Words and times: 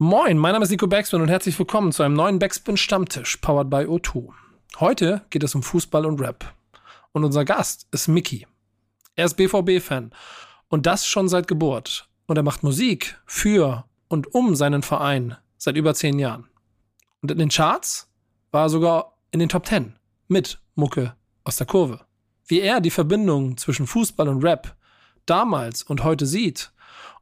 Moin, 0.00 0.38
mein 0.38 0.52
Name 0.52 0.62
ist 0.62 0.70
Nico 0.70 0.86
Backspin 0.86 1.20
und 1.20 1.26
herzlich 1.26 1.58
willkommen 1.58 1.90
zu 1.90 2.04
einem 2.04 2.14
neuen 2.14 2.38
Backspin 2.38 2.76
Stammtisch, 2.76 3.38
powered 3.38 3.68
by 3.68 3.78
O2. 3.78 4.28
Heute 4.78 5.22
geht 5.30 5.42
es 5.42 5.56
um 5.56 5.64
Fußball 5.64 6.06
und 6.06 6.20
Rap. 6.20 6.54
Und 7.10 7.24
unser 7.24 7.44
Gast 7.44 7.88
ist 7.90 8.06
Mickey. 8.06 8.46
Er 9.16 9.24
ist 9.24 9.34
BVB-Fan 9.34 10.12
und 10.68 10.86
das 10.86 11.04
schon 11.04 11.28
seit 11.28 11.48
Geburt. 11.48 12.08
Und 12.28 12.36
er 12.36 12.44
macht 12.44 12.62
Musik 12.62 13.20
für 13.26 13.86
und 14.06 14.32
um 14.36 14.54
seinen 14.54 14.84
Verein 14.84 15.36
seit 15.56 15.76
über 15.76 15.94
zehn 15.94 16.20
Jahren. 16.20 16.48
Und 17.20 17.32
in 17.32 17.38
den 17.38 17.48
Charts 17.48 18.08
war 18.52 18.66
er 18.66 18.70
sogar 18.70 19.18
in 19.32 19.40
den 19.40 19.48
Top 19.48 19.64
Ten 19.64 19.96
mit 20.28 20.60
Mucke 20.76 21.16
aus 21.42 21.56
der 21.56 21.66
Kurve. 21.66 22.06
Wie 22.46 22.60
er 22.60 22.80
die 22.80 22.90
Verbindung 22.90 23.56
zwischen 23.56 23.88
Fußball 23.88 24.28
und 24.28 24.44
Rap 24.44 24.76
damals 25.26 25.82
und 25.82 26.04
heute 26.04 26.24
sieht 26.24 26.70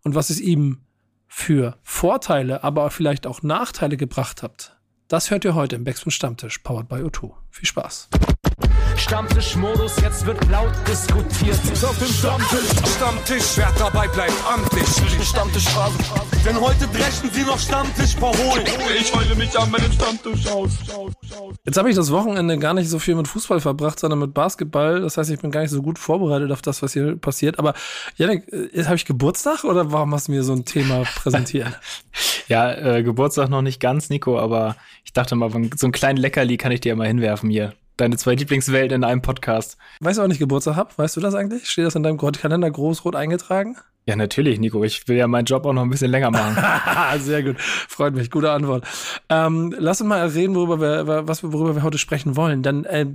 und 0.03 0.15
was 0.15 0.29
es 0.29 0.41
ihm 0.41 0.83
für 1.27 1.77
Vorteile, 1.83 2.65
aber 2.65 2.91
vielleicht 2.91 3.27
auch 3.27 3.43
Nachteile 3.43 3.97
gebracht 3.97 4.43
habt, 4.43 4.77
das 5.09 5.31
hört 5.31 5.45
ihr 5.45 5.55
heute 5.55 5.77
im 5.77 5.85
Backspin 5.85 6.11
Stammtisch, 6.11 6.59
powered 6.59 6.89
by 6.89 6.97
O2. 6.97 7.33
Viel 7.51 7.67
Spaß. 7.67 8.09
Stammtischmodus, 8.99 9.97
jetzt 10.01 10.27
wird 10.27 10.39
laut 10.51 10.73
diskutiert. 10.89 11.59
Auf 11.85 11.99
dem 11.99 12.09
Stammtisch, 12.09 12.95
Stammtisch, 12.97 13.57
wer 13.57 13.73
dabei 13.79 14.09
bleibt, 14.09 14.33
amtlich. 14.53 14.87
Stammtisch 15.27 15.69
Phase. 15.69 15.99
Denn 16.45 16.61
heute 16.61 16.87
brechen 16.89 17.31
sie 17.33 17.43
noch 17.43 17.59
Stammtisch 17.59 18.17
verholen. 18.17 18.65
Ich 18.99 19.15
heule 19.15 19.35
mich 19.35 19.59
an 19.59 19.71
meinem 19.71 19.93
Stammtisch 19.93 20.47
aus. 20.49 20.71
Jetzt 21.65 21.77
habe 21.77 21.91
ich 21.91 21.97
das 21.97 22.11
Wochenende 22.11 22.59
gar 22.59 22.75
nicht 22.75 22.89
so 22.89 22.99
viel 22.99 23.15
mit 23.15 23.29
Fußball 23.29 23.61
verbracht, 23.61 23.99
sondern 23.99 24.19
mit 24.19 24.35
Basketball. 24.35 25.01
Das 25.01 25.17
heißt, 25.17 25.31
ich 25.31 25.41
bin 25.41 25.51
gar 25.51 25.61
nicht 25.61 25.71
so 25.71 25.83
gut 25.83 25.99
vorbereitet 25.99 26.51
auf 26.51 26.63
das, 26.63 26.83
was 26.83 26.93
hier 26.93 27.17
passiert. 27.17 27.59
Aber 27.59 27.75
Janik, 28.17 28.51
äh, 28.53 28.85
habe 28.85 28.97
ich 28.97 29.05
Geburtstag 29.05 29.65
oder 29.65 29.93
warum 29.93 30.15
hast 30.15 30.29
du 30.29 30.33
mir 30.33 30.43
so 30.43 30.53
ein 30.53 30.65
Thema 30.65 31.03
präsentiert? 31.17 31.79
ja, 32.49 32.73
äh, 32.73 33.03
Geburtstag 33.03 33.49
noch 33.51 33.63
nicht 33.63 33.81
ganz, 33.81 34.11
Nico, 34.11 34.39
aber 34.39 34.77
ich 35.05 35.13
dachte 35.13 35.35
mal, 35.37 35.51
so 35.51 35.87
einen 35.87 35.93
kleinen 35.93 36.19
Leckerli 36.19 36.57
kann 36.57 36.73
ich 36.73 36.81
dir 36.81 36.97
mal 36.97 37.07
hinwerfen 37.07 37.51
hier 37.51 37.73
deine 37.97 38.17
zwei 38.17 38.35
Lieblingswelten 38.35 38.97
in 38.97 39.05
einem 39.05 39.23
Podcast. 39.23 39.77
Weißt 40.01 40.19
du, 40.19 40.23
wann 40.23 40.31
ich 40.31 40.39
Geburtstag 40.39 40.77
habe? 40.77 40.91
Weißt 40.97 41.17
du 41.17 41.21
das 41.21 41.35
eigentlich? 41.35 41.69
Steht 41.69 41.87
das 41.87 41.95
in 41.95 42.03
deinem 42.03 42.19
Kalender 42.19 42.71
groß-rot 42.71 43.17
eingetragen? 43.17 43.77
Ja, 44.09 44.15
natürlich, 44.15 44.61
Nico. 44.61 44.85
Ich 44.85 45.09
will 45.09 45.17
ja 45.17 45.27
meinen 45.27 45.47
Job 45.47 45.67
auch 45.67 45.73
noch 45.73 45.83
ein 45.83 45.91
bisschen 45.91 46.13
länger 46.13 46.31
machen. 46.31 46.57
Sehr 47.21 47.43
gut. 47.43 47.61
Freut 47.61 48.15
mich. 48.15 48.31
Gute 48.31 48.53
Antwort. 48.53 48.87
Ähm, 49.29 49.75
lass 49.77 50.01
uns 50.01 50.09
mal 50.09 50.27
reden, 50.29 50.55
worüber 50.55 50.81
wir, 50.81 51.27
was, 51.27 51.43
worüber 51.43 51.75
wir 51.75 51.83
heute 51.83 51.99
sprechen 51.99 52.37
wollen. 52.37 52.63
Denn 52.63 52.85
äh, 52.85 53.07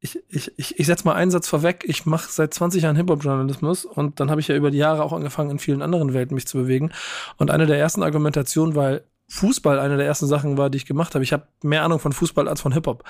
ich, 0.00 0.18
ich, 0.28 0.52
ich, 0.56 0.80
ich 0.80 0.86
setze 0.86 1.04
mal 1.04 1.14
einen 1.14 1.30
Satz 1.30 1.48
vorweg. 1.48 1.84
Ich 1.86 2.06
mache 2.06 2.30
seit 2.30 2.54
20 2.54 2.82
Jahren 2.82 2.96
Hip-Hop-Journalismus 2.96 3.84
und 3.84 4.18
dann 4.18 4.30
habe 4.30 4.40
ich 4.40 4.48
ja 4.48 4.56
über 4.56 4.70
die 4.70 4.78
Jahre 4.78 5.04
auch 5.04 5.12
angefangen, 5.12 5.50
in 5.50 5.58
vielen 5.58 5.82
anderen 5.82 6.12
Welten 6.14 6.34
mich 6.34 6.46
zu 6.46 6.58
bewegen. 6.58 6.90
Und 7.36 7.50
eine 7.50 7.66
der 7.66 7.78
ersten 7.78 8.02
Argumentationen 8.02 8.74
war, 8.74 9.00
Fußball 9.32 9.78
eine 9.78 9.96
der 9.96 10.04
ersten 10.04 10.26
Sachen 10.26 10.58
war, 10.58 10.68
die 10.68 10.76
ich 10.76 10.84
gemacht 10.84 11.14
habe. 11.14 11.24
Ich 11.24 11.32
habe 11.32 11.48
mehr 11.62 11.84
Ahnung 11.84 11.98
von 11.98 12.12
Fußball 12.12 12.48
als 12.48 12.60
von 12.60 12.72
Hip-Hop. 12.72 13.02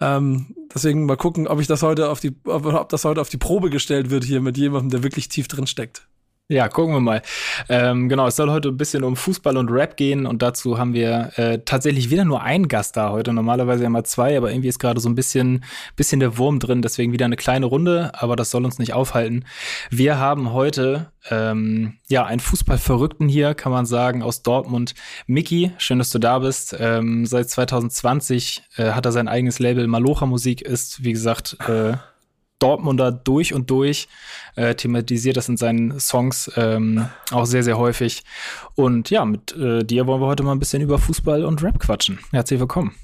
Ähm, 0.00 0.56
deswegen 0.74 1.04
mal 1.04 1.18
gucken, 1.18 1.46
ob 1.46 1.60
ich 1.60 1.66
das 1.66 1.82
heute 1.82 2.08
auf 2.08 2.18
die, 2.18 2.34
ob, 2.44 2.64
ob 2.64 2.88
das 2.88 3.04
heute 3.04 3.20
auf 3.20 3.28
die 3.28 3.36
Probe 3.36 3.68
gestellt 3.68 4.08
wird 4.08 4.24
hier 4.24 4.40
mit 4.40 4.56
jemandem, 4.56 4.88
der 4.88 5.02
wirklich 5.02 5.28
tief 5.28 5.48
drin 5.48 5.66
steckt. 5.66 6.08
Ja, 6.50 6.68
gucken 6.68 6.94
wir 6.94 7.00
mal. 7.00 7.22
Ähm, 7.68 8.08
genau, 8.08 8.26
es 8.26 8.34
soll 8.34 8.50
heute 8.50 8.70
ein 8.70 8.76
bisschen 8.76 9.04
um 9.04 9.14
Fußball 9.14 9.56
und 9.56 9.70
Rap 9.70 9.96
gehen 9.96 10.26
und 10.26 10.42
dazu 10.42 10.78
haben 10.78 10.94
wir 10.94 11.30
äh, 11.36 11.60
tatsächlich 11.64 12.10
wieder 12.10 12.24
nur 12.24 12.42
einen 12.42 12.66
Gast 12.66 12.96
da 12.96 13.10
heute. 13.10 13.32
Normalerweise 13.32 13.84
immer 13.84 14.02
zwei, 14.02 14.36
aber 14.36 14.50
irgendwie 14.50 14.68
ist 14.68 14.80
gerade 14.80 14.98
so 14.98 15.08
ein 15.08 15.14
bisschen, 15.14 15.62
bisschen 15.94 16.18
der 16.18 16.38
Wurm 16.38 16.58
drin. 16.58 16.82
Deswegen 16.82 17.12
wieder 17.12 17.26
eine 17.26 17.36
kleine 17.36 17.66
Runde, 17.66 18.10
aber 18.14 18.34
das 18.34 18.50
soll 18.50 18.64
uns 18.64 18.80
nicht 18.80 18.94
aufhalten. 18.94 19.44
Wir 19.90 20.18
haben 20.18 20.52
heute 20.52 21.12
ähm, 21.30 21.98
ja 22.08 22.26
einen 22.26 22.40
Fußballverrückten 22.40 23.28
hier, 23.28 23.54
kann 23.54 23.70
man 23.70 23.86
sagen, 23.86 24.24
aus 24.24 24.42
Dortmund. 24.42 24.94
Mickey, 25.28 25.70
schön, 25.78 26.00
dass 26.00 26.10
du 26.10 26.18
da 26.18 26.40
bist. 26.40 26.74
Ähm, 26.76 27.26
seit 27.26 27.48
2020 27.48 28.64
äh, 28.76 28.90
hat 28.90 29.06
er 29.06 29.12
sein 29.12 29.28
eigenes 29.28 29.60
Label 29.60 29.86
Malocha 29.86 30.26
Musik, 30.26 30.62
ist 30.62 31.04
wie 31.04 31.12
gesagt 31.12 31.58
äh, 31.68 31.92
Dortmunder 32.60 33.10
durch 33.10 33.52
und 33.52 33.68
durch, 33.70 34.08
äh, 34.54 34.74
thematisiert 34.76 35.36
das 35.36 35.48
in 35.48 35.56
seinen 35.56 35.98
Songs 35.98 36.50
ähm, 36.56 37.08
auch 37.32 37.46
sehr, 37.46 37.64
sehr 37.64 37.78
häufig. 37.78 38.22
Und 38.76 39.10
ja, 39.10 39.24
mit 39.24 39.56
äh, 39.56 39.82
dir 39.82 40.06
wollen 40.06 40.20
wir 40.20 40.26
heute 40.26 40.44
mal 40.44 40.52
ein 40.52 40.60
bisschen 40.60 40.82
über 40.82 40.98
Fußball 40.98 41.44
und 41.44 41.62
Rap 41.62 41.80
quatschen. 41.80 42.20
Herzlich 42.30 42.60
willkommen. 42.60 42.94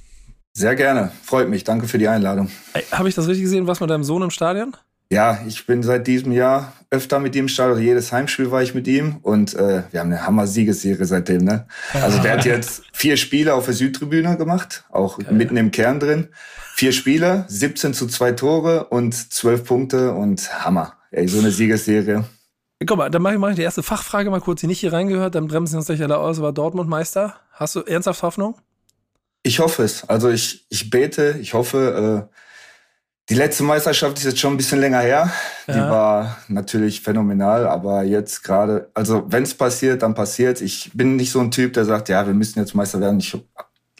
Sehr 0.52 0.74
gerne, 0.74 1.10
freut 1.22 1.48
mich. 1.48 1.64
Danke 1.64 1.88
für 1.88 1.98
die 1.98 2.08
Einladung. 2.08 2.50
Habe 2.92 3.08
ich 3.08 3.14
das 3.14 3.26
richtig 3.26 3.44
gesehen? 3.44 3.66
Was 3.66 3.80
mit 3.80 3.90
deinem 3.90 4.04
Sohn 4.04 4.22
im 4.22 4.30
Stadion? 4.30 4.74
Ja, 5.10 5.38
ich 5.46 5.66
bin 5.66 5.84
seit 5.84 6.08
diesem 6.08 6.32
Jahr 6.32 6.72
öfter 6.90 7.20
mit 7.20 7.36
ihm 7.36 7.44
im 7.44 7.48
Stadion. 7.48 7.80
Jedes 7.80 8.10
Heimspiel 8.10 8.50
war 8.50 8.62
ich 8.62 8.74
mit 8.74 8.88
ihm 8.88 9.18
und 9.22 9.54
äh, 9.54 9.84
wir 9.92 10.00
haben 10.00 10.12
eine 10.12 10.26
Hammer-Siegesserie 10.26 11.04
seitdem. 11.04 11.44
Ne? 11.44 11.66
Also 11.92 12.18
der 12.18 12.32
hat 12.32 12.44
jetzt 12.44 12.82
vier 12.92 13.16
Spiele 13.16 13.54
auf 13.54 13.66
der 13.66 13.74
Südtribüne 13.74 14.36
gemacht, 14.36 14.84
auch 14.90 15.18
okay. 15.18 15.32
mitten 15.32 15.56
im 15.56 15.70
Kern 15.70 16.00
drin. 16.00 16.28
Vier 16.74 16.92
Spiele, 16.92 17.44
17 17.48 17.94
zu 17.94 18.08
zwei 18.08 18.32
Tore 18.32 18.86
und 18.86 19.14
12 19.14 19.64
Punkte 19.64 20.12
und 20.12 20.64
Hammer. 20.64 20.94
Ey, 21.12 21.28
so 21.28 21.38
eine 21.38 21.52
Siegesserie. 21.52 22.24
Guck 22.84 22.98
mal, 22.98 23.08
dann 23.08 23.22
mache 23.22 23.34
ich, 23.34 23.40
mach 23.40 23.50
ich 23.50 23.56
die 23.56 23.62
erste 23.62 23.82
Fachfrage 23.82 24.28
mal 24.28 24.40
kurz, 24.40 24.60
die 24.60 24.66
nicht 24.66 24.80
hier 24.80 24.92
reingehört, 24.92 25.36
dann 25.36 25.46
bremsen 25.46 25.72
sie 25.72 25.76
uns 25.78 25.86
gleich 25.86 26.02
alle 26.02 26.18
aus. 26.18 26.42
War 26.42 26.52
Dortmund 26.52 26.90
Meister? 26.90 27.36
Hast 27.52 27.76
du 27.76 27.80
ernsthaft 27.80 28.22
Hoffnung? 28.22 28.56
Ich 29.42 29.60
hoffe 29.60 29.84
es. 29.84 30.06
Also 30.08 30.28
ich, 30.28 30.66
ich 30.68 30.90
bete, 30.90 31.38
ich 31.40 31.54
hoffe, 31.54 32.28
äh, 32.30 32.36
die 33.28 33.34
letzte 33.34 33.64
Meisterschaft 33.64 34.18
ist 34.18 34.24
jetzt 34.24 34.38
schon 34.38 34.54
ein 34.54 34.56
bisschen 34.56 34.80
länger 34.80 35.00
her. 35.00 35.32
Ja. 35.66 35.74
Die 35.74 35.80
war 35.80 36.36
natürlich 36.48 37.00
phänomenal, 37.00 37.66
aber 37.66 38.04
jetzt 38.04 38.44
gerade, 38.44 38.88
also 38.94 39.24
wenn 39.28 39.42
es 39.42 39.54
passiert, 39.54 40.02
dann 40.02 40.14
passiert. 40.14 40.60
Ich 40.60 40.92
bin 40.94 41.16
nicht 41.16 41.32
so 41.32 41.40
ein 41.40 41.50
Typ, 41.50 41.72
der 41.72 41.84
sagt, 41.84 42.08
ja, 42.08 42.26
wir 42.26 42.34
müssen 42.34 42.60
jetzt 42.60 42.74
Meister 42.74 43.00
werden. 43.00 43.18
Ich 43.18 43.36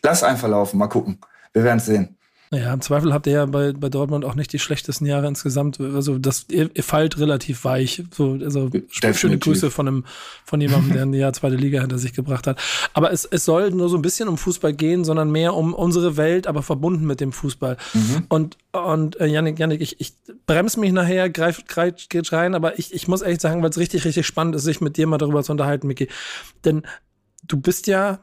lass 0.02 0.22
einfach 0.22 0.48
laufen, 0.48 0.78
mal 0.78 0.86
gucken. 0.86 1.18
Wir 1.52 1.64
werden 1.64 1.78
es 1.78 1.86
sehen. 1.86 2.15
Naja, 2.50 2.72
im 2.72 2.80
Zweifel 2.80 3.12
habt 3.12 3.26
ihr 3.26 3.32
ja 3.32 3.46
bei, 3.46 3.72
bei 3.72 3.88
Dortmund 3.88 4.24
auch 4.24 4.36
nicht 4.36 4.52
die 4.52 4.60
schlechtesten 4.60 5.04
Jahre 5.04 5.26
insgesamt. 5.26 5.80
Also 5.80 6.16
das, 6.18 6.46
ihr, 6.48 6.70
ihr 6.74 6.84
fallt 6.84 7.18
relativ 7.18 7.64
weich. 7.64 8.04
So, 8.12 8.38
also 8.40 8.68
Definitiv. 8.68 9.18
schöne 9.18 9.38
Grüße 9.38 9.70
von 9.72 9.88
einem, 9.88 10.04
von 10.44 10.60
jemandem, 10.60 10.92
der 10.92 11.02
ein 11.02 11.12
Jahr 11.12 11.32
zweite 11.32 11.56
Liga 11.56 11.80
hinter 11.80 11.98
sich 11.98 12.12
gebracht 12.12 12.46
hat. 12.46 12.60
Aber 12.92 13.10
es, 13.10 13.24
es 13.24 13.44
soll 13.44 13.70
nur 13.72 13.88
so 13.88 13.96
ein 13.96 14.02
bisschen 14.02 14.28
um 14.28 14.38
Fußball 14.38 14.72
gehen, 14.72 15.04
sondern 15.04 15.32
mehr 15.32 15.54
um 15.54 15.74
unsere 15.74 16.16
Welt, 16.16 16.46
aber 16.46 16.62
verbunden 16.62 17.04
mit 17.04 17.20
dem 17.20 17.32
Fußball. 17.32 17.76
Mhm. 17.94 18.26
Und, 18.28 18.58
und 18.70 19.18
äh, 19.18 19.26
Janik, 19.26 19.58
Janik, 19.58 19.80
ich, 19.80 20.00
ich 20.00 20.14
bremse 20.46 20.78
mich 20.78 20.92
nachher, 20.92 21.28
greif, 21.28 21.64
greif 21.66 22.08
geht 22.08 22.30
rein, 22.32 22.54
aber 22.54 22.78
ich, 22.78 22.94
ich 22.94 23.08
muss 23.08 23.22
echt 23.22 23.40
sagen, 23.40 23.62
weil 23.62 23.70
es 23.70 23.78
richtig, 23.78 24.04
richtig 24.04 24.24
spannend 24.24 24.54
ist, 24.54 24.62
sich 24.62 24.80
mit 24.80 24.96
dir 24.96 25.08
mal 25.08 25.18
darüber 25.18 25.42
zu 25.42 25.50
unterhalten, 25.50 25.88
Miki. 25.88 26.06
Denn 26.64 26.82
du 27.42 27.56
bist 27.56 27.88
ja, 27.88 28.20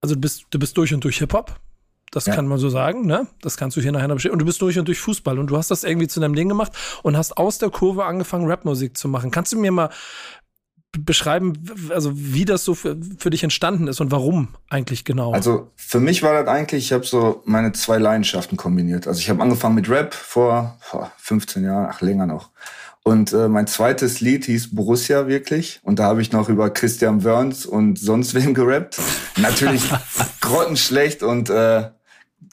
also 0.00 0.14
du 0.14 0.20
bist, 0.20 0.44
du 0.50 0.60
bist 0.60 0.76
durch 0.76 0.94
und 0.94 1.02
durch 1.02 1.18
Hip-Hop 1.18 1.60
das 2.12 2.26
ja. 2.26 2.34
kann 2.34 2.46
man 2.46 2.58
so 2.58 2.68
sagen, 2.68 3.06
ne? 3.06 3.26
Das 3.40 3.56
kannst 3.56 3.76
du 3.76 3.80
hier 3.80 3.90
nachher 3.90 4.06
noch 4.06 4.16
bestätigen. 4.16 4.34
Und 4.34 4.38
du 4.40 4.44
bist 4.44 4.60
durch 4.60 4.78
und 4.78 4.86
durch 4.86 5.00
Fußball 5.00 5.38
und 5.38 5.48
du 5.48 5.56
hast 5.56 5.70
das 5.70 5.82
irgendwie 5.82 6.08
zu 6.08 6.20
deinem 6.20 6.34
Ding 6.34 6.48
gemacht 6.48 6.72
und 7.02 7.16
hast 7.16 7.38
aus 7.38 7.58
der 7.58 7.70
Kurve 7.70 8.04
angefangen, 8.04 8.48
Rapmusik 8.48 8.96
zu 8.96 9.08
machen. 9.08 9.30
Kannst 9.30 9.52
du 9.52 9.58
mir 9.58 9.72
mal 9.72 9.88
beschreiben, 10.92 11.54
also 11.88 12.12
wie 12.14 12.44
das 12.44 12.64
so 12.64 12.74
für, 12.74 12.98
für 13.16 13.30
dich 13.30 13.42
entstanden 13.42 13.88
ist 13.88 14.02
und 14.02 14.10
warum 14.10 14.48
eigentlich 14.68 15.06
genau? 15.06 15.32
Also 15.32 15.70
für 15.74 16.00
mich 16.00 16.22
war 16.22 16.34
das 16.34 16.54
eigentlich, 16.54 16.84
ich 16.84 16.92
habe 16.92 17.06
so 17.06 17.42
meine 17.46 17.72
zwei 17.72 17.96
Leidenschaften 17.96 18.58
kombiniert. 18.58 19.06
Also 19.06 19.18
ich 19.18 19.30
habe 19.30 19.42
angefangen 19.42 19.74
mit 19.74 19.88
Rap 19.88 20.12
vor, 20.12 20.76
vor 20.80 21.10
15 21.16 21.64
Jahren, 21.64 21.88
ach 21.90 22.02
länger 22.02 22.26
noch. 22.26 22.50
Und 23.04 23.32
äh, 23.32 23.48
mein 23.48 23.66
zweites 23.66 24.20
Lied 24.20 24.44
hieß 24.44 24.74
Borussia 24.74 25.26
wirklich. 25.26 25.80
Und 25.82 25.98
da 25.98 26.04
habe 26.04 26.20
ich 26.20 26.30
noch 26.30 26.50
über 26.50 26.68
Christian 26.68 27.24
Wörns 27.24 27.64
und 27.64 27.98
sonst 27.98 28.34
wem 28.34 28.52
gerappt. 28.52 29.00
Natürlich 29.38 29.82
grottenschlecht 30.40 31.22
und 31.22 31.48
äh, 31.48 31.88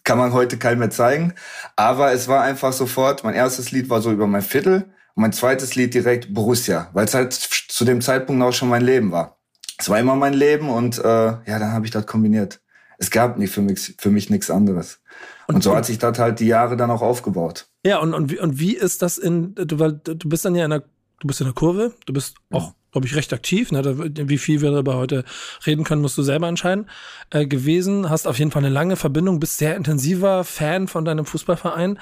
kann 0.09 0.17
man 0.17 0.33
heute 0.33 0.57
keinem 0.57 0.79
mehr 0.79 0.89
zeigen. 0.89 1.35
Aber 1.75 2.11
es 2.13 2.27
war 2.27 2.41
einfach 2.41 2.73
sofort, 2.73 3.23
mein 3.23 3.35
erstes 3.35 3.69
Lied 3.69 3.91
war 3.91 4.01
so 4.01 4.11
über 4.11 4.25
mein 4.25 4.41
Viertel 4.41 4.85
und 5.13 5.21
mein 5.21 5.33
zweites 5.33 5.75
Lied 5.75 5.93
direkt 5.93 6.33
Borussia, 6.33 6.89
weil 6.93 7.05
es 7.05 7.13
halt 7.13 7.31
zu 7.31 7.85
dem 7.85 8.01
Zeitpunkt 8.01 8.41
auch 8.41 8.51
schon 8.51 8.69
mein 8.69 8.81
Leben 8.81 9.11
war. 9.11 9.37
Es 9.77 9.87
war 9.87 9.99
immer 9.99 10.15
mein 10.15 10.33
Leben 10.33 10.67
und 10.67 10.97
äh, 10.97 11.03
ja, 11.03 11.43
dann 11.45 11.73
habe 11.73 11.85
ich 11.85 11.91
das 11.91 12.07
kombiniert. 12.07 12.59
Es 12.97 13.11
gab 13.11 13.37
nicht 13.37 13.53
für 13.53 13.61
mich, 13.61 13.97
für 13.99 14.09
mich 14.09 14.31
nichts 14.31 14.49
anderes. 14.49 14.99
Und, 15.47 15.55
und 15.55 15.63
so 15.63 15.75
hat 15.75 15.85
sich 15.85 15.99
das 15.99 16.17
halt 16.17 16.39
die 16.39 16.47
Jahre 16.47 16.75
dann 16.75 16.89
auch 16.89 17.03
aufgebaut. 17.03 17.67
Ja, 17.85 17.99
und, 17.99 18.15
und, 18.15 18.31
wie, 18.31 18.39
und 18.39 18.59
wie 18.59 18.75
ist 18.75 19.03
das 19.03 19.19
in, 19.19 19.53
du, 19.53 19.77
weil, 19.77 19.93
du 19.93 20.27
bist 20.27 20.43
dann 20.43 20.55
ja 20.55 20.65
in 20.65 20.71
der, 20.71 20.85
du 21.19 21.27
bist 21.27 21.39
in 21.39 21.45
der 21.45 21.53
Kurve, 21.53 21.93
du 22.07 22.13
bist 22.13 22.35
auch 22.49 22.73
glaube 22.91 23.07
ich, 23.07 23.15
recht 23.15 23.33
aktiv. 23.33 23.71
Ne? 23.71 23.83
Wie 24.27 24.37
viel 24.37 24.61
wir 24.61 24.71
darüber 24.71 24.95
heute 24.95 25.23
reden 25.65 25.83
können, 25.83 26.01
musst 26.01 26.17
du 26.17 26.23
selber 26.23 26.47
entscheiden. 26.47 26.89
Äh, 27.29 27.45
gewesen, 27.45 28.09
hast 28.09 28.27
auf 28.27 28.39
jeden 28.39 28.51
Fall 28.51 28.63
eine 28.63 28.73
lange 28.73 28.95
Verbindung, 28.95 29.39
bist 29.39 29.57
sehr 29.57 29.75
intensiver 29.75 30.43
Fan 30.43 30.87
von 30.87 31.05
deinem 31.05 31.25
Fußballverein. 31.25 31.99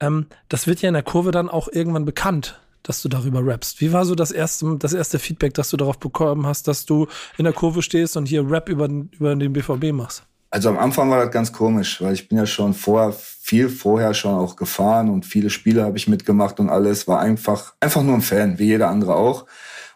Ähm, 0.00 0.26
das 0.48 0.66
wird 0.66 0.82
ja 0.82 0.88
in 0.88 0.94
der 0.94 1.02
Kurve 1.02 1.30
dann 1.30 1.48
auch 1.48 1.68
irgendwann 1.70 2.04
bekannt, 2.04 2.60
dass 2.82 3.02
du 3.02 3.08
darüber 3.08 3.44
rappst. 3.44 3.80
Wie 3.80 3.92
war 3.92 4.04
so 4.04 4.14
das 4.14 4.30
erste, 4.30 4.76
das 4.78 4.92
erste 4.92 5.18
Feedback, 5.18 5.54
das 5.54 5.70
du 5.70 5.76
darauf 5.76 5.98
bekommen 5.98 6.46
hast, 6.46 6.68
dass 6.68 6.86
du 6.86 7.06
in 7.38 7.44
der 7.44 7.52
Kurve 7.52 7.82
stehst 7.82 8.16
und 8.16 8.26
hier 8.26 8.48
Rap 8.48 8.68
über, 8.68 8.88
über 8.88 9.34
den 9.34 9.52
BVB 9.52 9.92
machst? 9.92 10.24
Also 10.50 10.68
am 10.68 10.78
Anfang 10.78 11.10
war 11.10 11.22
das 11.22 11.32
ganz 11.32 11.52
komisch, 11.52 12.00
weil 12.00 12.14
ich 12.14 12.28
bin 12.28 12.38
ja 12.38 12.46
schon 12.46 12.72
vor, 12.72 13.12
viel 13.12 13.68
vorher 13.68 14.14
schon 14.14 14.34
auch 14.34 14.56
gefahren 14.56 15.10
und 15.10 15.26
viele 15.26 15.50
Spiele 15.50 15.84
habe 15.84 15.98
ich 15.98 16.08
mitgemacht 16.08 16.60
und 16.60 16.70
alles. 16.70 17.06
War 17.08 17.20
einfach, 17.20 17.74
einfach 17.80 18.02
nur 18.02 18.14
ein 18.14 18.22
Fan, 18.22 18.58
wie 18.58 18.66
jeder 18.66 18.88
andere 18.88 19.16
auch. 19.16 19.46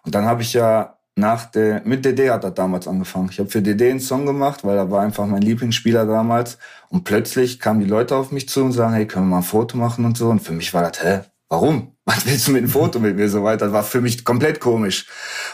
Und 0.02 0.14
dann 0.14 0.24
habe 0.24 0.42
ich 0.42 0.52
ja 0.52 0.96
nach 1.16 1.44
der, 1.46 1.82
mit 1.84 2.04
DD 2.04 2.30
hat 2.30 2.44
das 2.44 2.54
damals 2.54 2.88
angefangen. 2.88 3.28
Ich 3.30 3.38
habe 3.38 3.50
für 3.50 3.62
DD 3.62 3.90
einen 3.90 4.00
Song 4.00 4.26
gemacht, 4.26 4.64
weil 4.64 4.76
er 4.76 4.90
war 4.90 5.02
einfach 5.02 5.26
mein 5.26 5.42
Lieblingsspieler 5.42 6.06
damals. 6.06 6.58
Und 6.88 7.04
plötzlich 7.04 7.60
kamen 7.60 7.80
die 7.80 7.86
Leute 7.86 8.16
auf 8.16 8.32
mich 8.32 8.48
zu 8.48 8.64
und 8.64 8.72
sagen, 8.72 8.94
hey, 8.94 9.06
können 9.06 9.26
wir 9.26 9.30
mal 9.32 9.36
ein 9.38 9.42
Foto 9.42 9.76
machen 9.76 10.04
und 10.04 10.16
so. 10.16 10.28
Und 10.30 10.40
für 10.40 10.52
mich 10.52 10.72
war 10.72 10.88
das, 10.88 11.02
hä, 11.02 11.20
warum? 11.48 11.96
Was 12.04 12.26
willst 12.26 12.48
du 12.48 12.52
mit 12.52 12.62
einem 12.62 12.70
Foto 12.70 12.98
mit 12.98 13.16
mir 13.16 13.28
so 13.28 13.44
weiter? 13.44 13.66
Das 13.66 13.74
war 13.74 13.82
für 13.82 14.00
mich 14.00 14.24
komplett 14.24 14.60
komisch. 14.60 15.06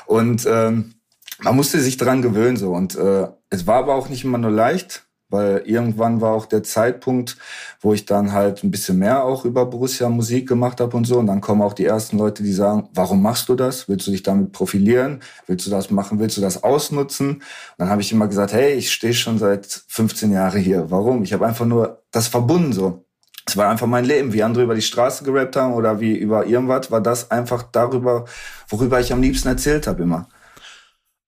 Und 0.06 0.46
ähm, 0.46 0.94
man 1.40 1.56
musste 1.56 1.81
sich 1.81 1.96
dran 1.96 2.22
gewöhnen 2.22 2.56
so. 2.56 2.72
Und 2.72 2.96
äh, 2.96 3.28
es 3.50 3.66
war 3.66 3.76
aber 3.76 3.94
auch 3.94 4.08
nicht 4.08 4.25
immer 4.25 4.38
nur 4.38 4.50
leicht 4.50 5.06
weil 5.28 5.62
irgendwann 5.64 6.20
war 6.20 6.32
auch 6.32 6.46
der 6.46 6.62
Zeitpunkt, 6.62 7.37
wo 7.81 7.93
ich 7.93 8.05
dann 8.06 8.32
halt 8.32 8.62
ein 8.62 8.70
bisschen 8.70 8.99
mehr 8.99 9.25
auch 9.25 9.44
über 9.44 9.67
Borussia 9.67 10.08
Musik 10.08 10.49
gemacht 10.49 10.81
habe 10.81 10.96
und 10.96 11.05
so. 11.05 11.19
Und 11.19 11.26
dann 11.26 11.40
kommen 11.40 11.62
auch 11.62 11.73
die 11.73 11.84
ersten 11.84 12.19
Leute, 12.19 12.43
die 12.43 12.52
sagen, 12.52 12.88
warum 12.94 13.23
machst 13.23 13.49
du 13.49 13.55
das? 13.55 13.88
Willst 13.88 14.06
du 14.06 14.12
dich 14.12 14.23
damit 14.23 14.52
profilieren? 14.52 15.20
Willst 15.46 15.67
du 15.67 15.70
das 15.70 15.90
machen? 15.90 16.19
Willst 16.19 16.37
du 16.37 16.40
das 16.40 16.62
ausnutzen? 16.62 17.28
Und 17.28 17.43
dann 17.78 17.88
habe 17.88 18.02
ich 18.02 18.12
immer 18.12 18.28
gesagt, 18.28 18.52
hey, 18.52 18.75
ich 18.75 18.93
stehe 18.93 19.14
schon 19.14 19.38
seit 19.38 19.67
15 19.88 20.32
Jahren 20.32 20.61
hier. 20.61 20.90
Warum? 20.90 21.23
Ich 21.23 21.32
habe 21.32 21.46
einfach 21.46 21.67
nur 21.67 22.02
das 22.12 22.28
verbunden 22.28 22.73
so. 22.73 23.05
Es 23.49 23.56
war 23.56 23.70
einfach 23.70 23.87
mein 23.87 24.05
Leben, 24.05 24.32
wie 24.32 24.43
andere 24.43 24.64
über 24.64 24.75
die 24.75 24.82
Straße 24.82 25.23
gerappt 25.23 25.55
haben 25.55 25.75
oder 25.75 26.00
wie 26.00 26.17
über 26.17 26.46
irgendwas, 26.46 26.90
war 26.90 27.00
das 27.00 27.31
einfach 27.31 27.62
darüber, 27.62 28.25
worüber 28.69 28.99
ich 28.99 29.12
am 29.12 29.23
liebsten 29.23 29.46
erzählt 29.46 29.87
habe 29.87 30.02
immer. 30.02 30.28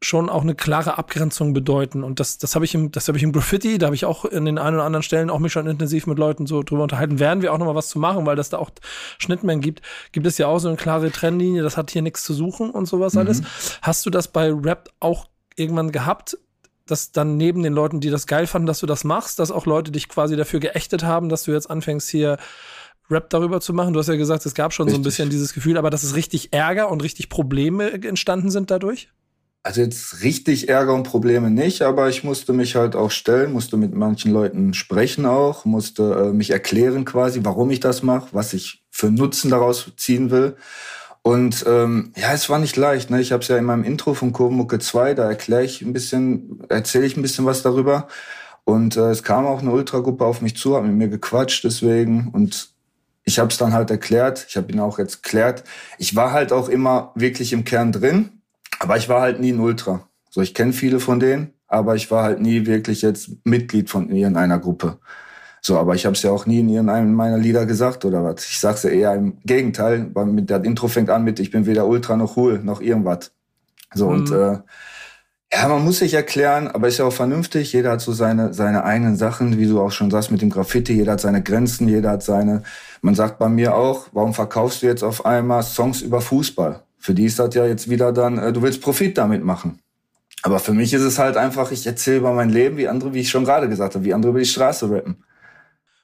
schon 0.00 0.28
auch 0.28 0.42
eine 0.42 0.54
klare 0.54 0.96
Abgrenzung 0.96 1.52
bedeuten. 1.52 2.04
Und 2.04 2.20
das, 2.20 2.38
das 2.38 2.54
habe 2.54 2.64
ich 2.64 2.74
im, 2.74 2.92
das 2.92 3.08
habe 3.08 3.18
ich 3.18 3.24
im 3.24 3.32
Graffiti, 3.32 3.78
da 3.78 3.86
habe 3.86 3.96
ich 3.96 4.04
auch 4.04 4.24
in 4.24 4.44
den 4.44 4.58
ein 4.58 4.74
oder 4.74 4.84
anderen 4.84 5.02
Stellen 5.02 5.28
auch 5.28 5.40
mich 5.40 5.52
schon 5.52 5.66
intensiv 5.66 6.06
mit 6.06 6.18
Leuten 6.18 6.46
so 6.46 6.62
drüber 6.62 6.84
unterhalten. 6.84 7.18
Werden 7.18 7.42
wir 7.42 7.52
auch 7.52 7.58
noch 7.58 7.66
mal 7.66 7.74
was 7.74 7.88
zu 7.88 7.98
machen, 7.98 8.24
weil 8.24 8.36
das 8.36 8.48
da 8.48 8.58
auch 8.58 8.70
Schnittmengen 9.18 9.60
gibt. 9.60 9.82
Gibt 10.12 10.26
es 10.26 10.38
ja 10.38 10.46
auch 10.46 10.60
so 10.60 10.68
eine 10.68 10.76
klare 10.76 11.10
Trennlinie, 11.10 11.62
das 11.62 11.76
hat 11.76 11.90
hier 11.90 12.02
nichts 12.02 12.22
zu 12.22 12.32
suchen 12.32 12.70
und 12.70 12.86
sowas 12.86 13.14
mhm. 13.14 13.20
alles. 13.20 13.42
Hast 13.82 14.06
du 14.06 14.10
das 14.10 14.28
bei 14.28 14.52
Rap 14.52 14.90
auch 15.00 15.26
irgendwann 15.56 15.92
gehabt? 15.92 16.38
dass 16.86 17.12
dann 17.12 17.36
neben 17.36 17.62
den 17.62 17.74
Leuten, 17.74 18.00
die 18.00 18.08
das 18.08 18.26
geil 18.26 18.46
fanden, 18.46 18.64
dass 18.64 18.80
du 18.80 18.86
das 18.86 19.04
machst, 19.04 19.40
dass 19.40 19.50
auch 19.50 19.66
Leute 19.66 19.92
dich 19.92 20.08
quasi 20.08 20.36
dafür 20.36 20.58
geächtet 20.58 21.04
haben, 21.04 21.28
dass 21.28 21.42
du 21.42 21.52
jetzt 21.52 21.70
anfängst 21.70 22.08
hier 22.08 22.38
Rap 23.10 23.30
darüber 23.30 23.60
zu 23.60 23.72
machen. 23.72 23.92
Du 23.92 24.00
hast 24.00 24.08
ja 24.08 24.16
gesagt, 24.16 24.44
es 24.46 24.54
gab 24.54 24.72
schon 24.72 24.86
richtig. 24.86 24.96
so 24.96 25.00
ein 25.00 25.04
bisschen 25.04 25.30
dieses 25.30 25.54
Gefühl, 25.54 25.76
aber 25.76 25.90
dass 25.90 26.02
es 26.02 26.14
richtig 26.14 26.52
Ärger 26.52 26.90
und 26.90 27.02
richtig 27.02 27.28
Probleme 27.28 27.92
entstanden 27.92 28.50
sind 28.50 28.70
dadurch? 28.70 29.10
Also 29.62 29.80
jetzt 29.80 30.22
richtig 30.22 30.68
Ärger 30.68 30.94
und 30.94 31.02
Probleme 31.02 31.50
nicht, 31.50 31.82
aber 31.82 32.08
ich 32.08 32.24
musste 32.24 32.52
mich 32.52 32.76
halt 32.76 32.94
auch 32.96 33.10
stellen, 33.10 33.52
musste 33.52 33.76
mit 33.76 33.92
manchen 33.94 34.32
Leuten 34.32 34.72
sprechen 34.72 35.26
auch, 35.26 35.64
musste 35.64 36.28
äh, 36.28 36.32
mich 36.32 36.50
erklären 36.50 37.04
quasi, 37.04 37.40
warum 37.42 37.70
ich 37.70 37.80
das 37.80 38.02
mache, 38.02 38.28
was 38.32 38.54
ich 38.54 38.84
für 38.90 39.10
Nutzen 39.10 39.50
daraus 39.50 39.92
ziehen 39.96 40.30
will. 40.30 40.56
Und 41.22 41.64
ähm, 41.68 42.12
ja, 42.16 42.32
es 42.32 42.48
war 42.48 42.58
nicht 42.58 42.76
leicht. 42.76 43.10
Ne? 43.10 43.20
Ich 43.20 43.32
habe 43.32 43.42
es 43.42 43.48
ja 43.48 43.58
in 43.58 43.64
meinem 43.64 43.84
Intro 43.84 44.14
von 44.14 44.32
Kurmucke 44.32 44.78
2, 44.78 45.14
da 45.14 45.28
erkläre 45.28 45.64
ich 45.64 45.82
ein 45.82 45.92
bisschen, 45.92 46.62
erzähle 46.68 47.04
ich 47.06 47.16
ein 47.16 47.22
bisschen 47.22 47.44
was 47.44 47.62
darüber. 47.62 48.08
Und 48.64 48.96
äh, 48.96 49.10
es 49.10 49.24
kam 49.24 49.46
auch 49.46 49.60
eine 49.60 49.72
Ultragruppe 49.72 50.24
auf 50.24 50.40
mich 50.40 50.56
zu, 50.56 50.76
hat 50.76 50.84
mit 50.84 50.94
mir 50.94 51.08
gequatscht 51.08 51.64
deswegen. 51.64 52.28
Und 52.32 52.70
ich 53.24 53.38
habe 53.38 53.50
es 53.50 53.58
dann 53.58 53.72
halt 53.72 53.90
erklärt. 53.90 54.46
Ich 54.48 54.56
habe 54.56 54.72
ihn 54.72 54.80
auch 54.80 54.98
jetzt 54.98 55.16
erklärt. 55.16 55.64
Ich 55.98 56.16
war 56.16 56.32
halt 56.32 56.52
auch 56.52 56.68
immer 56.68 57.12
wirklich 57.14 57.52
im 57.52 57.64
Kern 57.64 57.92
drin 57.92 58.37
aber 58.78 58.96
ich 58.96 59.08
war 59.08 59.20
halt 59.20 59.40
nie 59.40 59.52
ein 59.52 59.60
Ultra. 59.60 60.08
So, 60.30 60.40
ich 60.40 60.54
kenne 60.54 60.72
viele 60.72 61.00
von 61.00 61.20
denen, 61.20 61.52
aber 61.66 61.96
ich 61.96 62.10
war 62.10 62.22
halt 62.22 62.40
nie 62.40 62.66
wirklich 62.66 63.02
jetzt 63.02 63.30
Mitglied 63.44 63.90
von 63.90 64.10
irgendeiner 64.10 64.58
Gruppe. 64.58 64.98
So, 65.60 65.78
aber 65.78 65.94
ich 65.94 66.06
habe 66.06 66.14
es 66.14 66.22
ja 66.22 66.30
auch 66.30 66.46
nie 66.46 66.60
in 66.60 66.68
irgendeinem 66.68 67.14
meiner 67.14 67.38
Lieder 67.38 67.66
gesagt 67.66 68.04
oder 68.04 68.22
was. 68.22 68.44
Ich 68.44 68.60
sag's 68.60 68.84
ja 68.84 68.90
eher 68.90 69.14
im 69.14 69.38
Gegenteil, 69.44 70.10
weil 70.14 70.26
mit 70.26 70.50
der 70.50 70.64
Intro 70.64 70.88
fängt 70.88 71.10
an 71.10 71.24
mit 71.24 71.40
ich 71.40 71.50
bin 71.50 71.66
weder 71.66 71.86
Ultra 71.86 72.16
noch 72.16 72.36
cool 72.36 72.60
noch 72.60 72.80
irgendwas. 72.80 73.32
So 73.94 74.08
mhm. 74.08 74.14
und 74.14 74.30
äh, 74.30 74.58
ja, 75.52 75.66
man 75.66 75.82
muss 75.82 75.98
sich 75.98 76.14
erklären, 76.14 76.68
aber 76.68 76.88
ist 76.88 76.98
ja 76.98 77.06
auch 77.06 77.12
vernünftig. 77.12 77.72
Jeder 77.72 77.92
hat 77.92 78.02
so 78.02 78.12
seine 78.12 78.52
seine 78.52 78.84
eigenen 78.84 79.16
Sachen, 79.16 79.58
wie 79.58 79.66
du 79.66 79.80
auch 79.80 79.92
schon 79.92 80.10
sagst 80.10 80.30
mit 80.30 80.42
dem 80.42 80.50
Graffiti. 80.50 80.92
Jeder 80.92 81.12
hat 81.12 81.20
seine 81.20 81.42
Grenzen, 81.42 81.88
jeder 81.88 82.10
hat 82.10 82.22
seine. 82.22 82.62
Man 83.00 83.14
sagt 83.14 83.38
bei 83.38 83.48
mir 83.48 83.74
auch, 83.74 84.08
warum 84.12 84.34
verkaufst 84.34 84.82
du 84.82 84.86
jetzt 84.86 85.02
auf 85.02 85.24
einmal 85.26 85.62
Songs 85.62 86.02
über 86.02 86.20
Fußball? 86.20 86.82
Für 86.98 87.14
die 87.14 87.24
ist 87.24 87.38
das 87.38 87.54
ja 87.54 87.66
jetzt 87.66 87.88
wieder 87.88 88.12
dann, 88.12 88.38
äh, 88.38 88.52
du 88.52 88.62
willst 88.62 88.80
Profit 88.80 89.16
damit 89.16 89.44
machen. 89.44 89.80
Aber 90.42 90.58
für 90.58 90.72
mich 90.72 90.92
ist 90.94 91.02
es 91.02 91.18
halt 91.18 91.36
einfach, 91.36 91.72
ich 91.72 91.86
erzähle 91.86 92.18
über 92.18 92.32
mein 92.32 92.50
Leben, 92.50 92.76
wie 92.76 92.88
andere, 92.88 93.12
wie 93.14 93.20
ich 93.20 93.30
schon 93.30 93.44
gerade 93.44 93.68
gesagt 93.68 93.94
habe, 93.94 94.04
wie 94.04 94.14
andere 94.14 94.30
über 94.30 94.38
die 94.38 94.46
Straße 94.46 94.90
rappen. 94.90 95.24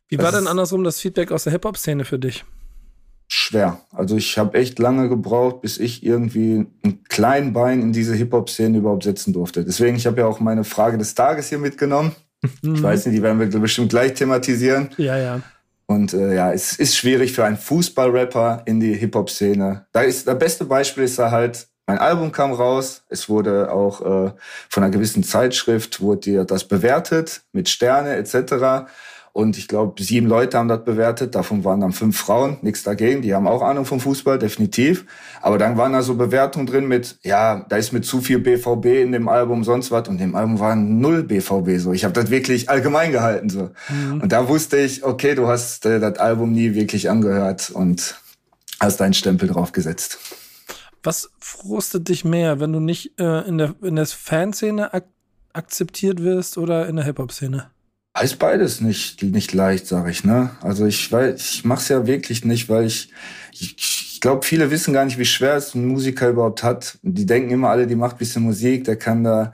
Wie 0.08 0.16
das 0.16 0.24
war 0.24 0.32
denn 0.32 0.48
andersrum 0.48 0.84
das 0.84 1.00
Feedback 1.00 1.32
aus 1.32 1.44
der 1.44 1.52
Hip-Hop-Szene 1.52 2.04
für 2.04 2.18
dich? 2.18 2.44
Schwer. 3.28 3.80
Also 3.90 4.16
ich 4.16 4.36
habe 4.36 4.58
echt 4.58 4.78
lange 4.78 5.08
gebraucht, 5.08 5.62
bis 5.62 5.78
ich 5.78 6.04
irgendwie 6.04 6.66
ein 6.84 7.04
kleinen 7.08 7.52
Bein 7.52 7.80
in 7.80 7.92
diese 7.92 8.14
Hip-Hop-Szene 8.14 8.78
überhaupt 8.78 9.04
setzen 9.04 9.32
durfte. 9.32 9.64
Deswegen, 9.64 9.96
ich 9.96 10.06
habe 10.06 10.20
ja 10.20 10.26
auch 10.26 10.40
meine 10.40 10.64
Frage 10.64 10.98
des 10.98 11.14
Tages 11.14 11.48
hier 11.48 11.58
mitgenommen. 11.58 12.12
Mhm. 12.62 12.74
Ich 12.74 12.82
weiß 12.82 13.06
nicht, 13.06 13.16
die 13.16 13.22
werden 13.22 13.40
wir 13.40 13.60
bestimmt 13.60 13.90
gleich 13.90 14.14
thematisieren. 14.14 14.90
Ja, 14.98 15.16
ja. 15.16 15.40
Und 15.86 16.14
äh, 16.14 16.34
ja, 16.34 16.52
es 16.52 16.78
ist 16.78 16.96
schwierig 16.96 17.32
für 17.32 17.44
einen 17.44 17.58
Fußballrapper 17.58 18.62
in 18.64 18.80
die 18.80 18.94
Hip-Hop-Szene. 18.94 19.86
Da 19.92 20.00
ist 20.02 20.26
das 20.26 20.38
beste 20.38 20.64
Beispiel 20.64 21.04
ist 21.04 21.18
da 21.18 21.30
halt, 21.30 21.68
mein 21.86 21.98
Album 21.98 22.32
kam 22.32 22.52
raus, 22.52 23.02
es 23.10 23.28
wurde 23.28 23.70
auch 23.70 24.00
äh, 24.00 24.32
von 24.70 24.82
einer 24.82 24.90
gewissen 24.90 25.22
Zeitschrift 25.22 26.00
wurde 26.00 26.20
dir 26.20 26.44
das 26.44 26.64
bewertet 26.64 27.42
mit 27.52 27.68
Sterne 27.68 28.16
etc. 28.16 28.88
Und 29.34 29.58
ich 29.58 29.66
glaube, 29.66 30.00
sieben 30.00 30.28
Leute 30.28 30.56
haben 30.56 30.68
das 30.68 30.84
bewertet. 30.84 31.34
Davon 31.34 31.64
waren 31.64 31.80
dann 31.80 31.90
fünf 31.90 32.16
Frauen. 32.16 32.58
Nichts 32.62 32.84
dagegen. 32.84 33.20
Die 33.20 33.34
haben 33.34 33.48
auch 33.48 33.62
Ahnung 33.62 33.84
vom 33.84 33.98
Fußball, 33.98 34.38
definitiv. 34.38 35.06
Aber 35.42 35.58
dann 35.58 35.76
waren 35.76 35.92
da 35.92 36.02
so 36.02 36.14
Bewertungen 36.14 36.66
drin 36.66 36.86
mit, 36.86 37.18
ja, 37.24 37.66
da 37.68 37.76
ist 37.76 37.92
mit 37.92 38.04
zu 38.04 38.20
viel 38.20 38.38
BVB 38.38 38.86
in 39.02 39.10
dem 39.10 39.28
Album, 39.28 39.64
sonst 39.64 39.90
was. 39.90 40.08
Und 40.08 40.18
dem 40.18 40.36
Album 40.36 40.60
war 40.60 40.76
null 40.76 41.24
BVB 41.24 41.78
so. 41.78 41.92
Ich 41.92 42.04
habe 42.04 42.14
das 42.14 42.30
wirklich 42.30 42.70
allgemein 42.70 43.10
gehalten 43.10 43.50
so. 43.50 43.70
Mhm. 43.88 44.20
Und 44.20 44.30
da 44.30 44.48
wusste 44.48 44.78
ich, 44.78 45.02
okay, 45.02 45.34
du 45.34 45.48
hast 45.48 45.84
äh, 45.84 45.98
das 45.98 46.18
Album 46.18 46.52
nie 46.52 46.74
wirklich 46.74 47.10
angehört 47.10 47.72
und 47.74 48.14
hast 48.78 49.00
deinen 49.00 49.14
Stempel 49.14 49.48
draufgesetzt. 49.48 50.20
Was 51.02 51.32
frustet 51.40 52.08
dich 52.08 52.24
mehr, 52.24 52.60
wenn 52.60 52.72
du 52.72 52.78
nicht 52.78 53.18
äh, 53.18 53.40
in 53.48 53.58
der 53.58 53.74
in 53.82 53.96
der 53.96 54.06
Fanszene 54.06 54.94
ak 54.94 55.06
akzeptiert 55.52 56.22
wirst 56.22 56.56
oder 56.56 56.88
in 56.88 56.94
der 56.94 57.04
Hip-Hop-Szene? 57.04 57.74
Ist 58.22 58.38
beides 58.38 58.80
nicht, 58.80 59.22
nicht 59.22 59.52
leicht, 59.52 59.86
sage 59.86 60.10
ich, 60.10 60.24
ne? 60.24 60.50
Also 60.62 60.86
ich 60.86 61.10
weiß, 61.10 61.34
ich 61.40 61.64
mach's 61.64 61.88
ja 61.88 62.06
wirklich 62.06 62.44
nicht, 62.44 62.68
weil 62.68 62.86
ich, 62.86 63.12
ich, 63.52 63.76
ich 63.78 64.20
glaube, 64.20 64.46
viele 64.46 64.70
wissen 64.70 64.94
gar 64.94 65.04
nicht, 65.04 65.18
wie 65.18 65.24
schwer 65.24 65.56
es 65.56 65.74
ein 65.74 65.86
Musiker 65.86 66.28
überhaupt 66.28 66.62
hat. 66.62 66.98
Die 67.02 67.26
denken 67.26 67.50
immer 67.50 67.70
alle, 67.70 67.86
die 67.88 67.96
macht 67.96 68.18
bisschen 68.18 68.44
Musik, 68.44 68.84
der 68.84 68.96
kann 68.96 69.24
da, 69.24 69.52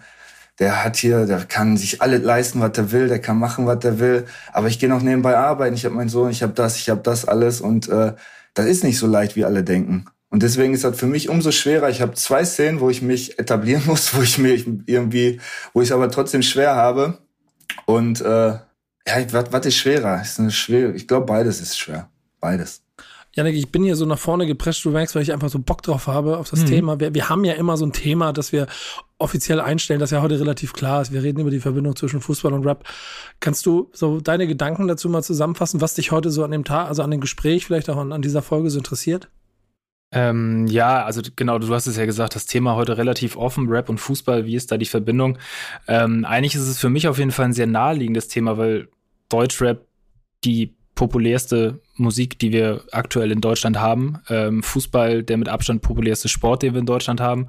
der 0.59 0.85
hat 0.85 0.97
hier, 0.97 1.27
der 1.27 1.47
kann 1.47 1.79
sich 1.79 2.03
alles 2.03 2.23
leisten, 2.23 2.61
was 2.61 2.77
er 2.77 2.93
will, 2.93 3.09
der 3.09 3.19
kann 3.19 3.39
machen, 3.39 3.67
was 3.67 3.83
er 3.85 3.99
will. 3.99 4.27
Aber 4.53 4.69
ich 4.69 4.79
gehe 4.79 4.91
noch 4.91 5.03
nebenbei 5.03 5.37
arbeiten, 5.37 5.75
ich 5.75 5.87
habe 5.87 5.95
meinen 5.95 6.11
Sohn, 6.11 6.31
ich 6.31 6.43
habe 6.43 6.53
das, 6.53 6.77
ich 6.77 6.91
habe 6.91 7.01
das 7.03 7.25
alles 7.25 7.63
und 7.63 7.89
äh, 7.89 8.13
das 8.55 8.67
ist 8.67 8.85
nicht 8.85 8.99
so 8.99 9.07
leicht, 9.07 9.37
wie 9.37 9.45
alle 9.47 9.65
denken. 9.65 10.05
Und 10.29 10.43
deswegen 10.43 10.75
ist 10.75 10.85
das 10.85 10.99
für 10.99 11.07
mich 11.07 11.29
umso 11.29 11.51
schwerer. 11.51 11.89
Ich 11.89 12.03
habe 12.03 12.15
zwei 12.15 12.45
Szenen, 12.45 12.81
wo 12.81 12.91
ich 12.91 13.01
mich 13.03 13.39
etablieren 13.39 13.83
muss, 13.87 14.15
wo 14.15 14.23
ich 14.23 14.39
mich 14.39 14.67
irgendwie, 14.87 15.41
wo 15.73 15.81
ich 15.83 15.93
aber 15.93 16.11
trotzdem 16.11 16.43
schwer 16.43 16.75
habe. 16.77 17.19
Und 17.97 18.21
äh, 18.21 18.51
ja, 19.07 19.33
was, 19.33 19.67
ist 19.67 19.77
schwerer? 19.77 20.21
Ist 20.21 20.39
eine 20.39 20.51
schwere, 20.51 20.93
ich 20.93 21.09
glaube, 21.09 21.27
beides 21.27 21.61
ist 21.61 21.79
schwer. 21.79 22.09
Beides. 22.41 22.83
Janik, 23.33 23.55
ich 23.55 23.71
bin 23.71 23.85
hier 23.85 23.95
so 23.95 24.07
nach 24.07 24.19
vorne 24.19 24.47
gepresst, 24.47 24.85
du 24.85 24.91
merkst, 24.91 25.15
weil 25.15 25.23
ich 25.23 25.33
einfach 25.33 25.49
so 25.49 25.61
Bock 25.61 25.83
drauf 25.83 26.09
habe 26.09 26.39
auf 26.39 26.51
das 26.51 26.63
mhm. 26.63 26.67
Thema. 26.67 27.01
Wir, 27.01 27.15
wir 27.15 27.29
haben 27.29 27.45
ja 27.45 27.55
immer 27.55 27.77
so 27.77 27.87
ein 27.87 27.93
Thema, 27.93 28.33
das 28.33 28.51
wir 28.53 28.67
offiziell 29.19 29.61
einstellen, 29.61 30.01
das 30.01 30.11
ja 30.11 30.21
heute 30.21 30.41
relativ 30.41 30.73
klar 30.73 31.03
ist. 31.03 31.13
Wir 31.13 31.23
reden 31.23 31.41
über 31.41 31.51
die 31.51 31.61
Verbindung 31.61 31.95
zwischen 31.95 32.21
Fußball 32.21 32.53
und 32.53 32.67
Rap. 32.67 32.85
Kannst 33.39 33.67
du 33.67 33.89
so 33.93 34.21
deine 34.21 34.47
Gedanken 34.47 34.89
dazu 34.89 35.09
mal 35.09 35.23
zusammenfassen, 35.23 35.81
was 35.81 35.95
dich 35.95 36.11
heute 36.11 36.31
so 36.31 36.43
an 36.43 36.51
dem 36.51 36.65
Tag, 36.65 36.89
also 36.89 37.03
an 37.03 37.11
dem 37.11 37.21
Gespräch, 37.21 37.67
vielleicht 37.67 37.89
auch 37.89 37.99
an, 37.99 38.13
an 38.13 38.23
dieser 38.23 38.43
Folge 38.43 38.71
so 38.71 38.79
interessiert? 38.79 39.29
Ähm, 40.13 40.67
ja, 40.67 41.05
also 41.05 41.23
genau, 41.37 41.59
du 41.59 41.73
hast 41.73 41.87
es 41.87 41.97
ja 41.97 42.05
gesagt, 42.05 42.35
das 42.35 42.47
Thema 42.47 42.75
heute 42.75 42.99
relativ 42.99 43.37
offen, 43.37 43.69
Rap 43.69 43.89
und 43.89 43.99
Fußball, 43.99 44.45
wie 44.45 44.57
ist 44.57 44.73
da 44.73 44.77
die 44.77 44.87
Verbindung? 44.87 45.39
Ähm, 45.87 46.25
eigentlich 46.25 46.57
ist 46.57 46.67
es 46.67 46.79
für 46.79 46.91
mich 46.91 47.07
auf 47.07 47.19
jeden 47.19 47.31
Fall 47.31 47.47
ein 47.47 47.53
sehr 47.53 47.69
naheliegendes 47.69 48.29
Thema, 48.29 48.59
weil 48.59 48.89
Deutschrap 49.29 49.87
die 50.45 50.75
populärste 50.97 51.81
Musik, 51.97 52.39
die 52.39 52.53
wir 52.53 52.83
aktuell 52.93 53.31
in 53.31 53.41
Deutschland 53.41 53.79
haben. 53.79 54.19
Ähm, 54.29 54.63
Fußball, 54.63 55.23
der 55.23 55.39
mit 55.39 55.49
Abstand 55.49 55.81
populärste 55.81 56.29
Sport, 56.29 56.63
den 56.63 56.75
wir 56.75 56.81
in 56.81 56.87
Deutschland 56.87 57.21
haben. 57.21 57.49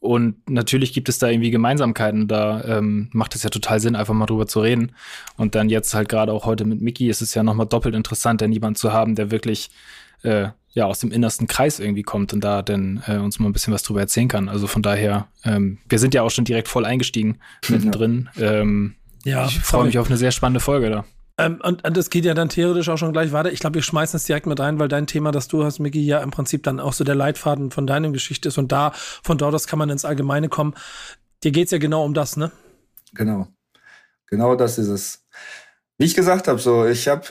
und 0.00 0.48
natürlich 0.48 0.92
gibt 0.92 1.08
es 1.08 1.18
da 1.18 1.28
irgendwie 1.28 1.50
Gemeinsamkeiten. 1.50 2.28
Da 2.28 2.62
ähm, 2.64 3.08
macht 3.12 3.34
es 3.34 3.42
ja 3.42 3.50
total 3.50 3.80
Sinn, 3.80 3.96
einfach 3.96 4.14
mal 4.14 4.26
drüber 4.26 4.46
zu 4.46 4.60
reden. 4.60 4.92
Und 5.36 5.54
dann 5.54 5.68
jetzt 5.68 5.92
halt 5.94 6.08
gerade 6.08 6.32
auch 6.32 6.46
heute 6.46 6.64
mit 6.64 6.80
Mickey 6.80 7.08
ist 7.08 7.22
es 7.22 7.34
ja 7.34 7.42
nochmal 7.42 7.66
doppelt 7.66 7.94
interessant, 7.94 8.40
denn 8.40 8.52
jemanden 8.52 8.76
zu 8.76 8.92
haben, 8.92 9.14
der 9.14 9.30
wirklich 9.30 9.70
äh, 10.22 10.48
ja 10.76 10.84
aus 10.84 11.00
dem 11.00 11.10
innersten 11.10 11.46
Kreis 11.46 11.80
irgendwie 11.80 12.02
kommt 12.02 12.34
und 12.34 12.44
da 12.44 12.60
dann 12.60 13.02
äh, 13.06 13.16
uns 13.16 13.38
mal 13.38 13.48
ein 13.48 13.52
bisschen 13.52 13.72
was 13.72 13.82
drüber 13.82 14.00
erzählen 14.00 14.28
kann. 14.28 14.48
Also 14.50 14.66
von 14.66 14.82
daher, 14.82 15.26
ähm, 15.42 15.78
wir 15.88 15.98
sind 15.98 16.12
ja 16.14 16.22
auch 16.22 16.30
schon 16.30 16.44
direkt 16.44 16.68
voll 16.68 16.84
eingestiegen 16.84 17.38
mittendrin. 17.68 18.28
Ähm, 18.36 18.94
ja, 19.24 19.46
ich 19.46 19.58
freue 19.58 19.86
mich 19.86 19.98
auf 19.98 20.08
eine 20.08 20.18
sehr 20.18 20.32
spannende 20.32 20.60
Folge 20.60 20.90
da. 20.90 21.04
Ähm, 21.38 21.60
und, 21.62 21.86
und 21.86 21.96
das 21.96 22.10
geht 22.10 22.26
ja 22.26 22.34
dann 22.34 22.50
theoretisch 22.50 22.90
auch 22.90 22.98
schon 22.98 23.14
gleich 23.14 23.32
weiter. 23.32 23.50
Ich 23.50 23.60
glaube, 23.60 23.76
wir 23.76 23.82
schmeißen 23.82 24.18
es 24.18 24.24
direkt 24.24 24.46
mit 24.46 24.60
rein, 24.60 24.78
weil 24.78 24.88
dein 24.88 25.06
Thema, 25.06 25.32
das 25.32 25.48
du 25.48 25.64
hast, 25.64 25.78
Micky, 25.78 26.04
ja 26.04 26.20
im 26.20 26.30
Prinzip 26.30 26.62
dann 26.62 26.78
auch 26.78 26.92
so 26.92 27.04
der 27.04 27.14
Leitfaden 27.14 27.70
von 27.70 27.86
deiner 27.86 28.10
Geschichte 28.10 28.48
ist. 28.48 28.58
Und 28.58 28.70
da, 28.70 28.92
von 28.94 29.38
dort 29.38 29.54
aus 29.54 29.66
kann 29.66 29.78
man 29.78 29.88
ins 29.88 30.04
Allgemeine 30.04 30.50
kommen. 30.50 30.74
Dir 31.42 31.52
geht's 31.52 31.72
ja 31.72 31.78
genau 31.78 32.04
um 32.04 32.12
das, 32.12 32.36
ne? 32.36 32.52
Genau. 33.14 33.48
Genau 34.26 34.56
das 34.56 34.76
ist 34.76 34.88
es. 34.88 35.26
Wie 35.96 36.04
ich 36.04 36.14
gesagt 36.14 36.48
habe, 36.48 36.58
so, 36.58 36.84
ich 36.84 37.08
habe 37.08 37.28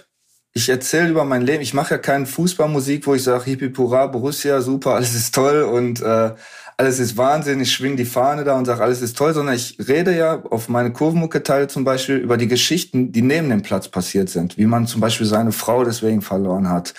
ich 0.57 0.69
erzähle 0.69 1.09
über 1.09 1.25
mein 1.25 1.41
Leben. 1.41 1.61
Ich 1.61 1.73
mache 1.73 1.95
ja 1.95 1.97
keine 1.97 2.25
Fußballmusik, 2.25 3.05
wo 3.05 3.13
ich 3.13 3.23
sage, 3.23 3.43
Hippie 3.43 3.69
Pura, 3.69 4.07
Borussia, 4.07 4.61
super, 4.61 4.95
alles 4.95 5.13
ist 5.13 5.35
toll 5.35 5.63
und 5.63 6.01
äh, 6.01 6.31
alles 6.77 6.99
ist 6.99 7.17
Wahnsinn, 7.17 7.59
ich 7.59 7.73
schwing 7.73 7.97
die 7.97 8.05
Fahne 8.05 8.45
da 8.45 8.57
und 8.57 8.63
sage, 8.63 8.81
alles 8.81 9.01
ist 9.01 9.17
toll, 9.17 9.33
sondern 9.33 9.55
ich 9.55 9.77
rede 9.87 10.15
ja 10.15 10.41
auf 10.49 10.69
meine 10.69 10.93
Kurvenmucke-Teile 10.93 11.67
zum 11.67 11.83
Beispiel 11.83 12.15
über 12.17 12.37
die 12.37 12.47
Geschichten, 12.47 13.11
die 13.11 13.21
neben 13.21 13.49
dem 13.49 13.63
Platz 13.63 13.89
passiert 13.89 14.29
sind. 14.29 14.57
Wie 14.57 14.65
man 14.65 14.87
zum 14.87 15.01
Beispiel 15.01 15.27
seine 15.27 15.51
Frau 15.51 15.83
deswegen 15.83 16.21
verloren 16.21 16.69
hat, 16.69 16.93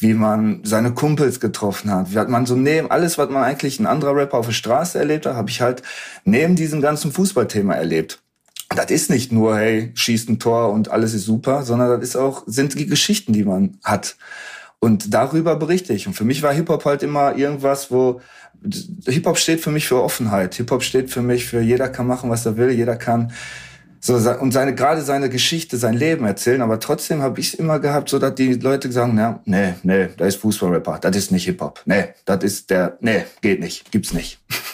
wie 0.00 0.14
man 0.14 0.60
seine 0.64 0.92
Kumpels 0.92 1.38
getroffen 1.38 1.92
hat, 1.92 2.12
wie 2.12 2.18
hat 2.18 2.28
man 2.28 2.44
so 2.44 2.56
neben, 2.56 2.90
alles, 2.90 3.18
was 3.18 3.30
man 3.30 3.44
eigentlich 3.44 3.78
ein 3.78 3.86
anderer 3.86 4.16
Rapper 4.16 4.38
auf 4.38 4.46
der 4.46 4.52
Straße 4.52 4.98
erlebt 4.98 5.26
hat, 5.26 5.36
habe 5.36 5.50
ich 5.50 5.60
halt 5.60 5.82
neben 6.24 6.56
diesem 6.56 6.80
ganzen 6.80 7.12
Fußballthema 7.12 7.74
erlebt. 7.74 8.20
Das 8.74 8.90
ist 8.90 9.10
nicht 9.10 9.32
nur, 9.32 9.56
hey, 9.56 9.92
schießt 9.94 10.28
ein 10.28 10.38
Tor 10.38 10.72
und 10.72 10.90
alles 10.90 11.14
ist 11.14 11.24
super, 11.24 11.62
sondern 11.62 11.88
das 11.88 12.08
ist 12.08 12.16
auch, 12.16 12.42
sind 12.46 12.78
die 12.78 12.86
Geschichten, 12.86 13.32
die 13.32 13.44
man 13.44 13.78
hat. 13.84 14.16
Und 14.80 15.14
darüber 15.14 15.56
berichte 15.56 15.92
ich. 15.92 16.06
Und 16.06 16.14
für 16.14 16.24
mich 16.24 16.42
war 16.42 16.52
Hip-Hop 16.52 16.84
halt 16.84 17.02
immer 17.02 17.36
irgendwas, 17.36 17.90
wo 17.90 18.20
Hip-Hop 19.06 19.38
steht 19.38 19.60
für 19.60 19.70
mich 19.70 19.86
für 19.86 20.02
Offenheit. 20.02 20.56
Hip-Hop 20.56 20.82
steht 20.82 21.10
für 21.10 21.22
mich 21.22 21.46
für 21.46 21.60
jeder 21.60 21.88
kann 21.88 22.06
machen, 22.06 22.28
was 22.30 22.44
er 22.44 22.56
will, 22.56 22.70
jeder 22.70 22.96
kann 22.96 23.32
so 24.06 24.14
und 24.14 24.52
seine 24.52 24.74
gerade 24.74 25.02
seine 25.02 25.28
Geschichte, 25.28 25.76
sein 25.76 25.94
Leben 25.94 26.24
erzählen, 26.24 26.62
aber 26.62 26.80
trotzdem 26.80 27.22
habe 27.22 27.40
ich 27.40 27.48
es 27.48 27.54
immer 27.54 27.80
gehabt, 27.80 28.08
so 28.08 28.18
dass 28.18 28.34
die 28.34 28.54
Leute 28.54 28.90
sagen, 28.92 29.12
na, 29.16 29.40
nee, 29.44 29.74
nee, 29.82 30.08
da 30.16 30.26
ist 30.26 30.36
Fußballrapper, 30.36 30.98
das 31.00 31.16
ist 31.16 31.32
nicht 31.32 31.44
Hip-Hop. 31.44 31.82
Nee, 31.86 32.04
das 32.24 32.44
ist 32.44 32.70
der 32.70 32.98
nee, 33.00 33.24
geht 33.40 33.60
nicht, 33.60 33.90
gibt's 33.90 34.12
nicht. 34.12 34.38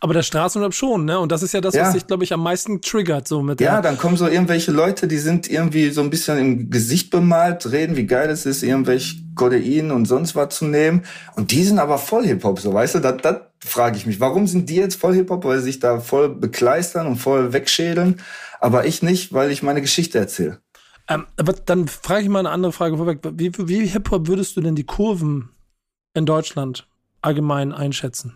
Aber 0.00 0.14
der 0.14 0.22
Straßenrap 0.22 0.74
schon, 0.74 1.04
ne? 1.04 1.18
Und 1.18 1.32
das 1.32 1.42
ist 1.42 1.52
ja 1.52 1.60
das, 1.60 1.74
ja. 1.74 1.82
was 1.82 1.92
sich, 1.92 2.06
glaube 2.06 2.22
ich, 2.22 2.32
am 2.32 2.42
meisten 2.42 2.80
triggert, 2.80 3.26
so 3.26 3.42
mit 3.42 3.60
Ja, 3.60 3.80
dann 3.80 3.98
kommen 3.98 4.16
so 4.16 4.28
irgendwelche 4.28 4.70
Leute, 4.70 5.08
die 5.08 5.18
sind 5.18 5.50
irgendwie 5.50 5.90
so 5.90 6.02
ein 6.02 6.10
bisschen 6.10 6.38
im 6.38 6.70
Gesicht 6.70 7.10
bemalt, 7.10 7.70
reden, 7.72 7.96
wie 7.96 8.06
geil 8.06 8.30
es 8.30 8.46
ist, 8.46 8.62
irgendwelche 8.62 9.16
Codein 9.34 9.90
und 9.90 10.06
sonst 10.06 10.36
was 10.36 10.54
zu 10.54 10.66
nehmen. 10.66 11.04
Und 11.34 11.50
die 11.50 11.64
sind 11.64 11.80
aber 11.80 11.98
voll 11.98 12.24
Hip-Hop, 12.26 12.60
so, 12.60 12.72
weißt 12.72 12.96
du? 12.96 12.98
Das, 13.00 13.16
das 13.22 13.36
frage 13.64 13.96
ich 13.96 14.06
mich. 14.06 14.20
Warum 14.20 14.46
sind 14.46 14.68
die 14.70 14.76
jetzt 14.76 15.00
voll 15.00 15.14
Hip-Hop? 15.14 15.44
Weil 15.44 15.58
sie 15.58 15.64
sich 15.64 15.80
da 15.80 15.98
voll 15.98 16.28
bekleistern 16.28 17.06
und 17.08 17.16
voll 17.16 17.52
wegschädeln. 17.52 18.20
Aber 18.60 18.86
ich 18.86 19.02
nicht, 19.02 19.32
weil 19.32 19.50
ich 19.50 19.62
meine 19.62 19.80
Geschichte 19.80 20.18
erzähle. 20.18 20.60
Ähm, 21.08 21.26
aber 21.36 21.54
dann 21.54 21.88
frage 21.88 22.22
ich 22.22 22.28
mal 22.28 22.40
eine 22.40 22.50
andere 22.50 22.72
Frage 22.72 22.96
vorweg. 22.98 23.20
Wie, 23.32 23.50
wie 23.56 23.86
Hip-Hop 23.86 24.28
würdest 24.28 24.56
du 24.56 24.60
denn 24.60 24.76
die 24.76 24.84
Kurven 24.84 25.50
in 26.14 26.26
Deutschland 26.26 26.86
allgemein 27.22 27.72
einschätzen? 27.72 28.34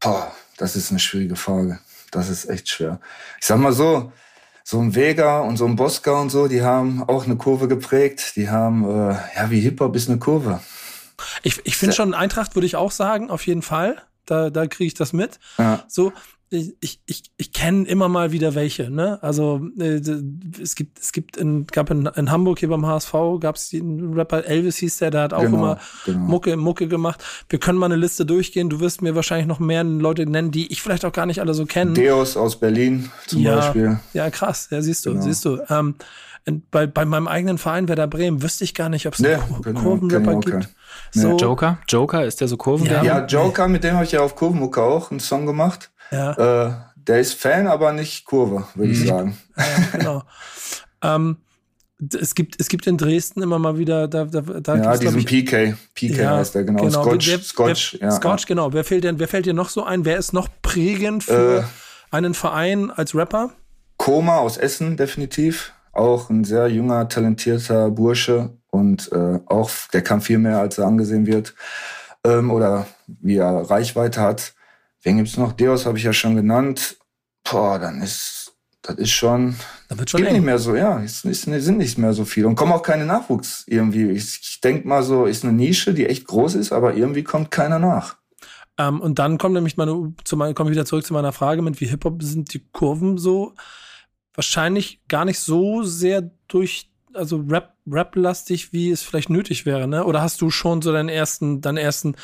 Boah, 0.00 0.32
das 0.60 0.76
ist 0.76 0.90
eine 0.90 1.00
schwierige 1.00 1.36
Frage. 1.36 1.80
Das 2.10 2.28
ist 2.28 2.48
echt 2.48 2.68
schwer. 2.68 3.00
Ich 3.40 3.46
sag 3.46 3.58
mal 3.58 3.72
so, 3.72 4.12
so 4.62 4.78
ein 4.78 4.94
Vega 4.94 5.40
und 5.40 5.56
so 5.56 5.64
ein 5.64 5.74
Bosca 5.74 6.20
und 6.20 6.28
so, 6.28 6.48
die 6.48 6.62
haben 6.62 7.02
auch 7.08 7.24
eine 7.24 7.36
Kurve 7.36 7.66
geprägt. 7.66 8.36
Die 8.36 8.50
haben, 8.50 8.84
äh, 8.84 9.14
ja, 9.36 9.50
wie 9.50 9.60
Hip-Hop 9.60 9.96
ist 9.96 10.10
eine 10.10 10.18
Kurve. 10.18 10.60
Ich, 11.42 11.60
ich 11.64 11.76
finde 11.76 11.94
schon, 11.94 12.12
Eintracht 12.12 12.54
würde 12.56 12.66
ich 12.66 12.76
auch 12.76 12.90
sagen, 12.90 13.30
auf 13.30 13.46
jeden 13.46 13.62
Fall. 13.62 14.02
Da, 14.26 14.50
da 14.50 14.66
kriege 14.66 14.86
ich 14.88 14.94
das 14.94 15.12
mit. 15.12 15.40
Ja. 15.58 15.82
So, 15.88 16.12
ich, 16.52 17.00
ich, 17.06 17.22
ich 17.36 17.52
kenne 17.52 17.86
immer 17.86 18.08
mal 18.08 18.32
wieder 18.32 18.56
welche, 18.56 18.90
ne? 18.90 19.22
Also 19.22 19.60
äh, 19.78 20.00
es 20.60 20.74
gibt, 20.74 20.98
es 20.98 21.12
gibt 21.12 21.36
in, 21.36 21.66
gab 21.66 21.90
in, 21.90 22.06
in 22.06 22.30
Hamburg 22.30 22.58
hier 22.58 22.68
beim 22.68 22.84
HSV 22.84 23.12
gab 23.38 23.54
es 23.54 23.70
den 23.70 24.14
Rapper 24.14 24.44
Elvis 24.44 24.78
hieß 24.78 24.98
der, 24.98 25.12
der 25.12 25.22
hat 25.22 25.32
auch 25.32 25.42
genau, 25.42 25.56
immer 25.56 25.78
genau. 26.04 26.18
Mucke, 26.18 26.56
Mucke 26.56 26.88
gemacht. 26.88 27.22
Wir 27.48 27.60
können 27.60 27.78
mal 27.78 27.86
eine 27.86 27.96
Liste 27.96 28.26
durchgehen. 28.26 28.68
Du 28.68 28.80
wirst 28.80 29.00
mir 29.00 29.14
wahrscheinlich 29.14 29.46
noch 29.46 29.60
mehr 29.60 29.84
Leute 29.84 30.26
nennen, 30.26 30.50
die 30.50 30.72
ich 30.72 30.82
vielleicht 30.82 31.04
auch 31.04 31.12
gar 31.12 31.26
nicht 31.26 31.40
alle 31.40 31.54
so 31.54 31.66
kenne. 31.66 31.92
Deus 31.92 32.36
aus 32.36 32.58
Berlin 32.58 33.10
zum 33.28 33.42
ja, 33.42 33.56
Beispiel. 33.56 34.00
Ja, 34.12 34.28
krass, 34.30 34.68
ja, 34.72 34.82
siehst 34.82 35.06
du, 35.06 35.12
genau. 35.12 35.22
siehst 35.22 35.44
du. 35.44 35.60
Ähm, 35.68 35.94
bei, 36.70 36.86
bei 36.86 37.04
meinem 37.04 37.28
eigenen 37.28 37.58
Verein 37.58 37.86
Werder 37.86 38.08
Bremen 38.08 38.42
wüsste 38.42 38.64
ich 38.64 38.74
gar 38.74 38.88
nicht, 38.88 39.06
ob 39.06 39.14
es 39.14 39.20
nee, 39.20 39.34
einen 39.34 39.74
Kurvenrapper 39.74 40.40
gibt. 40.40 40.68
So, 41.12 41.36
Joker? 41.36 41.78
Joker, 41.88 42.24
ist 42.24 42.40
der 42.40 42.48
so 42.48 42.56
Kurven? 42.56 42.86
Ja, 42.86 43.04
ja 43.04 43.26
Joker, 43.26 43.68
mit 43.68 43.84
dem 43.84 43.94
habe 43.94 44.04
ich 44.04 44.12
ja 44.12 44.20
auf 44.20 44.34
Kurvenmucke 44.34 44.82
auch 44.82 45.10
einen 45.10 45.20
Song 45.20 45.46
gemacht. 45.46 45.90
Ja. 46.10 46.66
Äh, 46.66 46.72
der 46.96 47.20
ist 47.20 47.34
Fan, 47.34 47.66
aber 47.66 47.92
nicht 47.92 48.24
Kurve, 48.24 48.66
würde 48.74 48.92
ich 48.92 49.00
mhm. 49.00 49.06
sagen. 49.06 49.38
Ja, 49.56 49.98
genau. 49.98 50.22
ähm, 51.02 51.36
es 52.18 52.34
gibt, 52.34 52.58
es 52.58 52.68
gibt 52.68 52.86
in 52.86 52.96
Dresden 52.96 53.42
immer 53.42 53.58
mal 53.58 53.78
wieder, 53.78 54.08
da, 54.08 54.24
da, 54.24 54.40
da 54.40 54.76
ja, 54.76 54.96
diesen 54.96 55.18
ich, 55.18 55.26
PK, 55.26 55.74
PK 55.94 56.22
ja, 56.22 56.36
heißt 56.36 56.54
der, 56.54 56.64
genau, 56.64 56.84
genau. 56.84 57.02
Scotch, 57.02 57.28
wer, 57.28 57.38
Scotch, 57.40 57.96
wer, 58.00 58.08
ja. 58.08 58.14
Scotch, 58.14 58.46
genau. 58.46 58.72
Wer 58.72 58.84
fehlt 58.84 59.04
denn, 59.04 59.18
wer 59.18 59.28
fällt 59.28 59.46
dir 59.46 59.54
noch 59.54 59.68
so 59.68 59.84
ein? 59.84 60.04
Wer 60.04 60.16
ist 60.16 60.32
noch 60.32 60.48
prägend 60.62 61.24
für 61.24 61.58
äh, 61.58 61.62
einen 62.10 62.34
Verein 62.34 62.90
als 62.90 63.14
Rapper? 63.14 63.50
Koma 63.98 64.38
aus 64.38 64.56
Essen, 64.56 64.96
definitiv. 64.96 65.74
Auch 65.92 66.30
ein 66.30 66.44
sehr 66.44 66.68
junger, 66.68 67.08
talentierter 67.08 67.90
Bursche 67.90 68.50
und 68.70 69.12
äh, 69.12 69.40
auch, 69.46 69.70
der 69.92 70.02
kann 70.02 70.20
viel 70.20 70.38
mehr, 70.38 70.58
als 70.58 70.78
er 70.78 70.86
angesehen 70.86 71.26
wird. 71.26 71.54
Ähm, 72.24 72.50
oder 72.50 72.86
wie 73.06 73.36
er 73.36 73.68
Reichweite 73.70 74.20
hat. 74.20 74.54
Wen 75.02 75.16
gibt's 75.16 75.36
noch? 75.36 75.52
Deus 75.52 75.86
habe 75.86 75.98
ich 75.98 76.04
ja 76.04 76.12
schon 76.12 76.36
genannt. 76.36 76.98
Boah, 77.44 77.78
dann 77.78 78.02
ist, 78.02 78.54
das 78.82 78.96
ist 78.96 79.10
schon, 79.10 79.56
da 79.88 79.98
wird 79.98 80.10
schon 80.10 80.22
geht 80.22 80.32
nicht 80.32 80.44
mehr 80.44 80.58
so, 80.58 80.76
ja, 80.76 81.02
es, 81.02 81.24
es 81.24 81.42
sind 81.42 81.78
nicht 81.78 81.98
mehr 81.98 82.12
so 82.12 82.24
viele 82.24 82.48
und 82.48 82.54
kommen 82.54 82.72
auch 82.72 82.82
keine 82.82 83.06
Nachwuchs 83.06 83.64
irgendwie. 83.66 84.10
Ich, 84.10 84.40
ich 84.42 84.60
denke 84.60 84.86
mal 84.86 85.02
so, 85.02 85.24
ist 85.24 85.44
eine 85.44 85.52
Nische, 85.52 85.94
die 85.94 86.06
echt 86.06 86.26
groß 86.26 86.54
ist, 86.54 86.72
aber 86.72 86.94
irgendwie 86.94 87.24
kommt 87.24 87.50
keiner 87.50 87.78
nach. 87.78 88.16
Ähm, 88.78 89.00
und 89.00 89.18
dann 89.18 89.38
kommt 89.38 89.54
nämlich 89.54 89.76
meine, 89.76 90.14
zu 90.24 90.36
meine, 90.36 90.54
komme 90.54 90.70
ich 90.70 90.74
wieder 90.74 90.86
zurück 90.86 91.04
zu 91.04 91.12
meiner 91.12 91.32
Frage 91.32 91.62
mit, 91.62 91.80
wie 91.80 91.86
Hip-Hop 91.86 92.22
sind 92.22 92.52
die 92.54 92.64
Kurven 92.72 93.18
so? 93.18 93.54
Wahrscheinlich 94.34 95.00
gar 95.08 95.24
nicht 95.24 95.40
so 95.40 95.82
sehr 95.82 96.30
durch, 96.46 96.90
also 97.14 97.44
Rap, 97.48 97.74
Rap-lastig, 97.86 98.72
wie 98.72 98.90
es 98.90 99.02
vielleicht 99.02 99.28
nötig 99.28 99.66
wäre, 99.66 99.88
ne? 99.88 100.04
Oder 100.04 100.22
hast 100.22 100.40
du 100.40 100.50
schon 100.50 100.82
so 100.82 100.92
deinen 100.92 101.08
ersten, 101.08 101.60
deinen 101.60 101.78
ersten, 101.78 102.16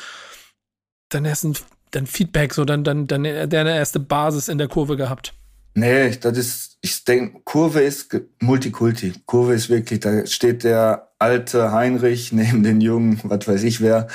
deinen 1.09 1.25
ersten 1.25 1.55
dein 1.91 2.07
Feedback, 2.07 2.53
so 2.53 2.65
dann, 2.65 2.83
dann, 2.83 3.07
dann 3.07 3.23
deine 3.23 3.75
erste 3.75 3.99
Basis 3.99 4.47
in 4.47 4.57
der 4.57 4.67
Kurve 4.67 4.97
gehabt? 4.97 5.33
Nee, 5.77 6.09
das 6.19 6.37
ist, 6.39 6.77
ich 6.81 7.05
denke, 7.05 7.41
Kurve 7.43 7.81
ist 7.81 8.19
Multikulti. 8.41 9.13
Kurve 9.27 9.53
ist 9.53 9.69
wirklich, 9.69 9.99
da 9.99 10.25
steht 10.25 10.63
der 10.63 11.11
alte 11.19 11.71
Heinrich 11.71 12.31
neben 12.31 12.63
den 12.63 12.81
Jungen, 12.81 13.19
was 13.23 13.47
weiß 13.47 13.61
ich 13.61 13.79
wer. 13.79 14.07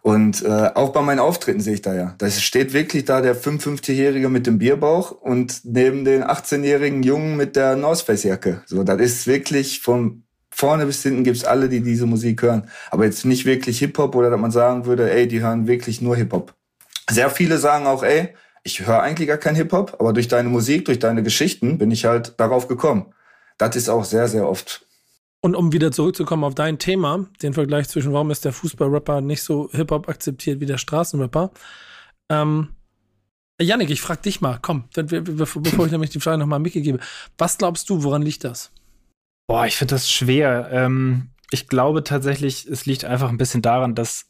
Und 0.00 0.42
äh, 0.42 0.70
auch 0.74 0.92
bei 0.92 1.02
meinen 1.02 1.18
Auftritten 1.18 1.60
sehe 1.60 1.74
ich 1.74 1.82
da 1.82 1.94
ja. 1.94 2.14
Da 2.16 2.30
steht 2.30 2.72
wirklich 2.72 3.04
da 3.04 3.20
der 3.20 3.36
55-Jährige 3.36 4.30
mit 4.30 4.46
dem 4.46 4.58
Bierbauch 4.58 5.10
und 5.10 5.60
neben 5.64 6.06
den 6.06 6.24
18-jährigen 6.24 7.02
Jungen 7.02 7.36
mit 7.36 7.54
der 7.54 7.76
North 7.76 8.00
Face 8.00 8.22
Jacke. 8.22 8.62
So, 8.64 8.82
das 8.82 8.98
ist 8.98 9.26
wirklich 9.26 9.80
von 9.80 10.22
vorne 10.50 10.86
bis 10.86 11.02
hinten 11.02 11.24
gibt's 11.24 11.44
alle, 11.44 11.68
die 11.68 11.82
diese 11.82 12.06
Musik 12.06 12.42
hören. 12.42 12.68
Aber 12.90 13.04
jetzt 13.04 13.26
nicht 13.26 13.44
wirklich 13.44 13.78
Hip-Hop 13.78 14.14
oder 14.14 14.30
dass 14.30 14.40
man 14.40 14.50
sagen 14.50 14.86
würde, 14.86 15.10
ey, 15.10 15.28
die 15.28 15.40
hören 15.40 15.66
wirklich 15.66 16.00
nur 16.00 16.16
Hip-Hop. 16.16 16.54
Sehr 17.10 17.30
viele 17.30 17.58
sagen 17.58 17.86
auch, 17.86 18.02
ey, 18.02 18.34
ich 18.62 18.86
höre 18.86 19.02
eigentlich 19.02 19.28
gar 19.28 19.38
kein 19.38 19.54
Hip-Hop, 19.54 19.96
aber 19.98 20.12
durch 20.12 20.28
deine 20.28 20.48
Musik, 20.48 20.84
durch 20.84 20.98
deine 20.98 21.22
Geschichten 21.22 21.78
bin 21.78 21.90
ich 21.90 22.04
halt 22.04 22.34
darauf 22.38 22.68
gekommen. 22.68 23.14
Das 23.58 23.76
ist 23.76 23.88
auch 23.88 24.04
sehr, 24.04 24.28
sehr 24.28 24.48
oft. 24.48 24.86
Und 25.40 25.54
um 25.54 25.72
wieder 25.72 25.90
zurückzukommen 25.90 26.44
auf 26.44 26.54
dein 26.54 26.78
Thema, 26.78 27.26
den 27.42 27.54
Vergleich 27.54 27.88
zwischen, 27.88 28.12
warum 28.12 28.30
ist 28.30 28.44
der 28.44 28.52
Fußballrapper 28.52 29.22
nicht 29.22 29.42
so 29.42 29.70
Hip-Hop 29.72 30.08
akzeptiert 30.08 30.60
wie 30.60 30.66
der 30.66 30.78
Straßenrapper. 30.78 31.50
Ähm, 32.28 32.68
Yannick, 33.60 33.90
ich 33.90 34.02
frag 34.02 34.22
dich 34.22 34.40
mal, 34.40 34.58
komm, 34.60 34.84
bevor 34.94 35.86
ich 35.86 35.92
nämlich 35.92 36.10
die 36.10 36.20
Frage 36.20 36.38
nochmal 36.38 36.60
Mickey 36.60 36.82
gebe. 36.82 37.00
Was 37.38 37.58
glaubst 37.58 37.88
du, 37.90 38.02
woran 38.02 38.22
liegt 38.22 38.44
das? 38.44 38.70
Boah, 39.46 39.66
ich 39.66 39.76
finde 39.76 39.94
das 39.94 40.10
schwer. 40.10 40.68
Ähm, 40.72 41.30
ich 41.50 41.68
glaube 41.68 42.04
tatsächlich, 42.04 42.66
es 42.66 42.86
liegt 42.86 43.04
einfach 43.04 43.28
ein 43.28 43.38
bisschen 43.38 43.62
daran, 43.62 43.94
dass 43.94 44.29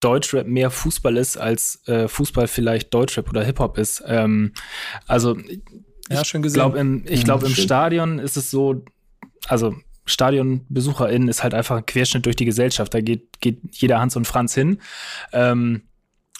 Deutschrap 0.00 0.46
mehr 0.46 0.70
Fußball 0.70 1.16
ist, 1.16 1.36
als 1.36 1.86
äh, 1.86 2.08
Fußball 2.08 2.48
vielleicht 2.48 2.92
Deutschrap 2.92 3.28
oder 3.28 3.44
Hip-Hop 3.44 3.78
ist. 3.78 4.02
Ähm, 4.06 4.52
also 5.06 5.36
ja, 6.10 6.24
schön 6.24 6.42
gesehen. 6.42 6.54
Glaub, 6.54 6.74
im, 6.74 7.04
ich 7.06 7.24
glaube, 7.24 7.46
im 7.46 7.54
Stadion 7.54 8.18
ist 8.18 8.36
es 8.36 8.50
so, 8.50 8.84
also 9.46 9.74
StadionbesucherInnen 10.06 11.28
ist 11.28 11.42
halt 11.42 11.54
einfach 11.54 11.76
ein 11.76 11.86
Querschnitt 11.86 12.26
durch 12.26 12.36
die 12.36 12.46
Gesellschaft. 12.46 12.92
Da 12.92 13.00
geht, 13.00 13.40
geht 13.40 13.60
jeder 13.70 14.00
Hans 14.00 14.16
und 14.16 14.26
Franz 14.26 14.54
hin. 14.54 14.80
Ähm, 15.32 15.82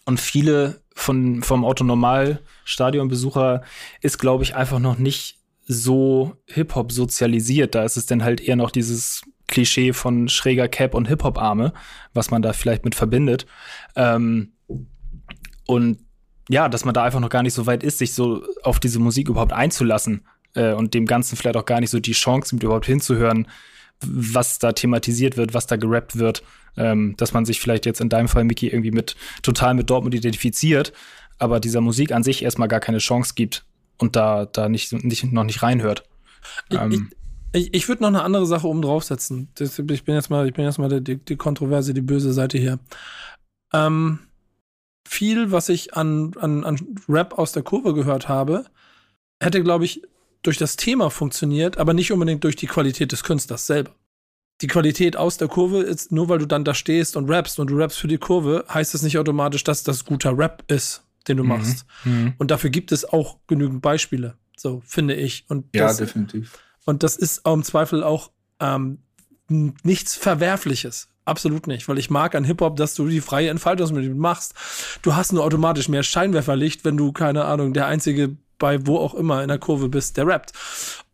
Und 0.06 0.18
viele 0.18 0.80
von, 0.94 1.42
vom 1.42 1.64
Autonormal-Stadionbesucher 1.64 3.62
ist, 4.00 4.18
glaube 4.18 4.42
ich, 4.42 4.56
einfach 4.56 4.80
noch 4.80 4.98
nicht 4.98 5.38
so 5.66 6.34
Hip-Hop 6.46 6.90
sozialisiert. 6.90 7.74
Da 7.74 7.84
ist 7.84 7.96
es 7.96 8.06
dann 8.06 8.24
halt 8.24 8.40
eher 8.40 8.56
noch 8.56 8.72
dieses 8.72 9.22
Klischee 9.50 9.92
von 9.92 10.28
schräger 10.28 10.68
Cap 10.68 10.94
und 10.94 11.08
Hip-Hop-Arme, 11.08 11.72
was 12.14 12.30
man 12.30 12.42
da 12.42 12.52
vielleicht 12.52 12.84
mit 12.84 12.94
verbindet. 12.94 13.46
Ähm, 13.96 14.52
und 15.66 15.98
ja, 16.48 16.68
dass 16.68 16.84
man 16.84 16.94
da 16.94 17.04
einfach 17.04 17.20
noch 17.20 17.28
gar 17.28 17.42
nicht 17.42 17.54
so 17.54 17.66
weit 17.66 17.82
ist, 17.82 17.98
sich 17.98 18.14
so 18.14 18.44
auf 18.62 18.80
diese 18.80 18.98
Musik 18.98 19.28
überhaupt 19.28 19.52
einzulassen 19.52 20.26
äh, 20.54 20.72
und 20.72 20.94
dem 20.94 21.06
Ganzen 21.06 21.36
vielleicht 21.36 21.56
auch 21.56 21.64
gar 21.64 21.80
nicht 21.80 21.90
so 21.90 22.00
die 22.00 22.12
Chance 22.12 22.50
gibt, 22.50 22.64
überhaupt 22.64 22.86
hinzuhören, 22.86 23.46
was 24.04 24.58
da 24.58 24.72
thematisiert 24.72 25.36
wird, 25.36 25.54
was 25.54 25.66
da 25.66 25.76
gerappt 25.76 26.18
wird. 26.18 26.42
Ähm, 26.76 27.14
dass 27.16 27.32
man 27.32 27.44
sich 27.44 27.60
vielleicht 27.60 27.84
jetzt 27.84 28.00
in 28.00 28.08
deinem 28.08 28.28
Fall, 28.28 28.44
Miki, 28.44 28.68
irgendwie 28.68 28.92
mit 28.92 29.16
total 29.42 29.74
mit 29.74 29.90
Dortmund 29.90 30.14
identifiziert, 30.14 30.92
aber 31.38 31.58
dieser 31.58 31.80
Musik 31.80 32.12
an 32.12 32.22
sich 32.22 32.44
erstmal 32.44 32.68
gar 32.68 32.80
keine 32.80 32.98
Chance 32.98 33.34
gibt 33.34 33.64
und 33.98 34.14
da, 34.14 34.46
da 34.46 34.68
nicht, 34.68 34.92
nicht, 35.04 35.32
noch 35.32 35.44
nicht 35.44 35.62
reinhört. 35.62 36.04
Ich, 36.70 36.78
ähm, 36.78 37.10
ich, 37.52 37.74
ich 37.74 37.88
würde 37.88 38.02
noch 38.02 38.08
eine 38.08 38.22
andere 38.22 38.46
Sache 38.46 38.66
oben 38.66 38.82
draufsetzen. 38.82 39.48
Das, 39.54 39.78
ich 39.78 40.04
bin 40.04 40.14
jetzt 40.14 40.30
mal, 40.30 40.46
ich 40.46 40.54
bin 40.54 40.64
jetzt 40.64 40.78
mal 40.78 41.00
die, 41.00 41.16
die 41.16 41.36
Kontroverse, 41.36 41.94
die 41.94 42.00
böse 42.00 42.32
Seite 42.32 42.58
hier. 42.58 42.78
Ähm, 43.72 44.20
viel, 45.06 45.50
was 45.50 45.68
ich 45.68 45.94
an, 45.94 46.32
an, 46.38 46.64
an 46.64 46.78
Rap 47.08 47.38
aus 47.38 47.52
der 47.52 47.62
Kurve 47.62 47.94
gehört 47.94 48.28
habe, 48.28 48.66
hätte, 49.42 49.62
glaube 49.62 49.84
ich, 49.84 50.02
durch 50.42 50.56
das 50.56 50.76
Thema 50.76 51.10
funktioniert, 51.10 51.78
aber 51.78 51.92
nicht 51.92 52.12
unbedingt 52.12 52.44
durch 52.44 52.56
die 52.56 52.66
Qualität 52.66 53.12
des 53.12 53.24
Künstlers 53.24 53.66
selber. 53.66 53.94
Die 54.62 54.66
Qualität 54.66 55.16
aus 55.16 55.38
der 55.38 55.48
Kurve 55.48 55.80
ist, 55.80 56.12
nur 56.12 56.28
weil 56.28 56.38
du 56.38 56.46
dann 56.46 56.64
da 56.64 56.74
stehst 56.74 57.16
und 57.16 57.30
rappst 57.30 57.58
und 57.58 57.70
du 57.70 57.76
rappst 57.76 57.98
für 57.98 58.08
die 58.08 58.18
Kurve, 58.18 58.64
heißt 58.72 58.94
es 58.94 59.02
nicht 59.02 59.18
automatisch, 59.18 59.64
dass 59.64 59.82
das 59.82 60.04
guter 60.04 60.36
Rap 60.36 60.64
ist, 60.70 61.02
den 61.28 61.38
du 61.38 61.42
mhm. 61.42 61.48
machst. 61.48 61.86
Mhm. 62.04 62.34
Und 62.38 62.50
dafür 62.50 62.70
gibt 62.70 62.92
es 62.92 63.04
auch 63.04 63.38
genügend 63.46 63.82
Beispiele, 63.82 64.36
so 64.56 64.82
finde 64.84 65.14
ich. 65.14 65.44
Und 65.48 65.74
ja, 65.74 65.92
definitiv. 65.92 66.58
Und 66.84 67.02
das 67.02 67.16
ist 67.16 67.46
im 67.46 67.62
Zweifel 67.62 68.02
auch 68.02 68.30
ähm, 68.58 68.98
nichts 69.48 70.14
Verwerfliches. 70.16 71.08
Absolut 71.24 71.66
nicht, 71.66 71.88
weil 71.88 71.98
ich 71.98 72.10
mag 72.10 72.34
an 72.34 72.44
Hip-Hop, 72.44 72.76
dass 72.76 72.94
du 72.94 73.06
die 73.06 73.20
freie 73.20 73.50
Entfaltungsmöglichkeit 73.50 74.18
machst. 74.18 74.54
Du 75.02 75.14
hast 75.14 75.32
nur 75.32 75.44
automatisch 75.44 75.88
mehr 75.88 76.02
Scheinwerferlicht, 76.02 76.84
wenn 76.84 76.96
du, 76.96 77.12
keine 77.12 77.44
Ahnung, 77.44 77.72
der 77.72 77.86
einzige 77.86 78.36
bei 78.58 78.86
wo 78.86 78.98
auch 78.98 79.14
immer 79.14 79.42
in 79.42 79.48
der 79.48 79.58
Kurve 79.58 79.88
bist, 79.88 80.16
der 80.16 80.26
rappt. 80.26 80.52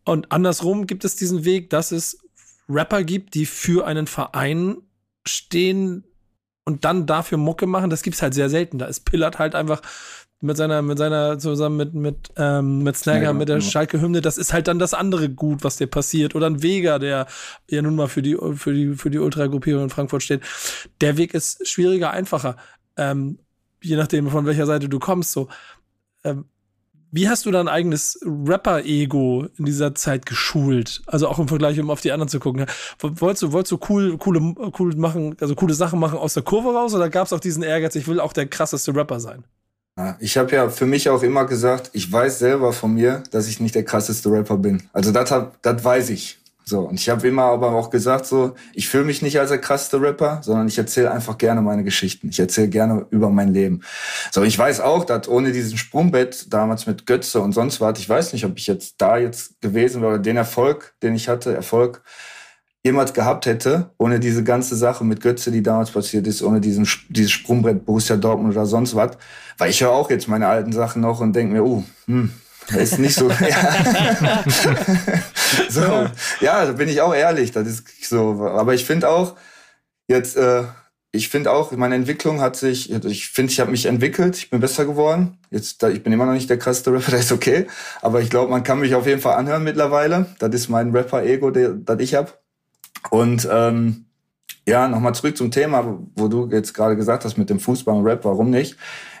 Und 0.03 0.31
andersrum 0.31 0.85
gibt 0.85 1.03
es 1.03 1.15
diesen 1.15 1.45
Weg, 1.45 1.71
dass 1.71 1.91
es 1.91 2.19
Rapper 2.69 3.03
gibt, 3.03 3.33
die 3.33 3.45
für 3.45 3.87
einen 3.87 4.05
Verein 4.05 4.77
stehen 5.25 6.03
und 6.65 6.85
dann 6.85 7.07
dafür 7.07 7.37
Mucke 7.37 7.65
machen. 7.65 7.89
Das 7.89 8.03
gibt's 8.03 8.21
halt 8.21 8.33
sehr 8.33 8.49
selten. 8.49 8.77
Da 8.77 8.85
ist 8.85 9.05
Pillard 9.05 9.39
halt 9.39 9.55
einfach 9.55 9.81
mit 10.39 10.55
seiner, 10.55 10.81
mit 10.81 10.97
seiner, 10.97 11.39
zusammen 11.39 11.77
mit, 11.77 11.93
mit, 11.93 12.29
ähm, 12.37 12.83
mit 12.83 12.95
Snagger, 12.95 13.33
mit 13.33 13.49
der 13.49 13.59
Schalke-Hymne, 13.59 14.21
das 14.21 14.37
ist 14.37 14.53
halt 14.53 14.67
dann 14.67 14.77
das 14.77 14.93
andere 14.93 15.29
Gut, 15.29 15.63
was 15.63 15.77
dir 15.77 15.87
passiert. 15.87 16.35
Oder 16.35 16.47
ein 16.47 16.61
Vega, 16.61 16.99
der 16.99 17.27
ja 17.69 17.81
nun 17.81 17.95
mal 17.95 18.07
für 18.07 18.21
die, 18.21 18.37
für 18.53 18.73
die, 18.73 18.95
für 18.95 19.09
die 19.09 19.17
Ultra-Gruppierung 19.17 19.83
in 19.83 19.89
Frankfurt 19.89 20.23
steht. 20.23 20.41
Der 21.01 21.17
Weg 21.17 21.33
ist 21.33 21.67
schwieriger, 21.67 22.11
einfacher. 22.11 22.55
Ähm, 22.97 23.39
je 23.81 23.95
nachdem, 23.95 24.29
von 24.29 24.45
welcher 24.45 24.67
Seite 24.67 24.89
du 24.89 24.99
kommst, 24.99 25.31
so. 25.31 25.47
Ähm, 26.23 26.45
wie 27.09 27.29
hast 27.29 27.45
du 27.45 27.51
dein 27.51 27.69
eigenes 27.69 28.19
Rapper-Ego 28.23 29.47
in 29.57 29.65
dieser 29.65 29.95
Zeit 29.95 30.25
geschult? 30.25 31.01
Also 31.07 31.29
auch 31.29 31.39
im 31.39 31.47
Vergleich, 31.47 31.79
um 31.79 31.89
auf 31.89 32.01
die 32.01 32.11
anderen 32.11 32.27
zu 32.27 32.39
gucken. 32.39 32.65
Wolltest 32.99 33.43
du, 33.43 33.51
wolltest 33.53 33.71
du 33.71 33.79
cool, 33.89 34.17
coole, 34.17 34.53
cool 34.77 34.95
machen, 34.97 35.35
also 35.39 35.55
coole 35.55 35.73
Sachen 35.73 35.99
machen 35.99 36.19
aus 36.19 36.33
der 36.33 36.43
Kurve 36.43 36.73
raus 36.73 36.93
oder 36.93 37.09
gab 37.09 37.25
es 37.25 37.33
auch 37.33 37.39
diesen 37.39 37.63
Ehrgeiz, 37.63 37.95
ich 37.95 38.07
will 38.07 38.19
auch 38.19 38.33
der 38.33 38.47
krasseste 38.47 38.93
Rapper 38.93 39.19
sein? 39.21 39.45
Ich 40.19 40.37
habe 40.37 40.55
ja 40.55 40.69
für 40.69 40.85
mich 40.85 41.09
auch 41.09 41.23
immer 41.23 41.45
gesagt, 41.45 41.89
ich 41.93 42.11
weiß 42.11 42.39
selber 42.39 42.71
von 42.71 42.93
mir, 42.93 43.23
dass 43.31 43.47
ich 43.47 43.59
nicht 43.59 43.73
der 43.73 43.83
krasseste 43.83 44.31
Rapper 44.31 44.57
bin. 44.57 44.83
Also 44.93 45.11
das 45.11 45.33
das 45.61 45.83
weiß 45.83 46.11
ich. 46.11 46.39
So, 46.69 46.81
und 46.81 46.99
ich 46.99 47.07
habe 47.07 47.25
immer 47.25 47.43
aber 47.43 47.71
auch 47.71 47.89
gesagt, 47.89 48.25
so, 48.25 48.53
ich 48.73 48.89
fühle 48.89 49.05
mich 49.05 49.21
nicht 49.21 49.39
als 49.39 49.51
der 49.51 49.59
krasseste 49.59 50.01
Rapper, 50.01 50.41
sondern 50.43 50.67
ich 50.67 50.77
erzähle 50.77 51.09
einfach 51.11 51.37
gerne 51.37 51.61
meine 51.61 51.85
Geschichten. 51.85 52.27
Ich 52.27 52.41
erzähle 52.41 52.67
gerne 52.67 53.05
über 53.09 53.29
mein 53.29 53.53
Leben. 53.53 53.83
So, 54.33 54.43
ich 54.43 54.59
weiß 54.59 54.81
auch, 54.81 55.05
dass 55.05 55.29
ohne 55.29 55.53
diesen 55.53 55.77
Sprungbett 55.77 56.53
damals 56.53 56.85
mit 56.85 57.05
Götze 57.05 57.39
und 57.39 57.53
sonst 57.53 57.79
was, 57.79 57.97
ich 57.99 58.09
weiß 58.09 58.33
nicht, 58.33 58.43
ob 58.43 58.57
ich 58.57 58.67
jetzt 58.67 58.95
da 58.97 59.17
jetzt 59.17 59.61
gewesen 59.61 60.01
wäre 60.01 60.15
oder 60.15 60.21
den 60.21 60.35
Erfolg, 60.35 60.93
den 61.01 61.15
ich 61.15 61.29
hatte, 61.29 61.55
Erfolg 61.55 62.03
jemals 62.83 63.13
gehabt 63.13 63.45
hätte, 63.45 63.91
ohne 63.97 64.19
diese 64.19 64.43
ganze 64.43 64.75
Sache 64.75 65.05
mit 65.05 65.21
Götze, 65.21 65.51
die 65.51 65.63
damals 65.63 65.91
passiert 65.91 66.27
ist, 66.27 66.41
ohne 66.41 66.59
diesen, 66.59 66.85
dieses 67.07 67.31
Sprungbrett 67.31 67.85
Borussia 67.85 68.17
Dortmund 68.17 68.53
oder 68.55 68.65
sonst 68.65 68.93
was. 68.93 69.11
Weil 69.57 69.71
ich 69.71 69.81
höre 69.81 69.91
auch 69.91 70.09
jetzt 70.09 70.27
meine 70.27 70.47
alten 70.47 70.71
Sachen 70.71 71.01
noch 71.01 71.19
und 71.19 71.33
denke 71.33 71.53
mir, 71.53 71.63
uh, 71.63 71.83
hm, 72.05 72.31
das 72.67 72.77
ist 72.77 72.99
nicht 72.99 73.15
so. 73.15 73.29
ja. 73.49 74.43
so, 75.69 75.81
ja, 76.41 76.65
da 76.65 76.71
bin 76.73 76.89
ich 76.89 77.01
auch 77.01 77.13
ehrlich. 77.13 77.51
Das 77.51 77.67
ist 77.67 78.09
so. 78.09 78.45
Aber 78.45 78.73
ich 78.73 78.85
finde 78.85 79.09
auch, 79.09 79.35
jetzt, 80.07 80.35
äh, 80.37 80.63
ich 81.11 81.29
finde 81.29 81.51
auch, 81.51 81.71
meine 81.71 81.95
Entwicklung 81.95 82.41
hat 82.41 82.55
sich, 82.55 82.91
ich 82.91 83.29
finde, 83.29 83.51
ich 83.51 83.59
habe 83.59 83.71
mich 83.71 83.85
entwickelt, 83.85 84.37
ich 84.37 84.49
bin 84.49 84.59
besser 84.59 84.85
geworden. 84.85 85.39
Jetzt, 85.49 85.81
ich 85.83 86.03
bin 86.03 86.13
immer 86.13 86.25
noch 86.25 86.33
nicht 86.33 86.49
der 86.49 86.59
krasseste 86.59 86.91
Rapper, 86.91 87.11
das 87.11 87.21
ist 87.21 87.31
okay. 87.31 87.67
Aber 88.01 88.21
ich 88.21 88.29
glaube, 88.29 88.51
man 88.51 88.63
kann 88.63 88.79
mich 88.79 88.93
auf 88.95 89.07
jeden 89.07 89.21
Fall 89.21 89.35
anhören 89.35 89.63
mittlerweile. 89.63 90.27
Das 90.39 90.53
ist 90.53 90.69
mein 90.69 90.91
Rapper-Ego, 90.91 91.51
das 91.51 91.99
ich 91.99 92.15
habe. 92.15 92.33
Und 93.09 93.47
ähm, 93.49 94.05
ja, 94.67 94.89
nochmal 94.89 95.15
zurück 95.15 95.37
zum 95.37 95.49
Thema, 95.49 95.97
wo 96.15 96.27
du 96.27 96.49
jetzt 96.51 96.73
gerade 96.73 96.97
gesagt 96.97 97.23
hast 97.23 97.37
mit 97.37 97.49
dem 97.49 97.59
Fußball 97.59 97.95
und 97.95 98.05
Rap, 98.05 98.25
warum 98.25 98.49
nicht? 98.49 98.75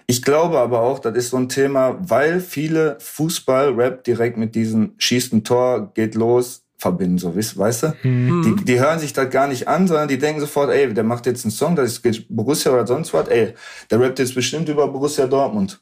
Ich 0.09 0.21
glaube 0.21 0.57
aber 0.59 0.81
auch, 0.81 0.99
das 0.99 1.15
ist 1.17 1.29
so 1.31 1.37
ein 1.37 1.49
Thema, 1.49 1.97
weil 1.99 2.39
viele 2.39 2.97
Fußball-Rap 2.99 4.05
direkt 4.05 4.37
mit 4.37 4.55
diesem 4.55 4.93
schießt 4.97 5.33
ein 5.33 5.43
Tor, 5.43 5.91
geht 5.93 6.15
los, 6.15 6.63
verbinden, 6.77 7.17
so 7.17 7.35
weißt 7.35 7.83
du? 7.83 7.93
Mhm. 8.03 8.43
Die, 8.43 8.65
die 8.65 8.79
hören 8.79 8.99
sich 8.99 9.11
das 9.11 9.29
gar 9.29 9.47
nicht 9.47 9.67
an, 9.67 9.87
sondern 9.87 10.07
die 10.07 10.17
denken 10.17 10.39
sofort, 10.39 10.69
ey, 10.69 10.93
der 10.93 11.03
macht 11.03 11.25
jetzt 11.25 11.43
einen 11.43 11.51
Song, 11.51 11.75
das 11.75 11.97
ist 11.97 12.27
Borussia 12.29 12.71
oder 12.71 12.87
sonst 12.87 13.13
was, 13.13 13.27
ey, 13.27 13.53
der 13.89 13.99
rappt 13.99 14.19
jetzt 14.19 14.35
bestimmt 14.35 14.69
über 14.69 14.87
Borussia 14.87 15.27
Dortmund. 15.27 15.81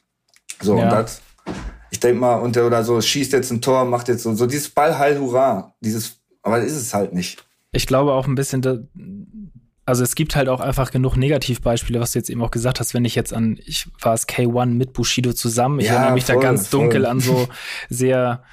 So, 0.62 0.78
ja. 0.78 0.86
und 0.86 0.90
das, 0.90 1.22
ich 1.92 2.00
denk 2.00 2.20
mal, 2.20 2.36
und 2.36 2.56
der 2.56 2.66
oder 2.66 2.84
so 2.84 3.00
schießt 3.00 3.34
jetzt 3.34 3.52
ein 3.52 3.62
Tor, 3.62 3.86
macht 3.86 4.08
jetzt 4.08 4.24
so, 4.24 4.34
so 4.34 4.48
dieses 4.48 4.70
Ball, 4.70 4.98
Heil, 4.98 5.20
Hurra, 5.20 5.76
dieses, 5.82 6.18
aber 6.42 6.60
das 6.60 6.72
ist 6.72 6.82
es 6.82 6.94
halt 6.94 7.14
nicht. 7.14 7.46
Ich 7.74 7.88
glaube 7.88 8.14
auch 8.14 8.26
ein 8.26 8.36
bisschen, 8.36 8.62
also 9.86 10.04
es 10.04 10.16
gibt 10.16 10.36
halt 10.36 10.50
auch 10.50 10.62
einfach 10.62 10.92
genug 10.92 11.16
Negativbeispiele, 11.16 12.00
was 12.00 12.14
du 12.14 12.20
jetzt 12.20 12.30
eben 12.30 12.42
auch 12.42 12.52
gesagt 12.52 12.80
hast, 12.80 12.94
wenn 12.94 13.06
ich 13.06 13.16
jetzt 13.16 13.34
an, 13.34 13.60
ich 13.66 13.88
war 14.02 14.14
es 14.14 14.28
K1 14.28 14.68
mit 14.68 14.94
Bushido 14.94 15.34
zusammen, 15.34 15.80
ich 15.80 15.88
ja, 15.88 15.94
erinnere 15.94 16.14
mich 16.14 16.26
voll, 16.26 16.36
da 16.36 16.42
ganz 16.42 16.68
voll. 16.68 16.82
dunkel 16.82 17.06
an 17.06 17.20
so 17.20 17.48
sehr, 17.90 18.44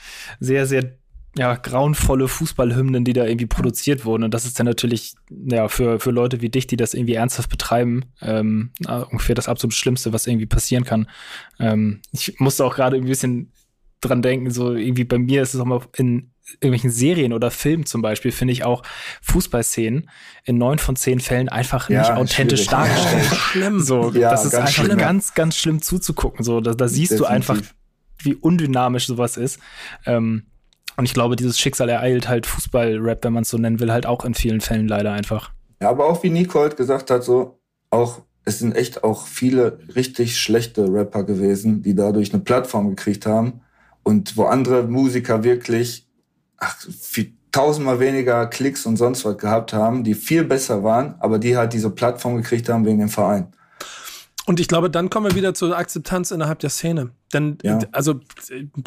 sehr, 0.41 0.67
sehr 0.67 0.93
ja, 1.35 1.55
grauenvolle 1.55 2.29
Fußballhymnen, 2.29 3.05
die 3.05 3.15
da 3.15 3.25
irgendwie 3.25 3.47
produziert 3.47 4.05
wurden. 4.05 4.25
Und 4.25 4.35
das 4.35 4.45
ist 4.45 4.59
dann 4.59 4.67
natürlich, 4.67 5.15
ja, 5.31 5.69
für, 5.69 5.99
für 5.99 6.11
Leute 6.11 6.43
wie 6.43 6.51
dich, 6.51 6.67
die 6.67 6.77
das 6.77 6.93
irgendwie 6.93 7.15
ernsthaft 7.15 7.49
betreiben, 7.49 8.05
ähm, 8.21 8.71
ungefähr 8.87 9.35
das 9.35 9.49
absolut 9.49 9.73
Schlimmste, 9.73 10.13
was 10.13 10.27
irgendwie 10.27 10.45
passieren 10.45 10.85
kann. 10.85 11.09
Ähm, 11.59 12.01
ich 12.13 12.39
musste 12.39 12.67
auch 12.67 12.75
gerade 12.75 12.99
ein 12.99 13.07
bisschen 13.07 13.51
dran 14.03 14.21
denken, 14.21 14.51
so 14.51 14.75
irgendwie 14.75 15.05
bei 15.05 15.19
mir 15.19 15.41
ist 15.41 15.55
es 15.55 15.61
auch 15.61 15.65
mal 15.65 15.81
in 15.97 16.32
irgendwelchen 16.55 16.91
Serien 16.91 17.33
oder 17.33 17.51
Filmen 17.51 17.87
zum 17.87 18.03
Beispiel, 18.03 18.33
finde 18.33 18.53
ich 18.53 18.65
auch 18.65 18.83
Fußballszenen 19.23 20.11
in 20.45 20.59
neun 20.59 20.79
von 20.79 20.97
zehn 20.97 21.21
Fällen 21.21 21.49
einfach 21.49 21.89
ja, 21.89 22.01
nicht 22.01 22.11
authentisch 22.13 22.67
dargestellt. 22.67 23.25
Ja. 23.31 23.37
schlimm. 23.37 23.81
So, 23.81 24.11
ja, 24.13 24.31
das 24.31 24.45
ist 24.45 24.55
einfach 24.55 24.85
schlimm. 24.85 24.99
ganz, 24.99 25.35
ganz 25.35 25.57
schlimm 25.57 25.83
zuzugucken. 25.83 26.45
So, 26.45 26.61
da, 26.61 26.75
da 26.75 26.89
siehst 26.89 27.13
Definitiv. 27.13 27.27
du 27.27 27.33
einfach, 27.33 27.59
wie 28.19 28.35
undynamisch 28.35 29.07
sowas 29.07 29.37
ist. 29.37 29.61
Ähm, 30.07 30.47
und 30.97 31.05
ich 31.05 31.15
glaube, 31.15 31.37
dieses 31.37 31.59
Schicksal 31.59 31.89
ereilt 31.89 32.29
halt 32.29 32.47
Fußball-Rap, 32.47 33.25
wenn 33.25 33.33
man 33.33 33.43
es 33.43 33.49
so 33.49 33.57
nennen 33.57 33.81
will, 33.81 33.93
halt 33.93 34.07
auch 34.07 34.25
in 34.25 34.35
vielen 34.35 34.61
Fällen 34.61 34.89
leider 34.89 35.13
einfach. 35.13 35.53
Ja, 35.81 35.91
aber 35.91 36.07
auch 36.07 36.23
wie 36.23 36.31
Nicole 36.31 36.75
gesagt 36.75 37.11
hat, 37.11 37.25
so 37.25 37.59
auch 37.91 38.23
es 38.45 38.59
sind 38.59 38.75
echt 38.75 39.05
auch 39.05 39.27
viele 39.27 39.79
richtig 39.95 40.39
schlechte 40.39 40.93
Rapper 40.93 41.25
gewesen, 41.25 41.83
die 41.83 41.95
dadurch 41.95 42.33
eine 42.33 42.43
Plattform 42.43 42.91
gekriegt 42.91 43.25
haben 43.25 43.61
und 44.03 44.37
wo 44.37 44.45
andere 44.45 44.83
Musiker 44.85 45.45
wirklich 45.45 46.09
ach, 46.63 46.77
viel, 47.01 47.33
tausendmal 47.51 48.01
weniger 48.01 48.47
Klicks 48.47 48.87
und 48.87 48.97
sonst 48.97 49.25
was 49.25 49.37
gehabt 49.37 49.73
haben, 49.73 50.05
die 50.05 50.15
viel 50.15 50.45
besser 50.45 50.83
waren, 50.83 51.17
aber 51.21 51.39
die 51.39 51.57
halt 51.57 51.73
diese 51.73 51.91
Plattform 51.91 52.37
gekriegt 52.37 52.69
haben 52.69 52.87
wegen 52.87 52.99
dem 52.99 53.11
Verein. 53.11 53.53
Und 54.47 54.59
ich 54.59 54.69
glaube, 54.69 54.91
dann 54.91 55.11
kommen 55.11 55.27
wir 55.27 55.37
wieder 55.37 55.55
zur 55.55 55.77
Akzeptanz 55.77 56.31
innerhalb 56.31 56.59
der 56.61 56.71
Szene. 56.71 57.11
Denn, 57.33 57.59
ja. 57.63 57.79
also, 57.93 58.21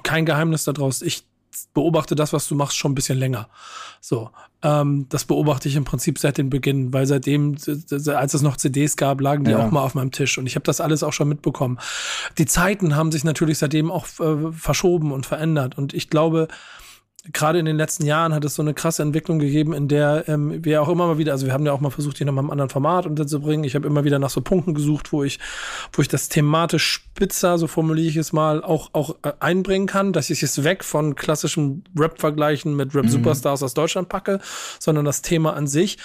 kein 0.03 0.25
Geheimnis 0.25 0.65
daraus. 0.65 1.01
Ich 1.01 1.25
beobachte 1.73 2.15
das, 2.15 2.33
was 2.33 2.47
du 2.47 2.55
machst, 2.55 2.75
schon 2.75 2.91
ein 2.91 2.95
bisschen 2.95 3.17
länger. 3.17 3.47
So, 4.01 4.29
ähm, 4.61 5.05
das 5.09 5.25
beobachte 5.25 5.69
ich 5.69 5.75
im 5.75 5.85
Prinzip 5.85 6.19
seit 6.19 6.37
dem 6.37 6.49
Beginn, 6.49 6.91
weil 6.91 7.05
seitdem, 7.05 7.55
als 8.07 8.33
es 8.33 8.41
noch 8.41 8.57
CDs 8.57 8.97
gab, 8.97 9.21
lagen 9.21 9.45
die 9.45 9.51
ja. 9.51 9.65
auch 9.65 9.71
mal 9.71 9.81
auf 9.81 9.95
meinem 9.95 10.11
Tisch 10.11 10.37
und 10.37 10.47
ich 10.47 10.55
habe 10.55 10.65
das 10.65 10.81
alles 10.81 11.03
auch 11.03 11.13
schon 11.13 11.29
mitbekommen. 11.29 11.79
Die 12.37 12.45
Zeiten 12.45 12.95
haben 12.95 13.11
sich 13.11 13.23
natürlich 13.23 13.57
seitdem 13.57 13.91
auch 13.91 14.07
äh, 14.19 14.51
verschoben 14.51 15.11
und 15.11 15.25
verändert 15.25 15.77
und 15.77 15.93
ich 15.93 16.09
glaube, 16.09 16.47
gerade 17.33 17.59
in 17.59 17.65
den 17.65 17.77
letzten 17.77 18.05
Jahren 18.05 18.33
hat 18.33 18.45
es 18.45 18.55
so 18.55 18.61
eine 18.61 18.73
krasse 18.73 19.01
Entwicklung 19.01 19.39
gegeben, 19.39 19.73
in 19.73 19.87
der 19.87 20.27
ähm, 20.27 20.63
wir 20.63 20.81
auch 20.81 20.89
immer 20.89 21.07
mal 21.07 21.17
wieder, 21.17 21.31
also 21.31 21.45
wir 21.45 21.53
haben 21.53 21.65
ja 21.65 21.71
auch 21.71 21.79
mal 21.79 21.89
versucht, 21.89 22.17
hier 22.17 22.25
nochmal 22.25 22.43
einem 22.43 22.51
anderen 22.51 22.69
Format 22.69 23.05
unterzubringen. 23.05 23.63
Ich 23.63 23.75
habe 23.75 23.87
immer 23.87 24.03
wieder 24.03 24.19
nach 24.19 24.29
so 24.29 24.41
Punkten 24.41 24.73
gesucht, 24.73 25.11
wo 25.11 25.23
ich, 25.23 25.39
wo 25.93 26.01
ich 26.01 26.07
das 26.07 26.29
thematisch 26.29 26.85
spitzer, 26.85 27.57
so 27.57 27.67
formuliere 27.67 28.09
ich 28.09 28.17
es 28.17 28.33
mal, 28.33 28.63
auch, 28.63 28.89
auch 28.93 29.15
äh, 29.23 29.33
einbringen 29.39 29.87
kann, 29.87 30.13
dass 30.13 30.29
ich 30.29 30.43
es 30.43 30.63
weg 30.63 30.83
von 30.83 31.15
klassischen 31.15 31.83
Rap-Vergleichen 31.97 32.75
mit 32.75 32.93
Rap-Superstars 32.93 33.61
mhm. 33.61 33.65
aus 33.65 33.73
Deutschland 33.73 34.09
packe, 34.09 34.39
sondern 34.79 35.05
das 35.05 35.21
Thema 35.21 35.53
an 35.55 35.67
sich. 35.67 35.97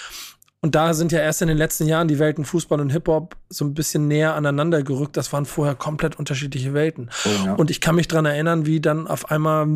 Und 0.63 0.75
da 0.75 0.93
sind 0.93 1.11
ja 1.11 1.19
erst 1.19 1.41
in 1.41 1.47
den 1.47 1.57
letzten 1.57 1.87
Jahren 1.87 2.07
die 2.07 2.19
Welten 2.19 2.45
Fußball 2.45 2.79
und 2.79 2.91
Hip-Hop 2.91 3.35
so 3.49 3.65
ein 3.65 3.73
bisschen 3.73 4.07
näher 4.07 4.35
aneinander 4.35 4.83
gerückt. 4.83 5.17
Das 5.17 5.33
waren 5.33 5.45
vorher 5.45 5.73
komplett 5.73 6.19
unterschiedliche 6.19 6.75
Welten. 6.75 7.09
Oh, 7.25 7.45
ja. 7.45 7.53
Und 7.55 7.71
ich 7.71 7.81
kann 7.81 7.95
mich 7.95 8.07
dran 8.07 8.25
erinnern, 8.25 8.67
wie 8.67 8.79
dann 8.79 9.07
auf 9.07 9.31
einmal 9.31 9.67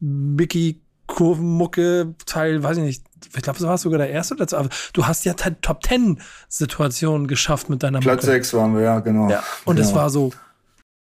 Mickey 0.00 0.80
Kurvenmucke 1.12 2.14
Teil, 2.24 2.62
weiß 2.62 2.78
ich 2.78 2.82
nicht, 2.84 3.04
ich 3.36 3.42
glaube, 3.42 3.58
du 3.58 3.66
warst 3.66 3.82
sogar 3.82 3.98
der 3.98 4.08
erste 4.08 4.34
oder 4.34 4.58
aber 4.58 4.70
du 4.94 5.06
hast 5.06 5.26
ja 5.26 5.34
Top 5.34 5.82
Ten 5.82 6.20
Situationen 6.48 7.28
geschafft 7.28 7.68
mit 7.68 7.82
deiner 7.82 8.00
Platz 8.00 8.22
Mucke. 8.22 8.32
6 8.32 8.54
waren 8.54 8.74
wir, 8.74 8.82
ja, 8.82 9.00
genau. 9.00 9.28
Ja, 9.28 9.42
und 9.66 9.76
genau. 9.76 9.88
es 9.88 9.94
war 9.94 10.08
so, 10.08 10.32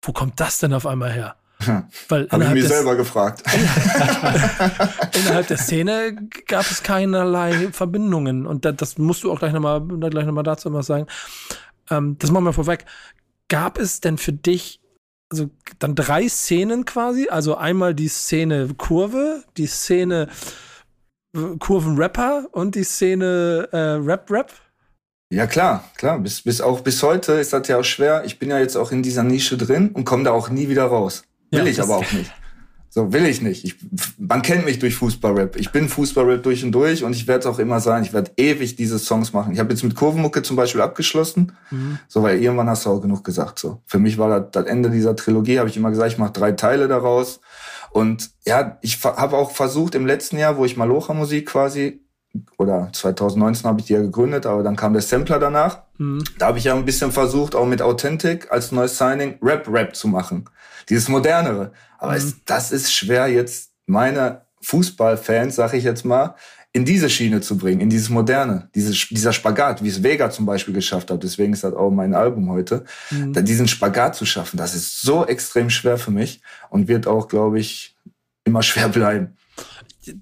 wo 0.04 0.12
kommt 0.14 0.40
das 0.40 0.60
denn 0.60 0.74
auf 0.74 0.86
einmal 0.86 1.12
her? 1.12 1.36
Weil 2.10 2.28
Habe 2.30 2.44
ich 2.44 2.50
mich 2.52 2.68
selber 2.68 2.96
gefragt. 2.96 3.42
innerhalb 5.16 5.48
der 5.48 5.58
Szene 5.58 6.16
gab 6.48 6.70
es 6.70 6.84
keinerlei 6.84 7.70
Verbindungen. 7.72 8.46
Und 8.46 8.66
das 8.66 9.00
musst 9.00 9.24
du 9.24 9.32
auch 9.32 9.40
gleich 9.40 9.54
nochmal 9.54 9.82
gleich 9.82 10.26
noch 10.26 10.34
mal 10.34 10.44
dazu 10.44 10.72
was 10.72 10.86
sagen. 10.86 11.08
Ähm, 11.90 12.18
das 12.20 12.30
machen 12.30 12.44
wir 12.44 12.54
vorweg. 12.54 12.86
Gab 13.48 13.80
es 13.80 14.02
denn 14.02 14.20
für 14.20 14.34
dich 14.34 14.82
also 15.36 15.50
dann 15.80 15.96
drei 15.96 16.28
Szenen 16.30 16.86
quasi. 16.86 17.28
Also 17.30 17.56
einmal 17.56 17.94
die 17.94 18.08
Szene 18.08 18.70
Kurve, 18.78 19.44
die 19.58 19.68
Szene 19.68 20.30
äh, 21.36 21.58
Kurvenrapper 21.60 22.48
und 22.52 22.76
die 22.76 22.84
Szene 22.84 23.68
äh, 23.72 23.78
Rap-Rap. 23.78 24.54
Ja, 25.30 25.48
klar, 25.48 25.84
klar. 25.98 26.20
Bis, 26.20 26.42
bis 26.42 26.62
auch 26.62 26.80
bis 26.82 27.04
heute 27.04 27.34
ist 27.34 27.52
das 27.52 27.68
ja 27.68 27.80
auch 27.80 27.84
schwer. 27.84 28.24
Ich 28.26 28.40
bin 28.40 28.50
ja 28.50 28.60
jetzt 28.60 28.78
auch 28.78 28.92
in 28.92 29.04
dieser 29.04 29.24
Nische 29.24 29.58
drin 29.58 29.90
und 29.90 30.06
komme 30.06 30.24
da 30.24 30.32
auch 30.32 30.50
nie 30.50 30.70
wieder 30.70 30.86
raus. 30.86 31.24
Will 31.52 31.60
ja, 31.60 31.66
ich 31.66 31.82
aber 31.82 31.98
auch 31.98 32.12
nicht. 32.14 32.32
So 32.96 33.12
will 33.12 33.26
ich 33.26 33.42
nicht. 33.42 33.66
Ich, 33.66 33.76
man 34.18 34.42
kennt 34.42 34.64
mich 34.64 34.80
durch 34.80 34.96
Fußballrap. 34.96 35.58
Ich 35.58 35.74
bin 35.74 35.90
Fußballrap 35.90 36.42
durch 36.42 36.64
und 36.64 36.72
durch 36.72 37.04
und 37.04 37.14
ich 37.14 37.28
werde 37.28 37.42
es 37.42 37.46
auch 37.46 37.60
immer 37.60 37.82
sein. 37.82 38.04
Ich 38.04 38.14
werde 38.14 38.32
ewig 38.38 38.78
diese 38.78 39.00
Songs 39.00 39.34
machen. 39.34 39.52
Ich 39.52 39.60
habe 39.60 39.74
jetzt 39.74 39.84
mit 39.84 39.96
Kurvenmucke 39.96 40.44
zum 40.44 40.56
Beispiel 40.56 40.80
abgeschlossen. 40.80 41.52
Mhm. 41.72 42.00
So, 42.08 42.24
weil 42.24 42.42
irgendwann 42.42 42.70
hast 42.70 42.86
du 42.86 42.92
auch 42.92 43.02
genug 43.02 43.26
gesagt. 43.26 43.60
So, 43.60 43.82
für 43.86 44.00
mich 44.00 44.18
war 44.18 44.40
das, 44.40 44.52
das 44.52 44.66
Ende 44.68 44.90
dieser 44.92 45.14
Trilogie. 45.18 45.60
Habe 45.60 45.68
ich 45.68 45.76
immer 45.76 45.90
gesagt, 45.90 46.14
ich 46.14 46.18
mache 46.18 46.32
drei 46.32 46.54
Teile 46.54 46.88
daraus. 46.88 47.42
Und 47.92 48.30
ja, 48.46 48.78
ich 48.82 49.04
habe 49.04 49.36
auch 49.36 49.52
versucht 49.52 49.94
im 49.94 50.06
letzten 50.06 50.38
Jahr, 50.38 50.56
wo 50.56 50.64
ich 50.64 50.78
Malocha 50.78 51.14
Musik 51.14 51.48
quasi 51.48 52.00
oder 52.58 52.90
2019 52.94 53.68
habe 53.68 53.82
ich 53.82 53.88
die 53.88 53.94
ja 53.94 54.02
gegründet, 54.02 54.46
aber 54.46 54.64
dann 54.64 54.78
kam 54.78 54.94
der 54.94 55.02
Sampler 55.02 55.40
danach. 55.40 55.80
Mhm. 55.98 56.24
Da 56.40 56.48
habe 56.48 56.60
ich 56.60 56.64
ja 56.64 56.74
ein 56.74 56.86
bisschen 56.86 57.12
versucht, 57.12 57.56
auch 57.56 57.66
mit 57.66 57.82
Authentic 57.82 58.52
als 58.54 58.72
neues 58.72 58.98
Signing 58.98 59.38
Rap-Rap 59.42 59.98
zu 59.98 60.08
machen. 60.08 60.46
Dieses 60.90 61.10
modernere. 61.10 61.72
Aber 61.98 62.12
mhm. 62.12 62.18
es, 62.18 62.36
das 62.46 62.72
ist 62.72 62.94
schwer 62.94 63.28
jetzt 63.28 63.72
meine 63.86 64.42
Fußballfans, 64.62 65.56
sag 65.56 65.74
ich 65.74 65.84
jetzt 65.84 66.06
mal, 66.06 66.36
in 66.76 66.84
diese 66.84 67.10
Schiene 67.10 67.40
zu 67.40 67.58
bringen, 67.58 67.80
in 67.80 67.90
dieses 67.90 68.10
Moderne, 68.10 68.70
dieses, 68.76 69.08
dieser 69.08 69.32
Spagat, 69.32 69.82
wie 69.82 69.88
es 69.88 70.04
Vega 70.04 70.30
zum 70.30 70.46
Beispiel 70.46 70.74
geschafft 70.74 71.10
hat. 71.10 71.24
Deswegen 71.24 71.54
ist 71.54 71.64
das 71.64 71.74
auch 71.74 71.90
mein 71.90 72.14
Album 72.14 72.50
heute. 72.50 72.84
Mhm. 73.12 73.34
Diesen 73.46 73.70
Spagat 73.70 74.16
zu 74.16 74.26
schaffen, 74.26 74.58
das 74.58 74.76
ist 74.76 75.02
so 75.02 75.26
extrem 75.26 75.70
schwer 75.70 75.98
für 75.98 76.12
mich 76.12 76.42
und 76.70 76.90
wird 76.90 77.08
auch, 77.08 77.30
glaube 77.30 77.60
ich, 77.60 77.96
immer 78.44 78.62
schwer 78.64 78.90
bleiben. 78.90 79.38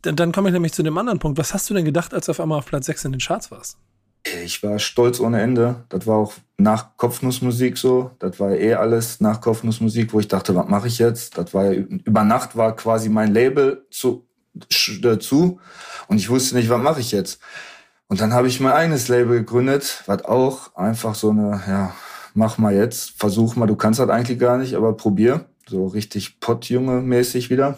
Dann, 0.03 0.15
dann 0.15 0.31
komme 0.31 0.49
ich 0.49 0.53
nämlich 0.53 0.73
zu 0.73 0.83
dem 0.83 0.97
anderen 0.97 1.19
Punkt. 1.19 1.39
Was 1.39 1.53
hast 1.53 1.69
du 1.69 1.73
denn 1.73 1.85
gedacht, 1.85 2.13
als 2.13 2.27
du 2.27 2.31
auf 2.31 2.39
einmal 2.39 2.59
auf 2.59 2.67
Platz 2.67 2.85
6 2.85 3.05
in 3.05 3.13
den 3.13 3.19
Charts 3.19 3.49
warst? 3.49 3.77
Ich 4.23 4.63
war 4.63 4.79
stolz 4.79 5.19
ohne 5.19 5.41
Ende. 5.41 5.83
Das 5.89 6.07
war 6.07 6.17
auch 6.17 6.33
nach 6.57 6.95
Kopfnussmusik 6.95 7.77
so. 7.77 8.11
Das 8.19 8.39
war 8.39 8.51
eh 8.51 8.73
alles 8.75 9.19
nach 9.19 9.41
Kopfnussmusik, 9.41 10.13
wo 10.13 10.19
ich 10.19 10.29
dachte, 10.29 10.55
was 10.55 10.67
mache 10.67 10.87
ich 10.87 10.97
jetzt? 10.97 11.37
Das 11.37 11.53
war 11.53 11.71
über 11.71 12.23
Nacht 12.23 12.55
war 12.55 12.75
quasi 12.75 13.09
mein 13.09 13.33
Label 13.33 13.85
zu, 13.91 14.25
dazu 15.01 15.59
und 16.07 16.17
ich 16.17 16.29
wusste 16.29 16.55
nicht, 16.55 16.69
was 16.69 16.81
mache 16.81 17.01
ich 17.01 17.11
jetzt. 17.11 17.39
Und 18.07 18.21
dann 18.21 18.33
habe 18.33 18.47
ich 18.47 18.59
mein 18.59 18.73
eigenes 18.73 19.07
Label 19.07 19.39
gegründet, 19.39 20.03
was 20.05 20.23
auch 20.25 20.75
einfach 20.75 21.15
so 21.15 21.31
eine, 21.31 21.61
ja, 21.67 21.95
mach 22.33 22.57
mal 22.57 22.73
jetzt, 22.73 23.13
versuch 23.17 23.55
mal, 23.55 23.65
du 23.65 23.75
kannst 23.75 23.99
das 23.99 24.09
eigentlich 24.09 24.39
gar 24.39 24.57
nicht, 24.57 24.75
aber 24.75 24.95
probier. 24.95 25.45
So 25.67 25.87
richtig 25.87 26.37
Pottjunge-mäßig 26.41 27.49
wieder. 27.49 27.75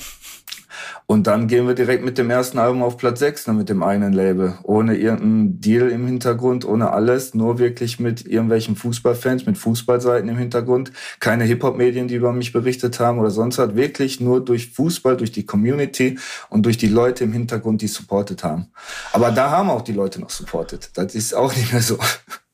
Und 1.06 1.28
dann 1.28 1.48
gehen 1.48 1.68
wir 1.68 1.76
direkt 1.76 2.04
mit 2.04 2.18
dem 2.18 2.30
ersten 2.30 2.58
Album 2.58 2.84
auf 2.84 2.98
Platz 2.98 3.20
6, 3.20 3.48
ne, 3.48 3.54
mit 3.54 3.70
dem 3.70 3.84
einen 3.84 4.14
Label. 4.14 4.56
Ohne 4.64 4.98
irgendeinen 4.98 5.62
Deal 5.62 5.90
im 5.90 6.06
Hintergrund, 6.06 6.66
ohne 6.66 6.92
alles. 6.92 7.34
Nur 7.34 7.60
wirklich 7.60 8.00
mit 8.00 8.26
irgendwelchen 8.26 8.76
Fußballfans, 8.76 9.46
mit 9.46 9.58
Fußballseiten 9.58 10.30
im 10.30 10.38
Hintergrund. 10.38 10.92
Keine 11.20 11.44
Hip-Hop-Medien, 11.44 12.08
die 12.08 12.16
über 12.16 12.34
mich 12.34 12.54
berichtet 12.54 13.00
haben 13.00 13.20
oder 13.20 13.32
sonst 13.32 13.58
was. 13.58 13.76
Wirklich 13.76 14.20
nur 14.20 14.44
durch 14.44 14.72
Fußball, 14.72 15.18
durch 15.18 15.32
die 15.32 15.46
Community 15.46 16.18
und 16.50 16.66
durch 16.66 16.78
die 16.78 16.88
Leute 16.88 17.24
im 17.24 17.34
Hintergrund, 17.34 17.82
die 17.82 17.88
supportet 17.88 18.44
haben. 18.44 18.68
Aber 19.14 19.32
da 19.32 19.52
haben 19.52 19.70
auch 19.70 19.82
die 19.82 19.94
Leute 19.94 20.20
noch 20.22 20.30
supportet. 20.30 20.92
Das 20.96 21.16
ist 21.16 21.34
auch 21.34 21.56
nicht 21.56 21.72
mehr 21.72 21.82
so. 21.82 21.98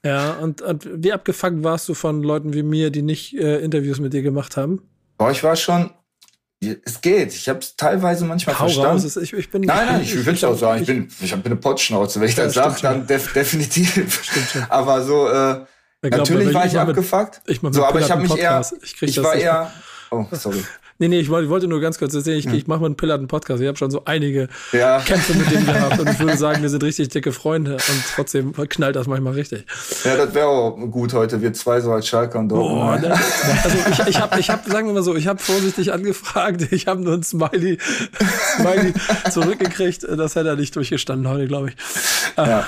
Ja, 0.04 0.34
und, 0.34 0.62
und 0.62 0.90
wie 0.92 1.14
abgefuckt 1.14 1.64
warst 1.64 1.88
du 1.88 1.94
von 1.94 2.24
Leuten 2.24 2.54
wie 2.54 2.64
mir, 2.64 2.90
die 2.90 3.04
nicht 3.04 3.38
äh, 3.38 3.60
Interviews 3.60 4.00
mit 4.00 4.14
dir 4.14 4.24
gemacht 4.24 4.58
haben? 4.58 4.82
Boah, 5.18 5.30
ich 5.30 5.44
war 5.44 5.56
schon 5.56 5.92
es 6.62 7.02
geht. 7.02 7.34
Ich 7.34 7.50
habe 7.50 7.60
es 7.60 7.76
teilweise 7.76 8.24
manchmal 8.26 8.56
Hau 8.56 8.66
verstanden. 8.66 9.04
Raus. 9.04 9.18
Ich, 9.18 9.34
ich 9.34 9.50
bin, 9.50 9.64
nein, 9.64 9.88
nein, 9.88 10.02
ich, 10.02 10.14
ich 10.16 10.26
will 10.26 10.36
es 10.36 10.44
auch 10.44 10.58
sagen. 10.58 10.82
Ich 10.82 10.88
bin, 10.88 11.10
ich 11.20 11.32
habe 11.32 11.44
eine 11.46 11.56
Pottschnauze. 11.56 12.22
Wenn 12.22 12.30
ich 12.30 12.36
das 12.36 12.54
sage, 12.54 12.76
dann 12.82 13.08
def 13.08 13.34
definitiv. 13.34 14.22
Aber 14.70 15.04
so, 15.04 15.28
äh, 15.28 15.32
glaub, 15.32 15.66
natürlich 16.04 16.54
war 16.54 16.66
ich 16.66 16.78
abgefuckt. 16.78 17.42
Ich 17.48 17.60
so, 17.62 17.86
aber 17.86 18.00
ich 18.00 18.12
habe 18.12 18.22
mich 18.22 18.36
eher, 18.36 18.66
ich, 18.82 19.02
ich 19.02 19.24
war 19.24 19.36
eher, 19.36 19.72
oh, 20.10 20.26
sorry. 20.32 20.64
Nee, 21.02 21.08
nee, 21.08 21.20
ich 21.20 21.30
wollte 21.32 21.68
nur 21.68 21.82
ganz 21.82 21.98
kurz 21.98 22.14
erzählen, 22.14 22.38
ich, 22.38 22.46
ja. 22.46 22.54
ich 22.54 22.68
mache 22.68 22.82
mal 22.82 22.86
einen 22.86 22.96
Pillerten 22.96 23.28
Podcast. 23.28 23.60
Ich 23.60 23.68
habe 23.68 23.76
schon 23.76 23.90
so 23.90 24.04
einige 24.06 24.50
ja. 24.72 25.00
Kämpfe 25.00 25.34
mit 25.34 25.50
dem 25.50 25.66
gehabt 25.66 26.00
und 26.00 26.08
ich 26.08 26.20
würde 26.20 26.38
sagen, 26.38 26.62
wir 26.62 26.70
sind 26.70 26.84
richtig 26.84 27.10
dicke 27.10 27.32
Freunde 27.32 27.74
und 27.74 28.04
trotzdem 28.14 28.54
knallt 28.54 28.96
das 28.96 29.08
manchmal 29.08 29.34
richtig. 29.34 29.66
Ja, 30.04 30.16
das 30.16 30.36
wäre 30.36 30.46
auch 30.46 30.78
gut 30.92 31.14
heute. 31.14 31.42
Wir 31.42 31.54
zwei 31.54 31.82
so 31.82 31.92
als 31.92 32.08
Schalker 32.08 32.38
und 32.38 32.50
Dortmund. 32.50 33.02
Oh, 33.04 33.08
ne? 33.08 33.20
Also 33.64 33.78
ich, 33.90 34.10
ich 34.10 34.20
habe, 34.22 34.40
ich 34.40 34.52
hab, 34.52 34.64
sagen 34.68 34.86
wir 34.86 34.94
mal 34.94 35.02
so, 35.02 35.16
ich 35.16 35.26
habe 35.26 35.40
vorsichtig 35.40 35.92
angefragt. 35.92 36.72
Ich 36.72 36.86
habe 36.86 37.02
nur 37.02 37.16
ein 37.16 37.24
Smiley, 37.24 37.80
Smiley 38.58 38.94
zurückgekriegt. 39.32 40.04
Das 40.04 40.36
hätte 40.36 40.50
er 40.50 40.56
nicht 40.56 40.76
durchgestanden 40.76 41.28
heute, 41.28 41.48
glaube 41.48 41.70
ich. 41.70 41.76
Ja. 42.38 42.68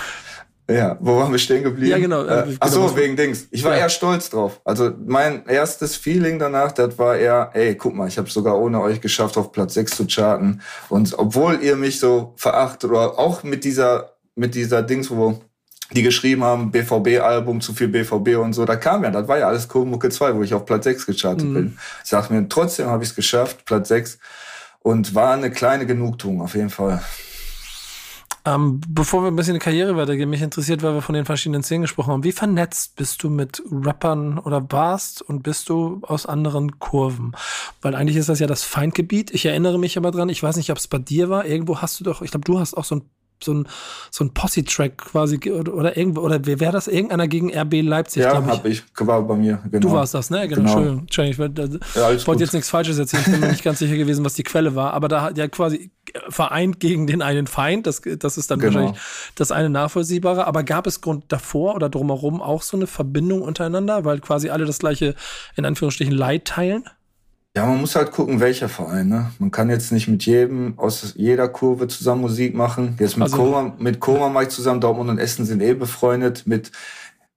Ja, 0.70 0.98
wo 1.02 1.18
waren 1.18 1.32
wir 1.32 1.40
stehen 1.40 1.64
geblieben? 1.64 1.92
Ja, 1.92 1.98
genau. 1.98 2.24
Äh, 2.24 2.56
ach 2.60 2.70
so, 2.70 2.82
genau. 2.86 2.96
wegen 2.96 3.16
Dings. 3.18 3.48
Ich 3.52 3.64
war 3.64 3.74
ja. 3.74 3.80
eher 3.80 3.90
stolz 3.90 4.30
drauf. 4.30 4.62
Also 4.64 4.92
mein 5.06 5.46
erstes 5.46 5.98
Feeling 5.98 6.40
danach, 6.40 6.72
das 6.72 6.98
war 6.98 7.18
eher, 7.18 7.50
ey, 7.54 7.76
guck 7.76 7.94
mal, 7.94 8.08
ich 8.08 8.18
habe 8.18 8.30
sogar 8.30 8.58
ohne 8.58 8.80
euch 8.82 9.02
geschafft, 9.02 9.38
auf 9.38 9.52
Platz 9.52 9.74
6 9.74 9.98
zu 9.98 10.08
charten. 10.08 10.62
Und 10.88 11.18
obwohl 11.18 11.62
ihr 11.62 11.76
mich 11.76 12.00
so 12.00 12.34
verachtet 12.38 12.90
oder 12.90 13.20
auch 13.20 13.44
mit 13.44 13.66
dieser, 13.66 14.14
mit 14.36 14.56
dieser 14.56 14.84
Dings, 14.84 15.12
wo 15.12 15.42
die 15.92 16.02
geschrieben 16.02 16.46
haben, 16.46 16.72
BVB-Album, 16.72 17.60
zu 17.60 17.74
viel 17.74 17.90
BVB 17.90 18.38
und 18.38 18.54
so, 18.54 18.64
da 18.64 18.78
kam 18.78 19.04
ja, 19.04 19.12
das 19.12 19.28
war 19.28 19.38
ja 19.38 19.48
alles 19.48 19.68
Kurmucke 19.68 20.10
2, 20.10 20.36
wo 20.36 20.44
ich 20.44 20.54
auf 20.54 20.66
Platz 20.66 20.86
6 20.86 21.06
gechartet 21.06 21.48
mhm. 21.48 21.54
bin. 21.54 21.78
Ich 22.04 22.10
sag 22.10 22.30
mir, 22.30 22.48
trotzdem 22.48 22.88
habe 22.88 23.04
ich 23.04 23.10
es 23.10 23.16
geschafft, 23.16 23.66
Platz 23.66 23.90
6. 23.90 24.18
Und 24.80 25.14
war 25.14 25.34
eine 25.34 25.52
kleine 25.52 25.86
Genugtuung, 25.86 26.42
auf 26.42 26.56
jeden 26.56 26.70
Fall. 26.70 27.02
Ähm, 28.46 28.82
bevor 28.90 29.24
wir 29.24 29.30
ein 29.30 29.36
bisschen 29.38 29.56
in 29.56 29.60
die 29.60 29.64
Karriere 29.64 29.96
weitergehen, 29.96 30.30
mich 30.30 30.42
interessiert, 30.42 30.84
weil 30.84 30.94
wir 30.94 31.02
von 31.02 31.16
den 31.16 31.26
verschiedenen 31.26 31.64
Szenen 31.64 31.84
gesprochen 31.84 32.12
haben. 32.12 32.24
Wie 32.26 32.34
vernetzt 32.34 32.98
bist 32.98 33.24
du 33.24 33.30
mit 33.30 33.64
Rappern 33.72 34.38
oder 34.38 34.70
warst 34.70 35.22
und 35.22 35.44
bist 35.44 35.70
du 35.70 36.02
aus 36.02 36.26
anderen 36.26 36.80
Kurven? 36.80 37.34
Weil 37.82 37.96
eigentlich 37.96 38.18
ist 38.18 38.28
das 38.28 38.40
ja 38.40 38.48
das 38.48 38.64
Feindgebiet. 38.64 39.32
Ich 39.32 39.46
erinnere 39.46 39.80
mich 39.80 39.98
aber 39.98 40.12
dran, 40.12 40.28
ich 40.28 40.44
weiß 40.44 40.58
nicht, 40.58 40.72
ob 40.72 40.78
es 40.78 40.90
bei 40.90 40.98
dir 40.98 41.30
war. 41.30 41.46
Irgendwo 41.46 41.82
hast 41.82 42.00
du 42.00 42.04
doch, 42.04 42.22
ich 42.22 42.32
glaube, 42.32 42.44
du 42.44 42.60
hast 42.60 42.74
auch 42.74 42.86
so 42.86 42.96
ein 42.96 43.10
so 43.44 43.54
ein, 43.54 43.68
so 44.12 44.24
ein 44.24 44.34
Posse-Track 44.34 44.98
quasi 44.98 45.40
oder, 45.52 45.74
oder 45.74 45.98
irgendwo, 45.98 46.22
oder 46.22 46.46
wer 46.46 46.60
wäre 46.60 46.72
das? 46.72 46.88
Irgendeiner 46.88 47.28
gegen 47.28 47.56
RB 47.56 47.82
Leipzig, 47.82 48.24
Ja, 48.24 48.46
hab 48.46 48.66
ich, 48.66 48.84
war 49.00 49.22
bei 49.24 49.36
mir, 49.36 49.60
genau. 49.70 49.80
Du 49.80 49.92
warst 49.94 50.14
das, 50.14 50.30
ne? 50.30 50.48
Genau, 50.48 50.76
genau. 50.76 51.00
Entschuldigung. 51.00 51.54
Ich, 51.56 51.96
ja, 51.96 52.12
ich 52.12 52.28
wollte 52.28 52.44
jetzt 52.44 52.54
nichts 52.54 52.70
Falsches 52.70 52.98
erzählen, 52.98 53.24
ich 53.26 53.32
bin 53.32 53.40
mir 53.42 53.50
nicht 53.50 53.64
ganz 53.64 53.80
sicher 53.80 53.98
gewesen, 53.98 54.24
was 54.26 54.34
die 54.34 54.44
Quelle 54.44 54.76
war, 54.76 54.94
aber 54.94 55.08
da 55.08 55.22
hat 55.22 55.38
ja 55.38 55.48
quasi 55.48 55.92
vereint 56.30 56.80
gegen 56.80 57.08
den 57.08 57.22
einen 57.22 57.48
Feind, 57.48 57.88
das, 57.88 58.02
das 58.20 58.38
ist 58.38 58.52
dann 58.52 58.60
genau. 58.60 58.74
wahrscheinlich 58.74 59.02
das 59.36 59.52
eine 59.52 59.70
nachvollziehbare, 59.70 60.46
aber 60.46 60.64
gab 60.64 60.88
es 60.88 61.02
Grund 61.02 61.26
davor 61.30 61.76
oder 61.76 61.90
drumherum 61.90 62.42
auch 62.42 62.62
so 62.62 62.78
eine 62.78 62.88
Verbindung 62.88 63.42
untereinander, 63.42 64.06
weil 64.06 64.20
quasi 64.20 64.50
alle 64.50 64.66
das 64.66 64.80
gleiche, 64.80 65.16
in 65.56 65.66
Anführungsstrichen, 65.66 66.14
Leid 66.14 66.46
teilen? 66.46 66.86
Ja, 67.56 67.68
man 67.68 67.80
muss 67.80 67.96
halt 67.96 68.12
gucken, 68.12 68.40
welcher 68.40 68.68
Verein. 68.68 69.10
Ne? 69.10 69.32
Man 69.38 69.52
kann 69.52 69.70
jetzt 69.70 69.92
nicht 69.92 70.08
mit 70.08 70.26
jedem 70.26 70.74
aus 70.78 71.14
jeder 71.16 71.48
Kurve 71.48 71.88
zusammen 71.88 72.22
Musik 72.22 72.56
machen. 72.56 72.96
Jetzt 73.00 73.16
mit 73.16 73.24
also, 73.24 73.38
Koma, 73.38 73.76
mit 73.78 74.00
Koma 74.00 74.30
mache 74.30 74.46
ich 74.46 74.50
zusammen. 74.50 74.82
Dortmund 74.82 75.12
und 75.12 75.20
Essen 75.20 75.46
sind 75.46 75.62
eh 75.62 75.76
befreundet. 75.76 76.48
Mit 76.48 76.72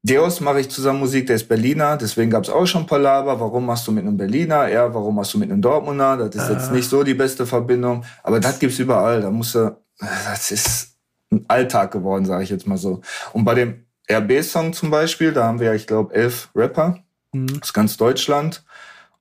Deus 0.03 0.41
mache 0.41 0.61
ich 0.61 0.71
zusammen 0.71 1.01
Musik, 1.01 1.27
der 1.27 1.37
ist 1.37 1.49
Berliner, 1.49 1.97
deswegen 1.97 2.31
gab 2.31 2.45
es 2.45 2.51
auch 2.51 2.67
schon 2.67 2.87
Palaver. 2.87 3.41
Warum 3.41 3.67
machst 3.67 3.87
du 3.89 3.93
mit 3.93 4.05
einem 4.05 4.17
Berliner? 4.17 4.69
Er, 4.69 4.95
warum 4.95 5.17
machst 5.17 5.35
du 5.35 5.39
mit 5.39 5.51
einem 5.51 5.61
Dortmunder? 5.61 6.17
Das 6.17 6.45
ist 6.45 6.51
ah. 6.51 6.53
jetzt 6.53 6.73
nicht 6.73 6.89
so 6.89 7.03
die 7.03 7.15
beste 7.15 7.45
Verbindung, 7.45 8.05
aber 8.23 8.39
das 8.39 8.59
gibt's 8.59 8.79
überall. 8.79 9.21
Da 9.21 9.31
musst 9.31 9.57
du, 9.57 9.77
das 9.99 10.51
ist 10.53 10.97
ein 11.31 11.45
Alltag 11.49 11.91
geworden, 11.91 12.25
sage 12.25 12.45
ich 12.45 12.51
jetzt 12.51 12.67
mal 12.67 12.79
so. 12.79 13.01
Und 13.33 13.45
bei 13.45 13.55
dem 13.55 13.87
RB-Song 14.11 14.73
zum 14.73 14.91
Beispiel, 14.91 15.33
da 15.33 15.45
haben 15.45 15.59
wir, 15.59 15.75
ich 15.75 15.89
glaube, 15.89 16.15
elf 16.15 16.51
Rapper 16.55 16.99
mhm. 17.33 17.59
aus 17.61 17.73
ganz 17.73 17.97
Deutschland. 17.97 18.65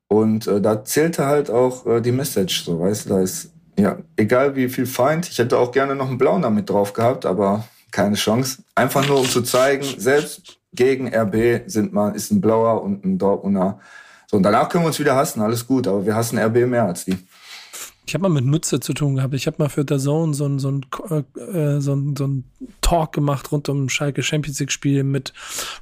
Und 0.07 0.47
äh, 0.47 0.61
da 0.61 0.83
zählte 0.83 1.25
halt 1.25 1.49
auch 1.49 1.85
äh, 1.85 2.01
die 2.01 2.11
Message, 2.11 2.63
so 2.63 2.79
weißt 2.79 3.05
du, 3.05 3.09
da 3.09 3.21
ist, 3.21 3.51
ja, 3.77 3.97
egal 4.15 4.55
wie 4.55 4.69
viel 4.69 4.85
Feind, 4.85 5.27
ich 5.27 5.37
hätte 5.37 5.57
auch 5.57 5.71
gerne 5.71 5.95
noch 5.95 6.07
einen 6.07 6.17
blauen 6.17 6.43
damit 6.43 6.69
drauf 6.69 6.93
gehabt, 6.93 7.25
aber 7.25 7.65
keine 7.91 8.15
Chance. 8.15 8.63
Einfach 8.75 9.07
nur 9.07 9.19
um 9.19 9.25
zu 9.27 9.41
zeigen, 9.41 9.85
selbst 9.97 10.59
gegen 10.73 11.13
RB 11.13 11.63
sind 11.67 11.93
man, 11.93 12.13
ist 12.13 12.31
ein 12.31 12.41
Blauer 12.41 12.83
und 12.83 13.05
ein 13.05 13.17
Dortmunder. 13.17 13.79
So, 14.27 14.37
und 14.37 14.43
danach 14.43 14.69
können 14.69 14.83
wir 14.83 14.87
uns 14.87 14.99
wieder 14.99 15.15
hassen, 15.15 15.41
alles 15.41 15.65
gut, 15.65 15.87
aber 15.87 16.05
wir 16.05 16.15
hassen 16.15 16.37
RB 16.37 16.67
mehr 16.67 16.85
als 16.85 17.05
die. 17.05 17.17
Ich 18.07 18.13
habe 18.13 18.23
mal 18.23 18.29
mit 18.29 18.45
Mütze 18.45 18.79
zu 18.79 18.93
tun 18.93 19.15
gehabt. 19.15 19.33
Ich 19.33 19.47
habe 19.47 19.57
mal 19.59 19.69
für 19.69 19.83
der 19.83 19.97
Zone 19.97 20.33
so 20.33 20.45
ein, 20.45 20.59
so, 20.59 20.69
ein, 20.69 20.85
äh, 21.53 21.81
so, 21.81 21.93
ein, 21.93 22.15
so 22.15 22.27
ein 22.27 22.43
Talk 22.81 23.13
gemacht 23.13 23.51
rund 23.51 23.67
um 23.67 23.89
Schalke 23.89 24.21
Champions 24.21 24.59
League 24.59 24.71
Spiel 24.71 25.03
mit 25.03 25.33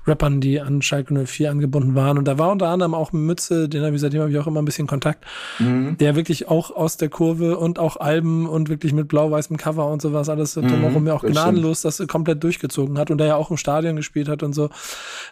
Rappern, 0.07 0.39
die 0.39 0.62
an 0.62 0.81
Schalke 0.81 1.25
04 1.25 1.51
angebunden 1.51 1.95
waren. 1.95 2.17
Und 2.17 2.25
da 2.25 2.38
war 2.38 2.51
unter 2.51 2.69
anderem 2.69 2.93
auch 2.93 3.12
Mütze, 3.12 3.67
den 3.67 3.83
habe 3.83 3.95
ich 3.95 4.01
seitdem 4.01 4.21
habe 4.21 4.31
ich 4.31 4.38
auch 4.38 4.47
immer 4.47 4.62
ein 4.62 4.65
bisschen 4.65 4.88
Kontakt, 4.88 5.25
mhm. 5.59 5.97
der 5.97 6.15
wirklich 6.15 6.47
auch 6.47 6.71
aus 6.71 6.95
der 6.95 7.09
Kurve 7.09 7.57
und 7.57 7.77
auch 7.77 7.97
Alben 7.97 8.47
und 8.47 8.69
wirklich 8.69 8.93
mit 8.93 9.09
blau-weißem 9.09 9.57
Cover 9.57 9.88
und 9.88 10.01
sowas 10.01 10.29
alles 10.29 10.55
mhm, 10.55 10.69
drumherum 10.69 11.03
mir 11.03 11.15
auch 11.15 11.23
gnadenlos 11.23 11.81
das 11.81 12.01
komplett 12.07 12.43
durchgezogen 12.43 12.97
hat 12.97 13.12
und 13.12 13.17
der 13.17 13.27
ja 13.27 13.36
auch 13.36 13.51
im 13.51 13.57
Stadion 13.57 13.97
gespielt 13.97 14.29
hat 14.29 14.43
und 14.43 14.53
so. 14.53 14.69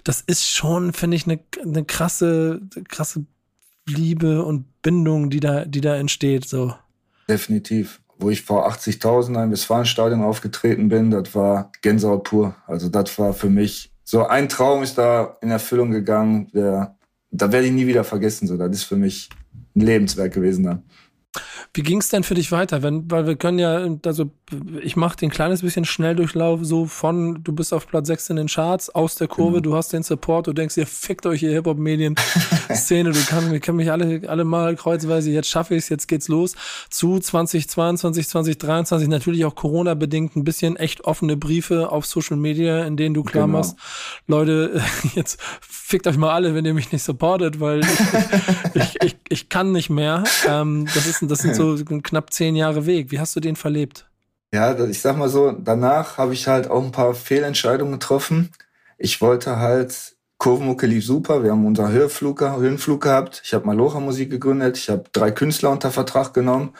Das 0.03 0.21
ist 0.21 0.47
schon, 0.47 0.91
finde 0.91 1.15
ich, 1.15 1.25
eine, 1.25 1.39
eine 1.63 1.85
krasse, 1.85 2.61
krasse 2.89 3.25
Liebe 3.87 4.43
und 4.43 4.65
Bindung, 4.81 5.29
die 5.29 5.39
da, 5.39 5.65
die 5.65 5.81
da 5.81 5.95
entsteht, 5.95 6.47
so. 6.47 6.73
Definitiv. 7.27 8.01
Wo 8.17 8.29
ich 8.29 8.43
vor 8.43 8.69
80.000 8.69 9.43
im 9.43 9.51
Westfalenstadion 9.51 10.21
aufgetreten 10.21 10.89
bin, 10.89 11.09
das 11.09 11.33
war 11.33 11.71
Gänsehaut 11.81 12.23
pur. 12.23 12.55
Also 12.67 12.89
das 12.89 13.17
war 13.17 13.33
für 13.33 13.49
mich 13.49 13.91
so 14.03 14.25
ein 14.25 14.49
Traum 14.49 14.83
ist 14.83 14.97
da 14.97 15.37
in 15.41 15.51
Erfüllung 15.51 15.91
gegangen, 15.91 16.49
der, 16.53 16.97
da 17.31 17.51
werde 17.51 17.67
ich 17.67 17.73
nie 17.73 17.87
wieder 17.87 18.03
vergessen. 18.03 18.45
So, 18.45 18.57
das 18.57 18.69
ist 18.71 18.83
für 18.83 18.97
mich 18.97 19.29
ein 19.73 19.81
Lebenswerk 19.81 20.33
gewesen 20.33 20.65
dann. 20.65 20.83
Wie 21.73 21.81
ging 21.81 21.99
es 21.99 22.09
denn 22.09 22.23
für 22.23 22.33
dich 22.33 22.51
weiter? 22.51 22.83
Wenn, 22.83 23.09
weil 23.09 23.25
wir 23.25 23.37
können 23.37 23.57
ja, 23.57 23.87
also 24.05 24.31
ich 24.81 24.95
mache 24.95 25.17
den 25.17 25.29
kleines 25.29 25.61
bisschen 25.61 25.85
Schnelldurchlauf 25.85 26.59
so 26.63 26.85
von, 26.85 27.43
du 27.43 27.53
bist 27.53 27.73
auf 27.73 27.87
Platz 27.87 28.07
6 28.07 28.31
in 28.31 28.35
den 28.37 28.47
Charts, 28.47 28.89
aus 28.89 29.15
der 29.15 29.27
Kurve, 29.27 29.61
genau. 29.61 29.71
du 29.71 29.75
hast 29.75 29.93
den 29.93 30.03
Support, 30.03 30.47
du 30.47 30.53
denkst, 30.53 30.77
ihr 30.77 30.87
fickt 30.87 31.25
euch 31.25 31.43
ihr 31.43 31.51
Hip-Hop-Medien-Szene, 31.51 33.11
du 33.13 33.51
wir 33.51 33.59
können 33.59 33.77
mich 33.77 33.91
alle, 33.91 34.27
alle 34.27 34.43
mal 34.43 34.75
kreuzweise, 34.75 35.31
jetzt 35.31 35.49
schaffe 35.49 35.75
ich 35.75 35.83
es, 35.83 35.89
jetzt 35.89 36.07
geht's 36.07 36.27
los. 36.27 36.55
Zu 36.89 37.19
2022, 37.19 38.27
2023, 38.27 39.07
natürlich 39.07 39.45
auch 39.45 39.55
Corona-bedingt 39.55 40.35
ein 40.35 40.43
bisschen 40.43 40.75
echt 40.75 41.05
offene 41.05 41.37
Briefe 41.37 41.91
auf 41.91 42.05
Social 42.05 42.37
Media, 42.37 42.83
in 42.83 42.97
denen 42.97 43.13
du 43.13 43.23
klar 43.23 43.45
genau. 43.45 43.59
machst, 43.59 43.75
Leute, 44.27 44.81
jetzt 45.15 45.41
fickt 45.61 46.07
euch 46.07 46.17
mal 46.17 46.31
alle, 46.31 46.55
wenn 46.55 46.65
ihr 46.65 46.73
mich 46.73 46.91
nicht 46.91 47.03
supportet, 47.03 47.59
weil 47.59 47.81
ich, 47.81 47.89
ich, 48.73 49.01
ich, 49.03 49.17
ich, 49.29 49.49
kann 49.49 49.71
nicht 49.71 49.89
mehr. 49.89 50.23
Ähm, 50.47 50.85
das 50.93 51.07
ist 51.07 51.21
das 51.29 51.39
sind 51.39 51.55
so 51.55 51.75
knapp 52.03 52.31
zehn 52.33 52.55
Jahre 52.55 52.85
Weg. 52.85 53.11
Wie 53.11 53.19
hast 53.19 53.35
du 53.35 53.39
den 53.39 53.55
verlebt? 53.55 54.05
Ja, 54.53 54.77
ich 54.85 55.01
sag 55.01 55.17
mal 55.17 55.29
so, 55.29 55.51
danach 55.51 56.17
habe 56.17 56.33
ich 56.33 56.47
halt 56.47 56.69
auch 56.69 56.83
ein 56.83 56.91
paar 56.91 57.13
Fehlentscheidungen 57.13 57.93
getroffen. 57.93 58.51
Ich 58.97 59.21
wollte 59.21 59.57
halt, 59.57 60.15
Kurvenmucke 60.37 60.87
lief 60.87 61.05
super, 61.05 61.43
wir 61.43 61.51
haben 61.51 61.65
unseren 61.65 61.91
Höhenflug, 61.91 62.41
Höhenflug 62.41 63.01
gehabt. 63.01 63.41
Ich 63.45 63.53
habe 63.53 63.65
Malocha 63.65 63.99
Musik 63.99 64.29
gegründet, 64.29 64.77
ich 64.77 64.89
habe 64.89 65.05
drei 65.13 65.31
Künstler 65.31 65.69
unter 65.69 65.91
Vertrag 65.91 66.33
genommen. 66.33 66.73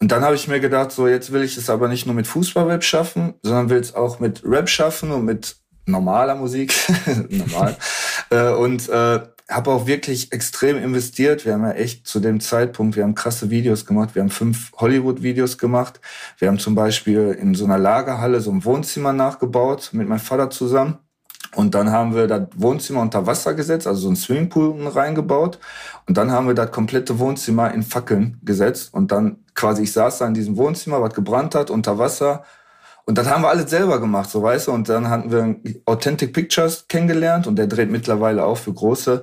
Und 0.00 0.10
dann 0.10 0.22
habe 0.22 0.34
ich 0.34 0.48
mir 0.48 0.58
gedacht, 0.58 0.90
so 0.90 1.06
jetzt 1.06 1.32
will 1.32 1.42
ich 1.42 1.56
es 1.56 1.68
aber 1.68 1.86
nicht 1.88 2.06
nur 2.06 2.14
mit 2.14 2.26
Fußballrap 2.26 2.82
schaffen, 2.82 3.34
sondern 3.42 3.70
will 3.70 3.78
es 3.78 3.94
auch 3.94 4.18
mit 4.18 4.42
Rap 4.44 4.68
schaffen 4.68 5.12
und 5.12 5.24
mit 5.24 5.56
normaler 5.86 6.34
Musik. 6.34 6.74
Normal. 7.28 7.76
äh, 8.30 8.48
und 8.50 8.88
äh, 8.88 9.20
habe 9.54 9.70
auch 9.70 9.86
wirklich 9.86 10.32
extrem 10.32 10.76
investiert. 10.76 11.44
Wir 11.44 11.54
haben 11.54 11.64
ja 11.64 11.72
echt 11.72 12.06
zu 12.06 12.20
dem 12.20 12.40
Zeitpunkt, 12.40 12.96
wir 12.96 13.04
haben 13.04 13.14
krasse 13.14 13.50
Videos 13.50 13.86
gemacht. 13.86 14.14
Wir 14.14 14.22
haben 14.22 14.30
fünf 14.30 14.72
Hollywood-Videos 14.76 15.58
gemacht. 15.58 16.00
Wir 16.38 16.48
haben 16.48 16.58
zum 16.58 16.74
Beispiel 16.74 17.36
in 17.40 17.54
so 17.54 17.64
einer 17.64 17.78
Lagerhalle 17.78 18.40
so 18.40 18.50
ein 18.50 18.64
Wohnzimmer 18.64 19.12
nachgebaut 19.12 19.90
mit 19.92 20.08
meinem 20.08 20.20
Vater 20.20 20.50
zusammen. 20.50 20.98
Und 21.54 21.74
dann 21.74 21.90
haben 21.90 22.14
wir 22.14 22.26
das 22.26 22.48
Wohnzimmer 22.56 23.02
unter 23.02 23.26
Wasser 23.26 23.52
gesetzt, 23.52 23.86
also 23.86 24.00
so 24.00 24.08
ein 24.08 24.16
Swimmingpool 24.16 24.86
reingebaut. 24.88 25.58
Und 26.06 26.16
dann 26.16 26.30
haben 26.30 26.46
wir 26.46 26.54
das 26.54 26.72
komplette 26.72 27.18
Wohnzimmer 27.18 27.74
in 27.74 27.82
Fackeln 27.82 28.38
gesetzt. 28.42 28.94
Und 28.94 29.12
dann 29.12 29.44
quasi, 29.54 29.82
ich 29.82 29.92
saß 29.92 30.18
da 30.18 30.26
in 30.26 30.34
diesem 30.34 30.56
Wohnzimmer, 30.56 31.02
was 31.02 31.12
gebrannt 31.12 31.54
hat, 31.54 31.70
unter 31.70 31.98
Wasser 31.98 32.44
und 33.04 33.18
das 33.18 33.28
haben 33.28 33.42
wir 33.42 33.48
alles 33.48 33.70
selber 33.70 34.00
gemacht, 34.00 34.30
so 34.30 34.42
weißt 34.42 34.68
du. 34.68 34.72
Und 34.72 34.88
dann 34.88 35.08
hatten 35.08 35.30
wir 35.32 35.56
Authentic 35.86 36.32
Pictures 36.32 36.86
kennengelernt 36.88 37.46
und 37.46 37.56
der 37.56 37.66
dreht 37.66 37.90
mittlerweile 37.90 38.44
auch 38.44 38.58
für 38.58 38.72
große. 38.72 39.22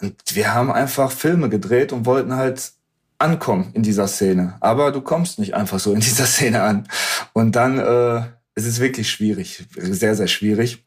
Und 0.00 0.14
wir 0.32 0.54
haben 0.54 0.72
einfach 0.72 1.10
Filme 1.10 1.50
gedreht 1.50 1.92
und 1.92 2.06
wollten 2.06 2.34
halt 2.34 2.72
ankommen 3.18 3.70
in 3.74 3.82
dieser 3.82 4.08
Szene. 4.08 4.54
Aber 4.60 4.92
du 4.92 5.02
kommst 5.02 5.38
nicht 5.38 5.54
einfach 5.54 5.78
so 5.78 5.92
in 5.92 6.00
dieser 6.00 6.24
Szene 6.24 6.62
an. 6.62 6.88
Und 7.34 7.56
dann 7.56 7.78
äh, 7.78 8.22
es 8.54 8.66
ist 8.66 8.80
wirklich 8.80 9.10
schwierig, 9.10 9.64
sehr, 9.76 10.14
sehr 10.14 10.26
schwierig. 10.26 10.84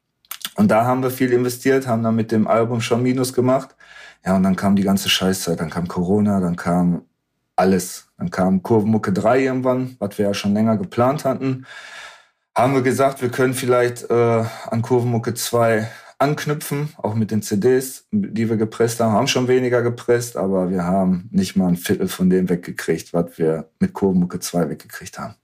Und 0.56 0.70
da 0.70 0.86
haben 0.86 1.04
wir 1.04 1.12
viel 1.12 1.32
investiert, 1.32 1.88
haben 1.88 2.04
dann 2.04 2.16
mit 2.16 2.32
dem 2.32 2.48
Album 2.48 2.82
schon 2.82 3.04
Minus 3.04 3.34
gemacht. 3.34 3.76
Ja, 4.26 4.36
und 4.36 4.44
dann 4.44 4.56
kam 4.56 4.76
die 4.76 4.84
ganze 4.84 5.10
Scheißzeit, 5.10 5.60
dann 5.60 5.70
kam 5.70 5.88
Corona, 5.88 6.40
dann 6.40 6.56
kam 6.56 7.04
alles. 7.56 8.08
Dann 8.18 8.32
kam 8.32 8.64
Kurvenmucke 8.64 9.12
3 9.14 9.44
irgendwann, 9.44 9.96
was 10.00 10.18
wir 10.18 10.28
ja 10.28 10.34
schon 10.34 10.54
länger 10.54 10.78
geplant 10.78 11.26
hatten 11.26 11.66
haben 12.56 12.74
wir 12.74 12.82
gesagt, 12.82 13.22
wir 13.22 13.30
können 13.30 13.54
vielleicht 13.54 14.10
äh, 14.10 14.46
an 14.68 14.82
Kurvenmucke 14.82 15.34
2 15.34 15.90
anknüpfen, 16.20 16.94
auch 16.98 17.16
mit 17.16 17.32
den 17.32 17.42
CDs, 17.42 18.08
die 18.12 18.50
wir 18.50 18.58
gepresst 18.58 19.00
haben. 19.00 19.14
Haben 19.14 19.28
schon 19.28 19.48
weniger 19.48 19.82
gepresst, 19.82 20.38
aber 20.38 20.70
wir 20.70 20.84
haben 20.86 21.28
nicht 21.32 21.56
mal 21.56 21.68
ein 21.68 21.76
Viertel 21.76 22.08
von 22.08 22.30
dem 22.30 22.50
weggekriegt, 22.50 23.14
was 23.14 23.38
wir 23.38 23.70
mit 23.80 23.94
Kurvenmucke 23.94 24.40
2 24.40 24.70
weggekriegt 24.70 25.20
haben. 25.20 25.36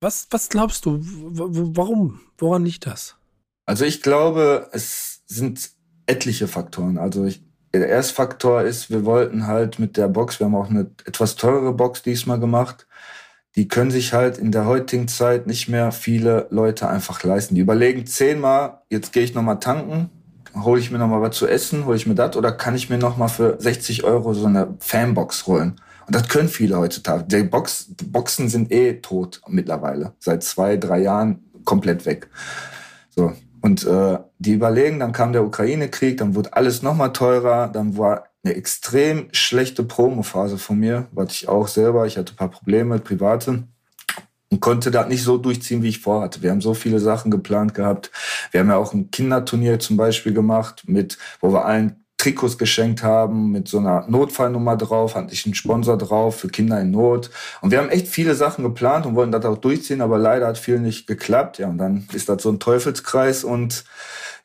Was, 0.00 0.28
was 0.30 0.48
glaubst 0.48 0.86
du? 0.86 1.00
warum? 1.02 2.20
Woran 2.36 2.64
liegt 2.64 2.86
das? 2.86 3.16
Also 3.66 3.84
ich 3.84 4.02
glaube, 4.02 4.68
es 4.72 5.22
sind 5.26 5.70
etliche 6.06 6.48
Faktoren. 6.48 6.98
Also 6.98 7.24
ich, 7.24 7.42
der 7.74 7.88
erste 7.88 8.14
Faktor 8.14 8.62
ist, 8.62 8.90
wir 8.90 9.04
wollten 9.04 9.46
halt 9.46 9.78
mit 9.78 9.96
der 9.96 10.08
Box, 10.08 10.40
wir 10.40 10.46
haben 10.46 10.54
auch 10.54 10.70
eine 10.70 10.90
etwas 11.04 11.36
teurere 11.36 11.72
Box 11.72 12.02
diesmal 12.02 12.38
gemacht, 12.38 12.86
die 13.56 13.68
können 13.68 13.90
sich 13.90 14.12
halt 14.12 14.38
in 14.38 14.52
der 14.52 14.66
heutigen 14.66 15.08
Zeit 15.08 15.46
nicht 15.46 15.68
mehr 15.68 15.92
viele 15.92 16.46
Leute 16.50 16.88
einfach 16.88 17.22
leisten. 17.22 17.54
Die 17.54 17.60
überlegen 17.60 18.06
zehnmal, 18.06 18.82
jetzt 18.90 19.12
gehe 19.12 19.24
ich 19.24 19.34
nochmal 19.34 19.58
tanken, 19.58 20.10
hole 20.54 20.80
ich 20.80 20.90
mir 20.90 20.98
nochmal 20.98 21.22
was 21.22 21.36
zu 21.36 21.46
essen, 21.46 21.86
hole 21.86 21.96
ich 21.96 22.06
mir 22.06 22.14
das 22.14 22.36
oder 22.36 22.52
kann 22.52 22.74
ich 22.74 22.90
mir 22.90 22.98
nochmal 22.98 23.28
für 23.28 23.56
60 23.58 24.04
Euro 24.04 24.34
so 24.34 24.46
eine 24.46 24.76
Fanbox 24.80 25.46
holen? 25.46 25.80
Und 26.06 26.14
das 26.14 26.28
können 26.28 26.48
viele 26.48 26.78
heutzutage. 26.78 27.24
Die, 27.24 27.42
Box, 27.42 27.88
Boxen 28.06 28.48
sind 28.48 28.72
eh 28.72 28.94
tot 28.94 29.42
mittlerweile. 29.46 30.14
Seit 30.18 30.42
zwei, 30.42 30.78
drei 30.78 31.00
Jahren 31.00 31.44
komplett 31.64 32.06
weg. 32.06 32.28
So. 33.10 33.34
Und 33.60 33.84
äh, 33.84 34.18
die 34.38 34.54
überlegen, 34.54 35.00
dann 35.00 35.12
kam 35.12 35.32
der 35.32 35.44
Ukraine-Krieg, 35.44 36.16
dann 36.16 36.34
wurde 36.34 36.54
alles 36.54 36.82
nochmal 36.82 37.12
teurer, 37.12 37.68
dann 37.68 37.98
war 37.98 38.27
eine 38.44 38.54
extrem 38.54 39.28
schlechte 39.32 39.82
Promo-Phase 39.82 40.58
von 40.58 40.78
mir, 40.78 41.08
was 41.12 41.32
ich 41.32 41.48
auch 41.48 41.68
selber, 41.68 42.06
ich 42.06 42.16
hatte 42.16 42.32
ein 42.32 42.36
paar 42.36 42.50
Probleme, 42.50 42.98
private, 42.98 43.64
und 44.50 44.60
konnte 44.60 44.90
das 44.90 45.08
nicht 45.08 45.22
so 45.22 45.36
durchziehen, 45.36 45.82
wie 45.82 45.88
ich 45.88 46.00
vorhatte. 46.00 46.42
Wir 46.42 46.50
haben 46.50 46.60
so 46.60 46.72
viele 46.72 47.00
Sachen 47.00 47.30
geplant 47.30 47.74
gehabt. 47.74 48.10
Wir 48.50 48.60
haben 48.60 48.70
ja 48.70 48.76
auch 48.76 48.94
ein 48.94 49.10
Kinderturnier 49.10 49.78
zum 49.78 49.96
Beispiel 49.96 50.32
gemacht, 50.32 50.84
mit, 50.86 51.18
wo 51.40 51.52
wir 51.52 51.66
allen 51.66 52.04
Trikots 52.16 52.58
geschenkt 52.58 53.02
haben, 53.02 53.52
mit 53.52 53.68
so 53.68 53.78
einer 53.78 54.04
Notfallnummer 54.08 54.76
drauf, 54.76 55.14
hatte 55.14 55.32
ich 55.32 55.46
einen 55.46 55.54
Sponsor 55.54 55.96
drauf 55.96 56.40
für 56.40 56.48
Kinder 56.48 56.80
in 56.80 56.90
Not. 56.90 57.30
Und 57.60 57.70
wir 57.70 57.78
haben 57.78 57.90
echt 57.90 58.08
viele 58.08 58.34
Sachen 58.34 58.64
geplant 58.64 59.06
und 59.06 59.14
wollten 59.14 59.32
das 59.32 59.44
auch 59.44 59.58
durchziehen, 59.58 60.00
aber 60.00 60.18
leider 60.18 60.48
hat 60.48 60.58
viel 60.58 60.80
nicht 60.80 61.06
geklappt. 61.06 61.58
Ja, 61.58 61.68
und 61.68 61.78
dann 61.78 62.08
ist 62.12 62.28
das 62.28 62.42
so 62.42 62.50
ein 62.50 62.58
Teufelskreis 62.58 63.44
und 63.44 63.84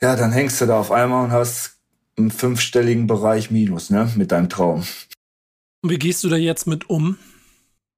ja, 0.01 0.15
dann 0.15 0.31
hängst 0.31 0.61
du 0.61 0.65
da 0.65 0.79
auf 0.79 0.91
einmal 0.91 1.23
und 1.23 1.31
hast 1.31 1.72
im 2.15 2.31
fünfstelligen 2.31 3.07
Bereich 3.07 3.51
minus, 3.51 3.89
ne, 3.89 4.09
mit 4.15 4.31
deinem 4.31 4.49
Traum. 4.49 4.83
Und 5.81 5.89
wie 5.89 5.99
gehst 5.99 6.23
du 6.23 6.29
da 6.29 6.37
jetzt 6.37 6.67
mit 6.67 6.89
um? 6.89 7.17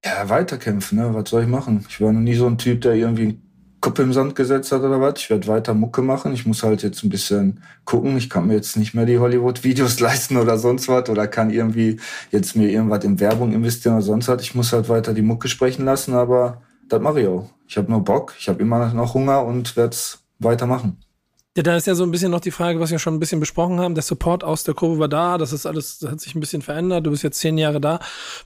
Ja, 0.04 0.28
weiterkämpfen, 0.28 0.98
ne? 0.98 1.14
Was 1.14 1.30
soll 1.30 1.42
ich 1.42 1.48
machen? 1.48 1.84
Ich 1.88 2.00
war 2.00 2.12
noch 2.12 2.20
nie 2.20 2.34
so 2.34 2.46
ein 2.46 2.58
Typ, 2.58 2.80
der 2.80 2.94
irgendwie 2.94 3.22
einen 3.22 3.46
Kopf 3.80 3.98
im 3.98 4.12
Sand 4.12 4.34
gesetzt 4.34 4.72
hat 4.72 4.82
oder 4.82 5.00
was. 5.00 5.20
Ich 5.20 5.30
werde 5.30 5.46
weiter 5.46 5.74
Mucke 5.74 6.02
machen. 6.02 6.32
Ich 6.32 6.46
muss 6.46 6.62
halt 6.62 6.82
jetzt 6.82 7.02
ein 7.04 7.08
bisschen 7.08 7.62
gucken. 7.84 8.16
Ich 8.16 8.30
kann 8.30 8.46
mir 8.46 8.54
jetzt 8.54 8.76
nicht 8.76 8.94
mehr 8.94 9.06
die 9.06 9.18
Hollywood-Videos 9.18 10.00
leisten 10.00 10.36
oder 10.36 10.58
sonst 10.58 10.88
was 10.88 11.08
oder 11.08 11.26
kann 11.28 11.50
irgendwie 11.50 11.98
jetzt 12.30 12.56
mir 12.56 12.68
irgendwas 12.68 13.04
in 13.04 13.20
Werbung 13.20 13.52
investieren 13.52 13.94
oder 13.94 14.02
sonst 14.02 14.28
was. 14.28 14.42
Ich 14.42 14.54
muss 14.54 14.72
halt 14.72 14.88
weiter 14.88 15.14
die 15.14 15.22
Mucke 15.22 15.48
sprechen 15.48 15.84
lassen, 15.84 16.14
aber 16.14 16.62
das 16.88 17.00
mache 17.00 17.20
ich 17.20 17.26
auch. 17.28 17.50
Ich 17.68 17.76
habe 17.76 17.90
nur 17.90 18.04
Bock, 18.04 18.34
ich 18.38 18.48
habe 18.48 18.60
immer 18.62 18.92
noch 18.92 19.14
Hunger 19.14 19.44
und 19.44 19.76
werde 19.76 19.90
es 19.90 20.24
weitermachen. 20.38 20.98
Ja, 21.56 21.62
da 21.62 21.74
ist 21.74 21.86
ja 21.86 21.94
so 21.94 22.02
ein 22.04 22.10
bisschen 22.10 22.30
noch 22.30 22.40
die 22.40 22.50
Frage, 22.50 22.80
was 22.80 22.90
wir 22.90 22.98
schon 22.98 23.14
ein 23.14 23.18
bisschen 23.18 23.40
besprochen 23.40 23.80
haben. 23.80 23.94
Der 23.94 24.02
Support 24.02 24.44
aus 24.44 24.64
der 24.64 24.74
Kurve 24.74 24.98
war 24.98 25.08
da, 25.08 25.38
das 25.38 25.54
ist 25.54 25.64
alles, 25.64 25.98
das 25.98 26.10
hat 26.10 26.20
sich 26.20 26.34
ein 26.34 26.40
bisschen 26.40 26.60
verändert. 26.60 27.06
Du 27.06 27.10
bist 27.10 27.22
jetzt 27.22 27.38
zehn 27.38 27.56
Jahre 27.56 27.80
da. 27.80 27.98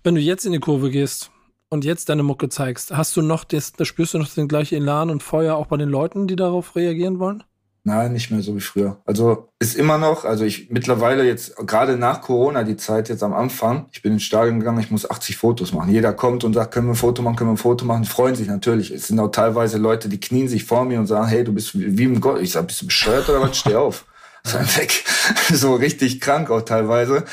Wenn 0.05 0.15
du 0.15 0.21
jetzt 0.21 0.47
in 0.47 0.53
die 0.53 0.61
Kurve 0.61 0.91
gehst 0.91 1.33
und 1.71 1.85
jetzt 1.85 2.09
deine 2.09 2.23
Mucke 2.23 2.49
zeigst, 2.51 2.97
hast 2.97 3.17
du 3.17 3.23
noch 3.23 3.43
das, 3.43 3.73
da 3.73 3.85
spürst 3.85 4.15
du 4.15 4.19
noch 4.19 4.29
den 4.29 4.47
gleichen 4.47 4.77
Elan 4.77 5.11
und 5.11 5.25
Feuer 5.25 5.57
auch 5.57 5.67
bei 5.67 5.77
den 5.77 5.89
Leuten, 5.89 6.29
die 6.29 6.37
darauf 6.37 6.77
reagieren 6.77 7.19
wollen? 7.19 7.43
Nein, 7.83 8.13
nicht 8.13 8.31
mehr 8.31 8.43
so 8.43 8.55
wie 8.55 8.61
früher. 8.61 8.99
Also 9.07 9.49
ist 9.59 9.75
immer 9.75 9.97
noch, 9.97 10.27
also 10.27 10.45
ich 10.45 10.71
mittlerweile 10.71 11.25
jetzt, 11.25 11.57
gerade 11.57 11.97
nach 11.97 12.21
Corona, 12.21 12.63
die 12.63 12.77
Zeit 12.77 13.09
jetzt 13.09 13.23
am 13.23 13.33
Anfang, 13.33 13.87
ich 13.93 14.03
bin 14.03 14.13
ins 14.13 14.23
Stadion 14.23 14.59
gegangen, 14.59 14.81
ich 14.81 14.91
muss 14.91 15.11
80 15.11 15.39
Fotos 15.39 15.73
machen. 15.73 15.91
Jeder 15.91 16.13
kommt 16.13 16.45
und 16.45 16.53
sagt, 16.53 16.75
können 16.75 16.89
wir 16.89 16.93
ein 16.93 16.97
Foto 16.97 17.23
machen, 17.23 17.37
können 17.37 17.51
wir 17.51 17.55
ein 17.55 17.57
Foto 17.57 17.87
machen, 17.87 18.05
freuen 18.05 18.35
sich 18.35 18.49
natürlich. 18.49 18.91
Es 18.91 19.07
sind 19.07 19.19
auch 19.19 19.31
teilweise 19.31 19.79
Leute, 19.79 20.11
die 20.11 20.21
knien 20.21 20.47
sich 20.47 20.65
vor 20.65 20.85
mir 20.85 20.99
und 20.99 21.07
sagen, 21.07 21.29
hey, 21.29 21.43
du 21.43 21.55
bist 21.55 21.71
wie 21.75 22.05
im 22.05 22.21
Gott. 22.21 22.43
Ich 22.43 22.53
sag, 22.53 22.67
bist 22.67 22.83
du 22.83 22.87
bescheuert 22.87 23.29
oder 23.31 23.41
was? 23.41 23.57
Steh 23.57 23.75
auf. 23.75 24.05
Sei 24.45 24.61
weg. 24.77 25.05
so 25.53 25.75
richtig 25.75 26.21
krank 26.21 26.51
auch 26.51 26.63
teilweise. 26.63 27.25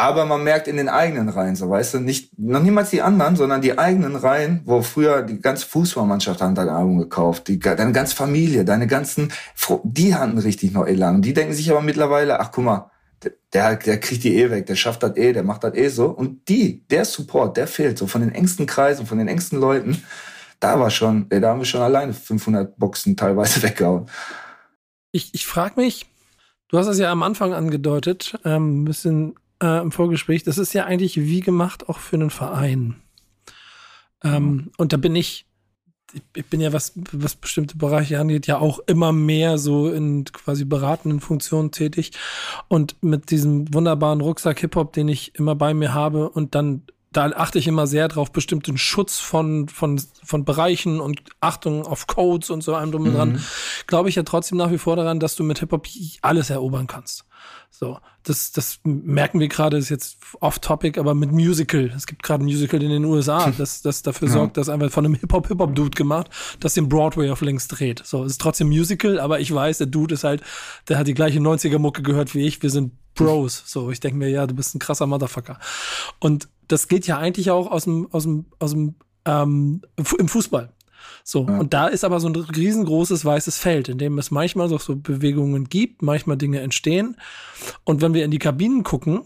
Aber 0.00 0.24
man 0.24 0.42
merkt 0.42 0.66
in 0.66 0.78
den 0.78 0.88
eigenen 0.88 1.28
Reihen, 1.28 1.56
so 1.56 1.68
weißt 1.68 1.92
du, 1.92 1.98
nicht, 1.98 2.38
noch 2.38 2.62
niemals 2.62 2.88
die 2.88 3.02
anderen, 3.02 3.36
sondern 3.36 3.60
die 3.60 3.78
eigenen 3.78 4.16
Reihen, 4.16 4.62
wo 4.64 4.80
früher 4.80 5.20
die 5.20 5.40
ganze 5.40 5.66
Fußballmannschaft 5.66 6.40
hat 6.40 6.56
dein 6.56 6.70
Album 6.70 7.00
gekauft, 7.00 7.48
die, 7.48 7.58
deine 7.58 7.92
ganze 7.92 8.16
Familie, 8.16 8.64
deine 8.64 8.86
ganzen, 8.86 9.30
die 9.84 10.14
hatten 10.14 10.38
richtig 10.38 10.72
noch 10.72 10.86
Elan. 10.86 11.16
Und 11.16 11.22
die 11.26 11.34
denken 11.34 11.52
sich 11.52 11.70
aber 11.70 11.82
mittlerweile, 11.82 12.40
ach 12.40 12.50
guck 12.50 12.64
mal, 12.64 12.90
der, 13.52 13.76
der 13.76 14.00
kriegt 14.00 14.24
die 14.24 14.38
eh 14.38 14.50
weg, 14.50 14.64
der 14.64 14.74
schafft 14.74 15.02
das 15.02 15.18
eh, 15.18 15.34
der 15.34 15.42
macht 15.42 15.64
das 15.64 15.74
eh 15.74 15.88
so. 15.88 16.06
Und 16.06 16.48
die, 16.48 16.82
der 16.88 17.04
Support, 17.04 17.58
der 17.58 17.66
fehlt 17.66 17.98
so 17.98 18.06
von 18.06 18.22
den 18.22 18.32
engsten 18.32 18.64
Kreisen, 18.64 19.04
von 19.04 19.18
den 19.18 19.28
engsten 19.28 19.60
Leuten. 19.60 20.02
Da 20.60 20.80
war 20.80 20.88
schon, 20.88 21.28
da 21.28 21.46
haben 21.46 21.60
wir 21.60 21.66
schon 21.66 21.82
alleine 21.82 22.14
500 22.14 22.78
Boxen 22.78 23.18
teilweise 23.18 23.62
weggehauen. 23.62 24.06
Ich, 25.12 25.34
ich 25.34 25.46
frage 25.46 25.78
mich, 25.78 26.06
du 26.68 26.78
hast 26.78 26.86
es 26.86 26.98
ja 26.98 27.12
am 27.12 27.22
Anfang 27.22 27.52
angedeutet, 27.52 28.38
ähm, 28.46 28.80
ein 28.80 28.84
bisschen 28.86 29.34
äh, 29.62 29.80
im 29.80 29.92
Vorgespräch, 29.92 30.42
das 30.42 30.58
ist 30.58 30.72
ja 30.72 30.84
eigentlich 30.84 31.16
wie 31.16 31.40
gemacht 31.40 31.88
auch 31.88 31.98
für 31.98 32.16
einen 32.16 32.30
Verein. 32.30 32.96
Ähm, 34.22 34.44
mhm. 34.44 34.70
Und 34.76 34.92
da 34.92 34.96
bin 34.96 35.16
ich, 35.16 35.46
ich 36.34 36.46
bin 36.46 36.60
ja, 36.60 36.72
was, 36.72 36.92
was 37.12 37.36
bestimmte 37.36 37.76
Bereiche 37.76 38.18
angeht, 38.18 38.46
ja 38.46 38.58
auch 38.58 38.80
immer 38.86 39.12
mehr 39.12 39.58
so 39.58 39.90
in 39.90 40.24
quasi 40.24 40.64
beratenden 40.64 41.20
Funktionen 41.20 41.70
tätig. 41.70 42.12
Und 42.68 43.02
mit 43.02 43.30
diesem 43.30 43.72
wunderbaren 43.72 44.20
Rucksack 44.20 44.60
Hip-Hop, 44.60 44.92
den 44.92 45.08
ich 45.08 45.34
immer 45.36 45.54
bei 45.54 45.74
mir 45.74 45.94
habe 45.94 46.28
und 46.28 46.54
dann 46.54 46.82
da 47.12 47.26
achte 47.30 47.58
ich 47.58 47.66
immer 47.66 47.88
sehr 47.88 48.06
drauf, 48.06 48.30
bestimmten 48.30 48.78
Schutz 48.78 49.18
von, 49.18 49.68
von, 49.68 50.00
von 50.22 50.44
Bereichen 50.44 51.00
und 51.00 51.22
Achtung 51.40 51.84
auf 51.84 52.06
Codes 52.06 52.50
und 52.50 52.62
so 52.62 52.74
einem 52.74 52.92
drum 52.92 53.06
und 53.06 53.14
dran. 53.14 53.32
Mhm. 53.32 53.44
Glaube 53.88 54.08
ich 54.08 54.14
ja 54.14 54.22
trotzdem 54.22 54.58
nach 54.58 54.70
wie 54.70 54.78
vor 54.78 54.94
daran, 54.94 55.18
dass 55.18 55.34
du 55.34 55.42
mit 55.42 55.58
Hip-Hop 55.58 55.88
alles 56.22 56.50
erobern 56.50 56.86
kannst. 56.86 57.24
So, 57.68 57.98
das, 58.22 58.52
das 58.52 58.78
merken 58.84 59.40
wir 59.40 59.48
gerade, 59.48 59.76
ist 59.76 59.88
jetzt 59.88 60.18
off-topic, 60.40 61.00
aber 61.00 61.14
mit 61.14 61.32
Musical. 61.32 61.90
Es 61.96 62.06
gibt 62.06 62.22
gerade 62.22 62.44
ein 62.44 62.46
Musical 62.46 62.82
in 62.82 62.90
den 62.90 63.04
USA, 63.04 63.50
das, 63.58 63.82
das 63.82 64.02
dafür 64.02 64.28
ja. 64.28 64.34
sorgt, 64.34 64.56
dass 64.56 64.68
einfach 64.68 64.90
von 64.90 65.04
einem 65.04 65.14
Hip-Hop-Hip-Hop-Dude 65.14 65.96
gemacht, 65.96 66.30
das 66.60 66.74
den 66.74 66.88
Broadway 66.88 67.30
auf 67.30 67.40
links 67.40 67.66
dreht. 67.66 68.02
So, 68.04 68.22
es 68.24 68.32
ist 68.32 68.40
trotzdem 68.40 68.68
Musical, 68.68 69.18
aber 69.18 69.40
ich 69.40 69.52
weiß, 69.52 69.78
der 69.78 69.86
Dude 69.88 70.14
ist 70.14 70.24
halt, 70.24 70.42
der 70.88 70.98
hat 70.98 71.06
die 71.06 71.14
gleiche 71.14 71.40
90er-Mucke 71.40 72.02
gehört 72.02 72.34
wie 72.34 72.46
ich. 72.46 72.62
Wir 72.62 72.70
sind 72.70 72.92
Bros. 73.14 73.64
So, 73.66 73.90
ich 73.90 73.98
denke 73.98 74.18
mir, 74.18 74.28
ja, 74.28 74.46
du 74.46 74.54
bist 74.54 74.74
ein 74.74 74.78
krasser 74.78 75.06
Motherfucker. 75.06 75.58
Und 76.20 76.48
das 76.70 76.88
geht 76.88 77.06
ja 77.06 77.18
eigentlich 77.18 77.50
auch 77.50 77.70
aus 77.70 77.84
dem, 77.84 78.08
aus 78.12 78.24
dem, 78.24 78.46
aus 78.58 78.72
dem, 78.72 78.94
ähm, 79.24 79.82
im 80.18 80.28
Fußball. 80.28 80.72
So, 81.24 81.46
ja. 81.46 81.58
und 81.58 81.74
da 81.74 81.86
ist 81.86 82.04
aber 82.04 82.20
so 82.20 82.28
ein 82.28 82.36
riesengroßes 82.36 83.24
weißes 83.24 83.58
Feld, 83.58 83.88
in 83.88 83.98
dem 83.98 84.18
es 84.18 84.30
manchmal 84.30 84.68
so, 84.68 84.78
so 84.78 84.96
Bewegungen 84.96 85.68
gibt, 85.68 86.02
manchmal 86.02 86.36
Dinge 86.36 86.60
entstehen. 86.60 87.16
Und 87.84 88.00
wenn 88.02 88.14
wir 88.14 88.24
in 88.24 88.30
die 88.30 88.38
Kabinen 88.38 88.82
gucken, 88.82 89.22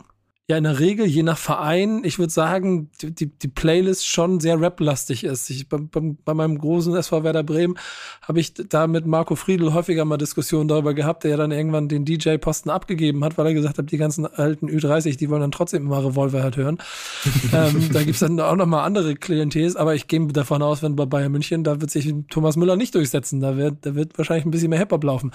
ja 0.46 0.58
in 0.58 0.64
der 0.64 0.78
Regel, 0.78 1.06
je 1.06 1.22
nach 1.22 1.38
Verein, 1.38 2.02
ich 2.04 2.18
würde 2.18 2.32
sagen, 2.32 2.90
die, 3.00 3.26
die 3.26 3.48
Playlist 3.48 4.06
schon 4.06 4.40
sehr 4.40 4.60
rap-lastig 4.60 5.24
ist. 5.24 5.48
Ich, 5.48 5.70
bei, 5.70 5.78
bei, 5.80 6.34
meinem 6.34 6.58
großen 6.58 6.94
SV 6.94 7.24
Werder 7.24 7.42
Bremen 7.42 7.78
habe 8.20 8.40
ich 8.40 8.52
da 8.52 8.86
mit 8.86 9.06
Marco 9.06 9.36
Friedl 9.36 9.72
häufiger 9.72 10.04
mal 10.04 10.18
Diskussionen 10.18 10.68
darüber 10.68 10.92
gehabt, 10.92 11.24
der 11.24 11.30
ja 11.30 11.36
dann 11.38 11.50
irgendwann 11.50 11.88
den 11.88 12.04
DJ-Posten 12.04 12.68
abgegeben 12.68 13.24
hat, 13.24 13.38
weil 13.38 13.46
er 13.46 13.54
gesagt 13.54 13.78
hat, 13.78 13.90
die 13.90 13.96
ganzen 13.96 14.26
alten 14.26 14.68
Ü30, 14.68 15.16
die 15.16 15.30
wollen 15.30 15.40
dann 15.40 15.50
trotzdem 15.50 15.84
immer 15.86 16.04
Revolver 16.04 16.42
halt 16.42 16.58
hören. 16.58 16.76
ähm, 17.54 17.88
da 17.94 18.02
gibt's 18.02 18.20
dann 18.20 18.38
auch 18.38 18.56
noch 18.56 18.66
mal 18.66 18.84
andere 18.84 19.14
Klientels, 19.14 19.76
aber 19.76 19.94
ich 19.94 20.08
gehe 20.08 20.26
davon 20.26 20.60
aus, 20.60 20.82
wenn 20.82 20.94
bei 20.94 21.06
Bayern 21.06 21.32
München, 21.32 21.64
da 21.64 21.80
wird 21.80 21.90
sich 21.90 22.12
Thomas 22.28 22.56
Müller 22.56 22.76
nicht 22.76 22.94
durchsetzen. 22.94 23.40
Da 23.40 23.56
wird, 23.56 23.86
da 23.86 23.94
wird 23.94 24.18
wahrscheinlich 24.18 24.44
ein 24.44 24.50
bisschen 24.50 24.68
mehr 24.68 24.78
Hip-Hop 24.78 25.04
laufen. 25.04 25.32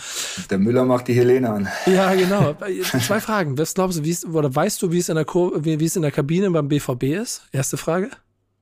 Der 0.52 0.60
Müller 0.60 0.86
macht 0.86 1.08
die 1.08 1.14
Helene 1.14 1.50
an. 1.50 1.68
Ja, 1.88 2.14
genau. 2.14 2.56
Zwei 2.84 3.20
Fragen. 3.20 3.58
Was 3.58 3.74
glaubst 3.74 3.98
du, 3.98 4.04
wie 4.04 4.12
ist, 4.12 4.26
oder 4.26 4.54
weißt 4.54 4.80
du, 4.84 4.92
wie 4.92 4.99
wie 5.00 5.02
es 5.02 5.08
in 5.08 5.16
der 5.16 5.24
Kur 5.24 5.64
wie, 5.64 5.80
wie 5.80 5.86
es 5.86 5.96
in 5.96 6.02
der 6.02 6.12
Kabine 6.12 6.52
beim 6.52 6.68
BVB 6.68 7.04
ist? 7.04 7.44
Erste 7.54 7.78
Frage. 7.78 8.10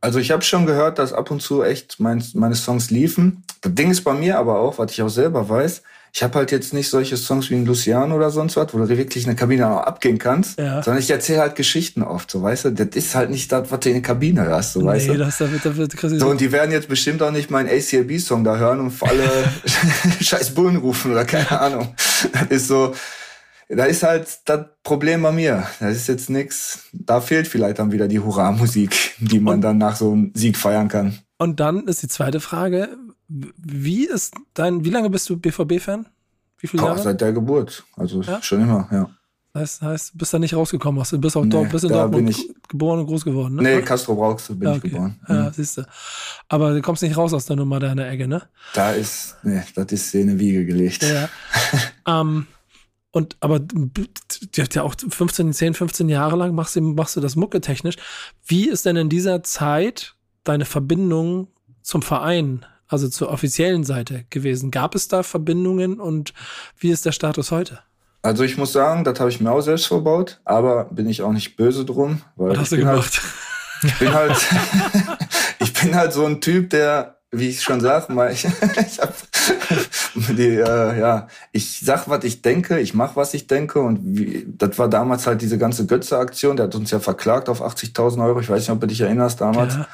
Also 0.02 0.20
ich 0.20 0.30
habe 0.30 0.44
schon 0.44 0.68
gehört, 0.68 1.00
dass 1.00 1.12
ab 1.12 1.32
und 1.32 1.42
zu 1.42 1.64
echt 1.64 2.00
mein, 2.00 2.24
meine 2.36 2.54
Songs 2.54 2.92
liefen. 2.92 3.44
Das 3.62 3.74
Ding 3.74 3.90
ist 3.90 4.04
bei 4.04 4.14
mir 4.14 4.38
aber 4.38 4.60
auch, 4.60 4.78
was 4.78 4.92
ich 4.92 5.02
auch 5.02 5.10
selber 5.10 5.50
weiß, 5.50 5.82
ich 6.14 6.22
habe 6.22 6.36
halt 6.36 6.52
jetzt 6.52 6.76
nicht 6.76 6.90
solche 6.90 7.18
Songs 7.18 7.50
wie 7.50 7.56
ein 7.56 7.66
Luciano 7.66 8.16
oder 8.16 8.30
sonst 8.30 8.56
was, 8.56 8.72
wo 8.72 8.78
du 8.78 8.88
wirklich 8.88 9.24
in 9.24 9.30
der 9.30 9.36
Kabine 9.36 9.68
auch 9.68 9.82
abgehen 9.82 10.20
kannst, 10.20 10.60
ja. 10.60 10.84
sondern 10.84 11.02
ich 11.02 11.10
erzähle 11.10 11.40
halt 11.40 11.56
Geschichten 11.56 12.04
oft, 12.04 12.30
so 12.30 12.44
weißt 12.44 12.66
du. 12.66 12.70
Das 12.72 12.90
ist 12.94 13.16
halt 13.16 13.32
nicht 13.32 13.52
das, 13.52 13.72
was 13.72 13.80
du 13.80 13.90
in 13.90 13.96
der 13.96 14.04
Kabine 14.04 14.46
hörst, 14.46 14.74
so 14.74 14.82
nee, 14.82 14.88
weißt 14.88 15.10
du. 15.10 15.18
Das, 15.18 15.40
das, 15.40 15.50
das, 15.64 15.90
das, 15.90 16.12
so, 16.12 16.28
und 16.28 16.40
die 16.40 16.52
werden 16.52 16.72
jetzt 16.72 16.88
bestimmt 16.88 17.24
auch 17.24 17.32
nicht 17.32 17.50
meinen 17.50 17.68
ACLB-Song 17.68 18.44
da 18.44 18.58
hören 18.58 18.80
und 18.80 18.94
alle 19.02 19.28
scheiß 20.22 20.52
Bullen 20.52 20.78
rufen 20.78 21.12
oder 21.12 21.26
keine 21.26 21.50
Ahnung. 21.60 21.96
Das 22.34 22.48
ist 22.50 22.68
so, 22.68 22.94
da 23.70 23.86
ist 23.86 24.04
halt 24.04 24.40
das 24.46 24.66
Problem 24.84 25.22
bei 25.22 25.32
mir. 25.32 25.68
Das 25.80 25.96
ist 25.96 26.08
jetzt 26.08 26.30
nix. 26.30 26.86
Da 26.94 27.22
fehlt 27.22 27.48
vielleicht 27.48 27.80
dann 27.80 27.92
wieder 27.92 28.08
die 28.08 28.20
Hurra-Musik, 28.20 29.16
die 29.20 29.40
man 29.40 29.56
und, 29.56 29.62
dann 29.62 29.78
nach 29.78 29.96
so 29.96 30.12
einem 30.12 30.32
Sieg 30.34 30.58
feiern 30.58 30.88
kann. 30.88 31.20
Und 31.38 31.60
dann 31.60 31.88
ist 31.88 32.02
die 32.04 32.08
zweite 32.08 32.40
Frage: 32.40 32.90
Wie 33.28 34.06
ist 34.06 34.36
dein, 34.54 34.86
wie 34.86 34.90
lange 34.90 35.10
bist 35.10 35.30
du 35.30 35.38
BVB-Fan? 35.38 36.08
Wie 36.60 36.68
viele 36.68 36.84
Jahre? 36.84 37.00
Seit 37.00 37.22
der 37.22 37.34
Geburt. 37.34 37.84
Also 37.96 38.22
ja? 38.22 38.42
schon 38.42 38.62
immer, 38.62 38.88
ja. 38.92 39.10
Das 39.54 39.82
heißt, 39.82 40.14
du 40.14 40.18
bist 40.20 40.34
da 40.34 40.40
nicht 40.40 40.54
rausgekommen, 40.54 41.02
hast 41.02 41.14
du 41.14 41.18
bist 41.18 41.36
auch 41.36 41.44
nee, 41.44 41.50
dort, 41.50 41.72
bist 41.72 41.84
in 41.84 41.90
Dortmund 41.90 42.36
geboren 42.68 43.00
und 43.00 43.08
groß 43.08 43.26
geworden, 43.26 43.56
ne? 43.56 43.64
Nee, 43.64 43.82
Castro 43.82 44.14
Brauxel 44.14 44.56
bin 44.56 44.68
ja, 44.68 44.76
okay. 44.76 44.82
ich 44.86 44.94
geboren. 44.94 45.20
Ja, 45.28 45.46
mhm. 45.46 45.54
siehst 45.54 45.78
du. 45.80 45.88
Aber 46.48 46.74
du 46.74 46.82
kommst 46.82 47.02
nicht 47.02 47.18
raus 47.18 47.34
aus 47.34 47.48
der 47.48 47.56
Nummer 47.56 47.80
da 47.80 47.92
in 47.92 47.98
der 47.98 48.10
Ecke, 48.10 48.28
ne? 48.28 48.44
Da 48.76 48.92
ist, 48.92 49.36
nee, 49.42 49.64
das 49.74 49.92
ist 49.92 50.14
in 50.14 50.30
eine 50.30 50.40
Wiege 50.40 50.64
gelegt. 50.64 51.02
Ja. 51.04 51.28
ähm, 52.22 52.46
und 53.18 53.36
aber 53.40 53.60
die 53.60 54.62
hat 54.62 54.76
ja 54.76 54.84
auch 54.84 54.96
15, 54.96 55.52
10, 55.52 55.74
15 55.74 56.08
Jahre 56.08 56.36
lang 56.36 56.54
machst 56.54 56.76
du, 56.76 56.82
machst 56.82 57.16
du 57.16 57.20
das 57.20 57.36
Mucke 57.36 57.62
technisch. 57.62 57.96
Wie 58.46 58.70
ist 58.70 58.86
denn 58.86 58.96
in 58.96 59.10
dieser 59.10 59.44
Zeit 59.44 60.16
deine 60.44 60.66
Verbindung 60.66 61.48
zum 61.82 62.04
Verein, 62.04 62.66
also 62.88 63.10
zur 63.10 63.30
offiziellen 63.30 63.84
Seite 63.84 64.26
gewesen? 64.30 64.72
Gab 64.72 64.94
es 64.94 65.08
da 65.08 65.24
Verbindungen 65.24 66.00
und 66.00 66.34
wie 66.78 66.92
ist 66.92 67.06
der 67.06 67.12
Status 67.12 67.52
heute? 67.52 67.80
Also 68.22 68.44
ich 68.44 68.58
muss 68.58 68.72
sagen, 68.72 69.04
das 69.04 69.20
habe 69.20 69.30
ich 69.30 69.42
mir 69.42 69.52
auch 69.52 69.62
selbst 69.62 69.88
verbaut, 69.88 70.40
aber 70.46 70.86
bin 70.86 71.10
ich 71.10 71.24
auch 71.24 71.32
nicht 71.32 71.56
böse 71.56 71.86
drum. 71.86 72.22
Weil 72.36 72.52
Was 72.52 72.60
hast 72.60 72.72
du 72.74 72.78
gemacht? 72.78 73.22
Halt, 73.82 73.92
ich 73.92 74.00
bin 74.00 74.14
halt, 74.14 74.48
ich 75.60 75.74
bin 75.74 75.96
halt 75.96 76.14
so 76.14 76.26
ein 76.26 76.40
Typ, 76.40 76.70
der 76.70 77.18
wie 77.32 77.50
ich 77.50 77.62
schon 77.62 77.82
sag, 77.82 78.10
mal, 78.10 78.32
ich, 78.32 78.46
ich 78.88 79.00
hab 79.00 79.14
die, 80.30 80.56
äh, 80.56 81.00
ja, 81.00 81.28
ich 81.52 81.80
sag, 81.80 82.10
was 82.10 82.24
ich 82.24 82.42
denke, 82.42 82.80
ich 82.80 82.94
mach, 82.94 83.16
was 83.16 83.34
ich 83.34 83.48
denke 83.48 83.82
und 83.82 84.00
wie, 84.04 84.46
das 84.58 84.78
war 84.80 84.88
damals 84.88 85.28
halt 85.28 85.42
diese 85.42 85.58
ganze 85.58 85.86
Götze-Aktion, 85.86 86.58
der 86.58 86.66
hat 86.66 86.76
uns 86.76 86.92
ja 86.92 87.00
verklagt 87.00 87.50
auf 87.50 87.62
80.000 87.62 88.26
Euro, 88.26 88.40
ich 88.40 88.50
weiß 88.50 88.60
nicht, 88.60 88.72
ob 88.72 88.82
du 88.82 88.88
dich 88.88 89.02
erinnerst 89.02 89.42
damals. 89.42 89.76
Ja. 89.76 89.88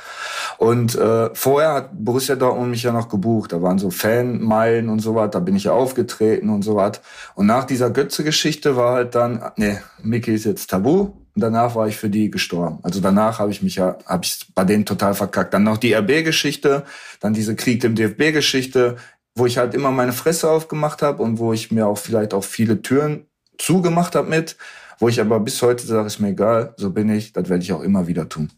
Und 0.57 0.95
äh, 0.95 1.29
vorher 1.33 1.73
hat 1.73 1.89
Borussia 1.93 2.35
Dortmund 2.35 2.69
mich 2.69 2.83
ja 2.83 2.91
noch 2.91 3.09
gebucht, 3.09 3.51
da 3.51 3.61
waren 3.61 3.79
so 3.79 3.89
Fanmeilen 3.89 4.89
und 4.89 4.99
so 4.99 5.15
was, 5.15 5.31
da 5.31 5.39
bin 5.39 5.55
ich 5.55 5.65
ja 5.65 5.73
aufgetreten 5.73 6.49
und 6.49 6.63
so 6.63 6.75
was. 6.75 7.01
Und 7.35 7.47
nach 7.47 7.65
dieser 7.65 7.89
Götze-Geschichte 7.89 8.75
war 8.75 8.93
halt 8.93 9.15
dann, 9.15 9.43
nee, 9.57 9.79
Mickey 10.01 10.33
ist 10.33 10.45
jetzt 10.45 10.69
tabu, 10.69 11.13
und 11.35 11.41
danach 11.41 11.75
war 11.75 11.87
ich 11.87 11.97
für 11.97 12.09
die 12.09 12.29
gestorben. 12.29 12.79
Also 12.83 12.99
danach 12.99 13.39
habe 13.39 13.51
ich 13.51 13.63
mich 13.63 13.75
ja, 13.75 13.97
habe 14.05 14.23
ich 14.23 14.45
bei 14.53 14.63
denen 14.63 14.85
total 14.85 15.15
verkackt. 15.15 15.53
Dann 15.53 15.63
noch 15.63 15.77
die 15.77 15.93
RB-Geschichte, 15.93 16.83
dann 17.19 17.33
diese 17.33 17.55
Krieg 17.55 17.83
im 17.83 17.95
DFB-Geschichte, 17.95 18.97
wo 19.35 19.45
ich 19.45 19.57
halt 19.57 19.73
immer 19.73 19.91
meine 19.91 20.13
Fresse 20.13 20.49
aufgemacht 20.49 21.01
habe 21.01 21.23
und 21.23 21.39
wo 21.39 21.53
ich 21.53 21.71
mir 21.71 21.87
auch 21.87 21.97
vielleicht 21.97 22.33
auch 22.33 22.43
viele 22.43 22.81
Türen 22.81 23.25
zugemacht 23.57 24.15
habe 24.15 24.29
mit, 24.29 24.57
wo 24.99 25.09
ich 25.09 25.19
aber 25.19 25.39
bis 25.39 25.61
heute 25.61 25.85
sage, 25.85 26.07
ist 26.07 26.19
mir 26.19 26.29
egal, 26.29 26.73
so 26.77 26.91
bin 26.91 27.09
ich, 27.09 27.33
das 27.33 27.49
werde 27.49 27.63
ich 27.63 27.73
auch 27.73 27.81
immer 27.81 28.07
wieder 28.07 28.29
tun. 28.29 28.51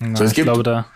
Ja, 0.00 0.16
so, 0.16 0.24
ich 0.24 0.34
glaube, 0.34 0.62
da, 0.62 0.86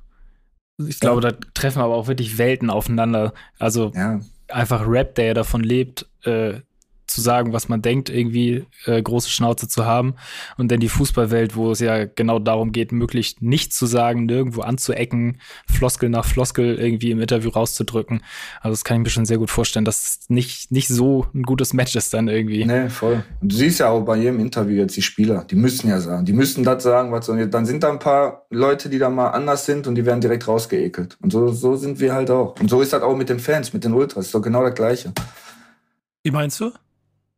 ich 0.79 1.01
glaube, 1.01 1.21
da 1.21 1.33
treffen 1.55 1.83
aber 1.83 1.95
auch 1.95 2.09
wirklich 2.09 2.39
Welten 2.39 2.71
aufeinander. 2.71 3.33
Also 3.59 3.93
ja. 3.95 4.21
einfach 4.49 4.87
Rap, 4.87 5.15
der 5.15 5.27
ja 5.27 5.35
davon 5.35 5.63
lebt, 5.63 6.07
äh, 6.25 6.61
zu 7.09 7.21
sagen, 7.21 7.53
was 7.53 7.69
man 7.69 7.83
denkt, 7.83 8.11
irgendwie 8.11 8.67
äh, 8.85 9.01
große 9.03 9.31
Schnauze 9.31 9.69
zu 9.69 9.87
haben. 9.87 10.15
Und 10.57 10.71
dann 10.71 10.81
die 10.81 10.89
Fußballwelt, 10.89 11.57
wo 11.57 11.73
es 11.73 11.81
ja 11.81 12.05
genau 12.05 12.39
darum 12.39 12.73
geht, 12.73 12.93
möglichst 12.93 13.43
nichts 13.43 13.77
zu 13.77 13.87
sagen, 13.87 14.27
nirgendwo 14.27 14.63
anzuecken, 14.63 15.41
Floskel 15.69 16.09
nach 16.09 16.25
Floskel 16.25 16.79
irgendwie 16.79 17.11
im 17.11 17.21
Interview 17.21 17.51
rauszudrücken. 17.51 18.23
Also 18.61 18.73
das 18.73 18.85
kann 18.85 18.99
ich 18.99 19.05
mir 19.05 19.11
schon 19.11 19.27
sehr 19.27 19.39
gut 19.39 19.51
vorstellen, 19.51 19.85
dass 19.85 20.21
nicht, 20.29 20.71
nicht 20.71 20.89
so 20.89 21.27
ein 21.35 21.43
gutes 21.43 21.73
Match 21.73 21.97
ist 21.97 22.13
dann 22.15 22.29
irgendwie. 22.29 22.65
Nee, 22.65 22.89
voll. 22.89 23.25
Und 23.41 23.53
du 23.53 23.57
siehst 23.57 23.81
ja 23.81 23.89
auch 23.89 24.03
bei 24.03 24.17
jedem 24.17 24.41
Interview 24.41 24.77
jetzt 24.77 24.97
die 24.97 25.03
Spieler, 25.03 25.45
die 25.45 25.57
müssen 25.57 25.89
ja 25.89 26.01
sagen, 26.01 26.25
die 26.25 26.33
müssen 26.33 26.65
das 26.65 26.83
sagen, 26.83 27.13
was 27.13 27.29
und 27.29 27.51
dann 27.51 27.67
sind 27.67 27.83
da 27.83 27.91
ein 27.91 27.99
paar 27.99 28.47
Leute, 28.51 28.89
die 28.89 28.99
da 28.99 29.11
mal 29.11 29.31
anders 29.31 29.67
sind 29.67 29.87
und 29.87 29.95
die 29.95 30.07
werden 30.07 30.21
direkt 30.21 30.49
rausgeekelt. 30.49 31.17
Und 31.21 31.33
so, 31.33 31.49
so 31.49 31.77
sind 31.77 32.01
wir 32.01 32.13
halt 32.13 32.31
auch. 32.31 32.59
Und 32.61 32.71
so 32.71 32.81
ist 32.81 32.93
das 32.93 33.03
auch 33.03 33.17
mit 33.17 33.29
den 33.29 33.39
Fans, 33.39 33.73
mit 33.73 33.85
den 33.85 33.93
Ultras, 33.93 34.27
ist 34.27 34.35
doch 34.35 34.43
genau 34.43 34.63
das 34.63 34.75
Gleiche. 34.75 35.13
Wie 36.23 36.31
meinst 36.31 36.61
du? 36.61 36.73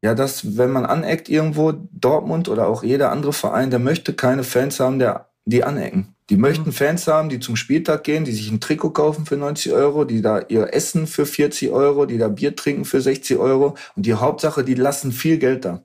Ja, 0.02 0.14
dass, 0.14 0.56
wenn 0.56 0.70
man 0.70 0.86
aneckt 0.86 1.28
irgendwo, 1.28 1.72
Dortmund 1.92 2.48
oder 2.48 2.68
auch 2.68 2.82
jeder 2.82 3.12
andere 3.12 3.32
Verein, 3.32 3.70
der 3.70 3.78
möchte 3.78 4.14
keine 4.14 4.44
Fans 4.44 4.80
haben, 4.80 4.98
der, 4.98 5.28
die 5.44 5.62
anecken. 5.62 6.14
Die 6.30 6.36
mhm. 6.36 6.42
möchten 6.42 6.72
Fans 6.72 7.06
haben, 7.06 7.28
die 7.28 7.40
zum 7.40 7.56
Spieltag 7.56 8.04
gehen, 8.04 8.24
die 8.24 8.32
sich 8.32 8.50
ein 8.50 8.60
Trikot 8.60 8.90
kaufen 8.90 9.26
für 9.26 9.36
90 9.36 9.72
Euro, 9.72 10.04
die 10.04 10.22
da 10.22 10.40
ihr 10.48 10.72
Essen 10.72 11.06
für 11.06 11.26
40 11.26 11.70
Euro, 11.70 12.06
die 12.06 12.18
da 12.18 12.28
Bier 12.28 12.56
trinken 12.56 12.84
für 12.84 13.00
60 13.00 13.36
Euro. 13.36 13.76
Und 13.96 14.06
die 14.06 14.14
Hauptsache, 14.14 14.64
die 14.64 14.74
lassen 14.74 15.12
viel 15.12 15.38
Geld 15.38 15.64
da. 15.64 15.82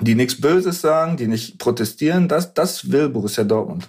Die 0.00 0.16
nichts 0.16 0.40
Böses 0.40 0.80
sagen, 0.80 1.16
die 1.16 1.28
nicht 1.28 1.58
protestieren, 1.58 2.28
das, 2.28 2.52
das 2.52 2.90
will 2.90 3.08
Borussia 3.08 3.44
Dortmund. 3.44 3.88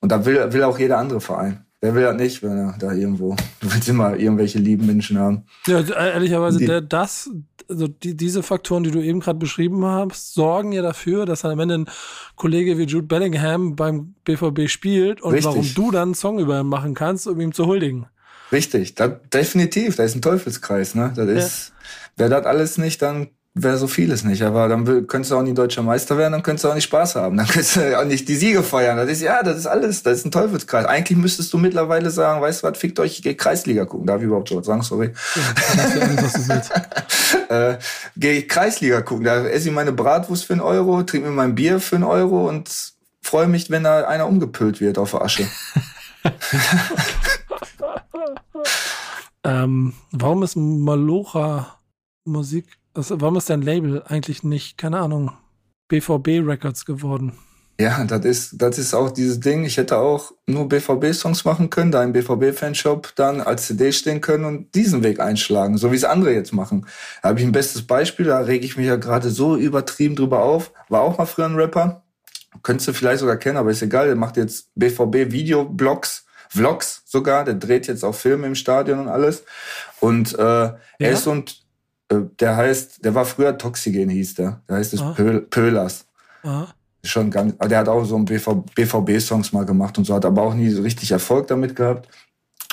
Und 0.00 0.10
da 0.10 0.26
will, 0.26 0.52
will 0.52 0.64
auch 0.64 0.78
jeder 0.78 0.98
andere 0.98 1.20
Verein. 1.20 1.64
Wer 1.80 1.94
will 1.94 2.02
das 2.02 2.16
nicht, 2.16 2.42
wenn 2.42 2.56
er 2.56 2.74
da 2.78 2.92
irgendwo, 2.92 3.36
du 3.60 3.72
willst 3.72 3.88
immer 3.88 4.16
irgendwelche 4.16 4.58
lieben 4.58 4.86
Menschen 4.86 5.18
haben. 5.18 5.44
Ja, 5.66 5.80
ehrlicherweise, 5.80 6.58
die, 6.58 6.66
der, 6.66 6.80
das, 6.80 7.30
also 7.68 7.88
die, 7.88 8.16
diese 8.16 8.42
Faktoren, 8.42 8.84
die 8.84 8.90
du 8.90 9.00
eben 9.00 9.20
gerade 9.20 9.38
beschrieben 9.38 9.84
hast, 9.84 10.34
sorgen 10.34 10.72
ja 10.72 10.82
dafür, 10.82 11.26
dass 11.26 11.42
dann 11.42 11.52
am 11.52 11.60
Ende 11.60 11.78
ein 11.78 11.90
Kollege 12.36 12.78
wie 12.78 12.84
Jude 12.84 13.06
Bellingham 13.06 13.76
beim 13.76 14.14
BVB 14.24 14.68
spielt 14.68 15.20
und 15.20 15.32
Richtig. 15.32 15.46
warum 15.46 15.74
du 15.74 15.90
dann 15.90 16.02
einen 16.02 16.14
Song 16.14 16.38
über 16.38 16.60
ihn 16.60 16.66
machen 16.66 16.94
kannst, 16.94 17.26
um 17.26 17.40
ihm 17.40 17.52
zu 17.52 17.66
huldigen. 17.66 18.06
Richtig, 18.52 18.94
da, 18.94 19.08
definitiv, 19.08 19.96
da 19.96 20.04
ist 20.04 20.14
ein 20.14 20.22
Teufelskreis, 20.22 20.94
ne? 20.94 21.12
Das 21.16 21.28
ist, 21.28 21.68
ja. 21.68 21.74
wer 22.16 22.28
das 22.28 22.46
alles 22.46 22.78
nicht, 22.78 23.02
dann 23.02 23.28
wäre 23.54 23.78
so 23.78 23.86
vieles 23.86 24.24
nicht. 24.24 24.42
Aber 24.42 24.68
dann 24.68 25.06
könntest 25.06 25.30
du 25.30 25.36
auch 25.36 25.42
nicht 25.42 25.56
deutscher 25.56 25.82
Meister 25.82 26.18
werden, 26.18 26.32
dann 26.32 26.42
könntest 26.42 26.64
du 26.64 26.68
auch 26.68 26.74
nicht 26.74 26.84
Spaß 26.84 27.14
haben. 27.14 27.36
Dann 27.44 27.46
könntest 27.46 27.76
du 27.76 27.98
auch 27.98 28.04
nicht 28.04 28.28
die 28.28 28.34
Siege 28.34 28.62
feiern. 28.62 28.96
Das 28.96 29.08
ist, 29.08 29.22
ja, 29.22 29.42
das 29.42 29.58
ist 29.58 29.66
alles, 29.66 30.02
das 30.02 30.18
ist 30.18 30.26
ein 30.26 30.30
Teufelskreis. 30.32 30.86
Eigentlich 30.86 31.16
müsstest 31.16 31.52
du 31.52 31.58
mittlerweile 31.58 32.10
sagen, 32.10 32.40
weißt 32.40 32.62
du 32.62 32.66
was, 32.66 32.78
fickt 32.78 32.98
euch, 32.98 33.12
ich 33.12 33.22
geh 33.22 33.34
Kreisliga 33.34 33.84
gucken. 33.84 34.06
Darf 34.06 34.20
ich 34.20 34.26
überhaupt 34.26 34.48
schon 34.48 34.58
was 34.58 34.66
sagen? 34.66 34.82
Sorry. 34.82 35.12
Ja, 37.48 37.70
äh, 37.70 37.78
geh 38.16 38.42
Kreisliga 38.42 39.02
gucken. 39.02 39.24
Da 39.24 39.44
esse 39.46 39.68
ich 39.68 39.74
meine 39.74 39.92
Bratwurst 39.92 40.44
für 40.44 40.54
einen 40.54 40.62
Euro, 40.62 41.02
trinke 41.04 41.28
mir 41.28 41.34
mein 41.34 41.54
Bier 41.54 41.78
für 41.80 41.96
einen 41.96 42.04
Euro 42.04 42.48
und 42.48 42.94
freue 43.22 43.46
mich, 43.46 43.70
wenn 43.70 43.84
da 43.84 44.06
einer 44.06 44.26
umgepölt 44.26 44.80
wird 44.80 44.98
auf 44.98 45.12
der 45.12 45.22
Asche. 45.22 45.46
ähm, 49.44 49.94
warum 50.10 50.42
ist 50.42 50.56
Malocha 50.56 51.78
Musik 52.24 52.66
also, 52.94 53.20
warum 53.20 53.36
ist 53.36 53.50
dein 53.50 53.62
Label 53.62 54.02
eigentlich 54.06 54.42
nicht, 54.42 54.78
keine 54.78 55.00
Ahnung, 55.00 55.32
BVB 55.88 56.46
Records 56.46 56.84
geworden? 56.86 57.32
Ja, 57.80 58.04
das 58.04 58.24
ist, 58.24 58.62
das 58.62 58.78
ist 58.78 58.94
auch 58.94 59.10
dieses 59.10 59.40
Ding. 59.40 59.64
Ich 59.64 59.78
hätte 59.78 59.98
auch 59.98 60.30
nur 60.46 60.68
BVB-Songs 60.68 61.44
machen 61.44 61.70
können, 61.70 61.90
da 61.90 62.04
im 62.04 62.12
BVB-Fanshop 62.12 63.16
dann 63.16 63.40
als 63.40 63.66
CD 63.66 63.90
stehen 63.90 64.20
können 64.20 64.44
und 64.44 64.74
diesen 64.76 65.02
Weg 65.02 65.18
einschlagen, 65.18 65.76
so 65.76 65.90
wie 65.90 65.96
es 65.96 66.04
andere 66.04 66.32
jetzt 66.32 66.52
machen. 66.52 66.86
Da 67.20 67.30
habe 67.30 67.40
ich 67.40 67.44
ein 67.44 67.50
bestes 67.50 67.84
Beispiel, 67.84 68.26
da 68.26 68.38
rege 68.38 68.64
ich 68.64 68.76
mich 68.76 68.86
ja 68.86 68.94
gerade 68.94 69.28
so 69.28 69.56
übertrieben 69.56 70.14
drüber 70.14 70.42
auf. 70.42 70.70
War 70.88 71.00
auch 71.00 71.18
mal 71.18 71.26
früher 71.26 71.46
ein 71.46 71.56
Rapper. 71.56 72.04
Könntest 72.62 72.86
du 72.86 72.92
vielleicht 72.92 73.18
sogar 73.18 73.38
kennen, 73.38 73.56
aber 73.56 73.72
ist 73.72 73.82
egal. 73.82 74.06
Der 74.06 74.14
macht 74.14 74.36
jetzt 74.36 74.70
BVB-Videoblogs, 74.76 76.26
Vlogs 76.50 77.02
sogar. 77.06 77.44
Der 77.44 77.54
dreht 77.54 77.88
jetzt 77.88 78.04
auch 78.04 78.14
Filme 78.14 78.46
im 78.46 78.54
Stadion 78.54 79.00
und 79.00 79.08
alles. 79.08 79.42
Und 79.98 80.38
äh, 80.38 80.42
ja? 80.42 80.78
er 81.00 81.10
ist 81.10 81.24
so 81.24 81.32
ein 81.32 81.44
der 82.20 82.56
heißt, 82.56 83.04
der 83.04 83.14
war 83.14 83.24
früher 83.24 83.56
Toxigen, 83.56 84.08
hieß 84.08 84.34
der. 84.34 84.62
Der 84.68 84.76
heißt 84.76 84.94
es 84.94 85.00
ah. 85.00 85.14
Pöhlers. 85.50 86.06
Ah. 86.42 86.66
Schon 87.02 87.30
ganz, 87.30 87.56
der 87.58 87.78
hat 87.78 87.88
auch 87.88 88.04
so 88.04 88.16
ein 88.16 88.24
BVB-Songs 88.24 89.52
mal 89.52 89.66
gemacht 89.66 89.98
und 89.98 90.04
so, 90.04 90.14
hat 90.14 90.24
aber 90.24 90.42
auch 90.42 90.54
nie 90.54 90.70
so 90.70 90.82
richtig 90.82 91.10
Erfolg 91.10 91.46
damit 91.48 91.76
gehabt. 91.76 92.08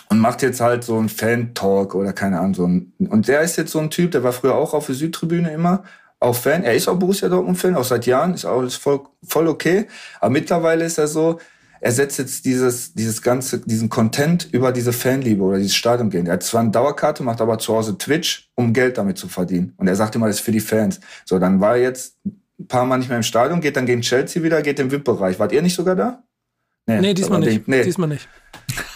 Und 0.09 0.19
macht 0.19 0.41
jetzt 0.41 0.59
halt 0.59 0.83
so 0.83 0.97
ein 0.97 1.07
Fan-Talk 1.07 1.95
oder 1.95 2.11
keine 2.11 2.39
Ahnung. 2.39 2.53
So 2.53 2.67
ein, 2.67 2.93
und 3.09 3.27
der 3.27 3.41
ist 3.41 3.57
jetzt 3.57 3.71
so 3.71 3.79
ein 3.79 3.89
Typ, 3.89 4.11
der 4.11 4.23
war 4.23 4.33
früher 4.33 4.55
auch 4.55 4.73
auf 4.73 4.87
der 4.87 4.95
Südtribüne 4.95 5.51
immer, 5.51 5.83
auch 6.19 6.35
Fan. 6.35 6.63
Er 6.63 6.75
ist 6.75 6.87
auch 6.87 6.97
Borussia 6.97 7.29
Dortmund-Fan, 7.29 7.75
auch 7.75 7.83
seit 7.83 8.05
Jahren, 8.05 8.33
ist 8.33 8.45
auch 8.45 8.69
voll, 8.71 9.01
voll 9.25 9.47
okay. 9.47 9.87
Aber 10.19 10.29
mittlerweile 10.29 10.85
ist 10.85 10.97
er 10.97 11.07
so, 11.07 11.39
er 11.83 11.91
setzt 11.91 12.19
jetzt 12.19 12.45
dieses, 12.45 12.93
dieses 12.93 13.23
ganze, 13.23 13.59
diesen 13.59 13.89
Content 13.89 14.47
über 14.51 14.71
diese 14.71 14.93
Fanliebe 14.93 15.41
oder 15.41 15.57
dieses 15.57 15.75
Stadion 15.75 16.11
gehen. 16.11 16.27
Er 16.27 16.33
hat 16.33 16.43
zwar 16.43 16.61
eine 16.61 16.69
Dauerkarte, 16.69 17.23
macht 17.23 17.41
aber 17.41 17.57
zu 17.57 17.73
Hause 17.73 17.97
Twitch, 17.97 18.51
um 18.53 18.71
Geld 18.71 18.99
damit 18.99 19.17
zu 19.17 19.27
verdienen. 19.27 19.73
Und 19.77 19.87
er 19.87 19.95
sagt 19.95 20.15
immer, 20.15 20.27
das 20.27 20.37
ist 20.37 20.41
für 20.45 20.51
die 20.51 20.59
Fans. 20.59 20.99
So, 21.25 21.39
dann 21.39 21.59
war 21.59 21.75
er 21.75 21.81
jetzt 21.81 22.17
ein 22.23 22.67
paar 22.67 22.85
Mal 22.85 22.99
nicht 22.99 23.09
mehr 23.09 23.17
im 23.17 23.23
Stadion, 23.23 23.61
geht 23.61 23.75
dann 23.75 23.87
gegen 23.87 24.01
Chelsea 24.01 24.43
wieder, 24.43 24.61
geht 24.61 24.79
im 24.79 24.91
VIP-Bereich. 24.91 25.39
Wart 25.39 25.51
ihr 25.53 25.63
nicht 25.63 25.75
sogar 25.75 25.95
da? 25.95 26.23
Nee, 26.85 27.01
nee 27.01 27.13
diesmal 27.15 27.39
nicht. 27.39 27.67
Nee. 27.67 27.83
Diesmal 27.83 28.09
nicht. 28.09 28.29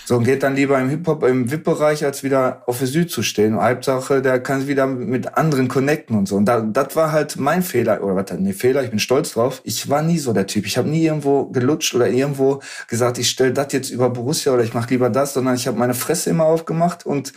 So, 0.08 0.18
und 0.18 0.24
geht 0.24 0.44
dann 0.44 0.56
lieber 0.56 0.80
im 0.80 0.90
Hip-Hop, 0.90 1.24
im 1.24 1.50
VIP-Bereich, 1.50 2.06
als 2.06 2.24
wieder 2.24 2.62
auf 2.68 2.78
der 2.78 2.88
Süd 2.88 3.10
zu 3.10 3.24
stehen. 3.24 3.56
Und 3.56 3.64
Hauptsache, 3.64 4.22
der 4.22 4.40
kann 4.40 4.68
wieder 4.68 4.86
mit 4.86 5.36
anderen 5.36 5.68
connecten 5.68 6.16
und 6.16 6.28
so. 6.28 6.36
Und 6.36 6.46
da, 6.46 6.62
das 6.62 6.96
war 6.96 7.12
halt 7.12 7.38
mein 7.38 7.64
Fehler, 7.64 8.04
oder 8.04 8.16
was, 8.16 8.38
nee, 8.38 8.54
Fehler, 8.54 8.84
ich 8.84 8.92
bin 8.92 9.00
stolz 9.00 9.34
drauf. 9.34 9.62
Ich 9.64 9.90
war 9.90 10.04
nie 10.04 10.20
so 10.20 10.32
der 10.32 10.46
Typ. 10.46 10.68
Ich 10.68 10.78
habe 10.78 10.88
nie 10.88 11.04
irgendwo 11.04 11.46
gelutscht 11.46 11.96
oder 11.96 12.08
irgendwo 12.08 12.62
gesagt, 12.88 13.18
ich 13.18 13.32
stell 13.32 13.52
das 13.52 13.74
jetzt 13.74 13.90
über 13.90 14.12
Borussia 14.12 14.54
oder 14.54 14.64
ich 14.64 14.76
mache 14.76 14.92
lieber 14.92 15.10
das, 15.10 15.34
sondern 15.34 15.56
ich 15.56 15.66
habe 15.66 15.80
meine 15.80 15.96
Fresse 15.96 16.30
immer 16.30 16.46
aufgemacht 16.46 17.04
und 17.06 17.34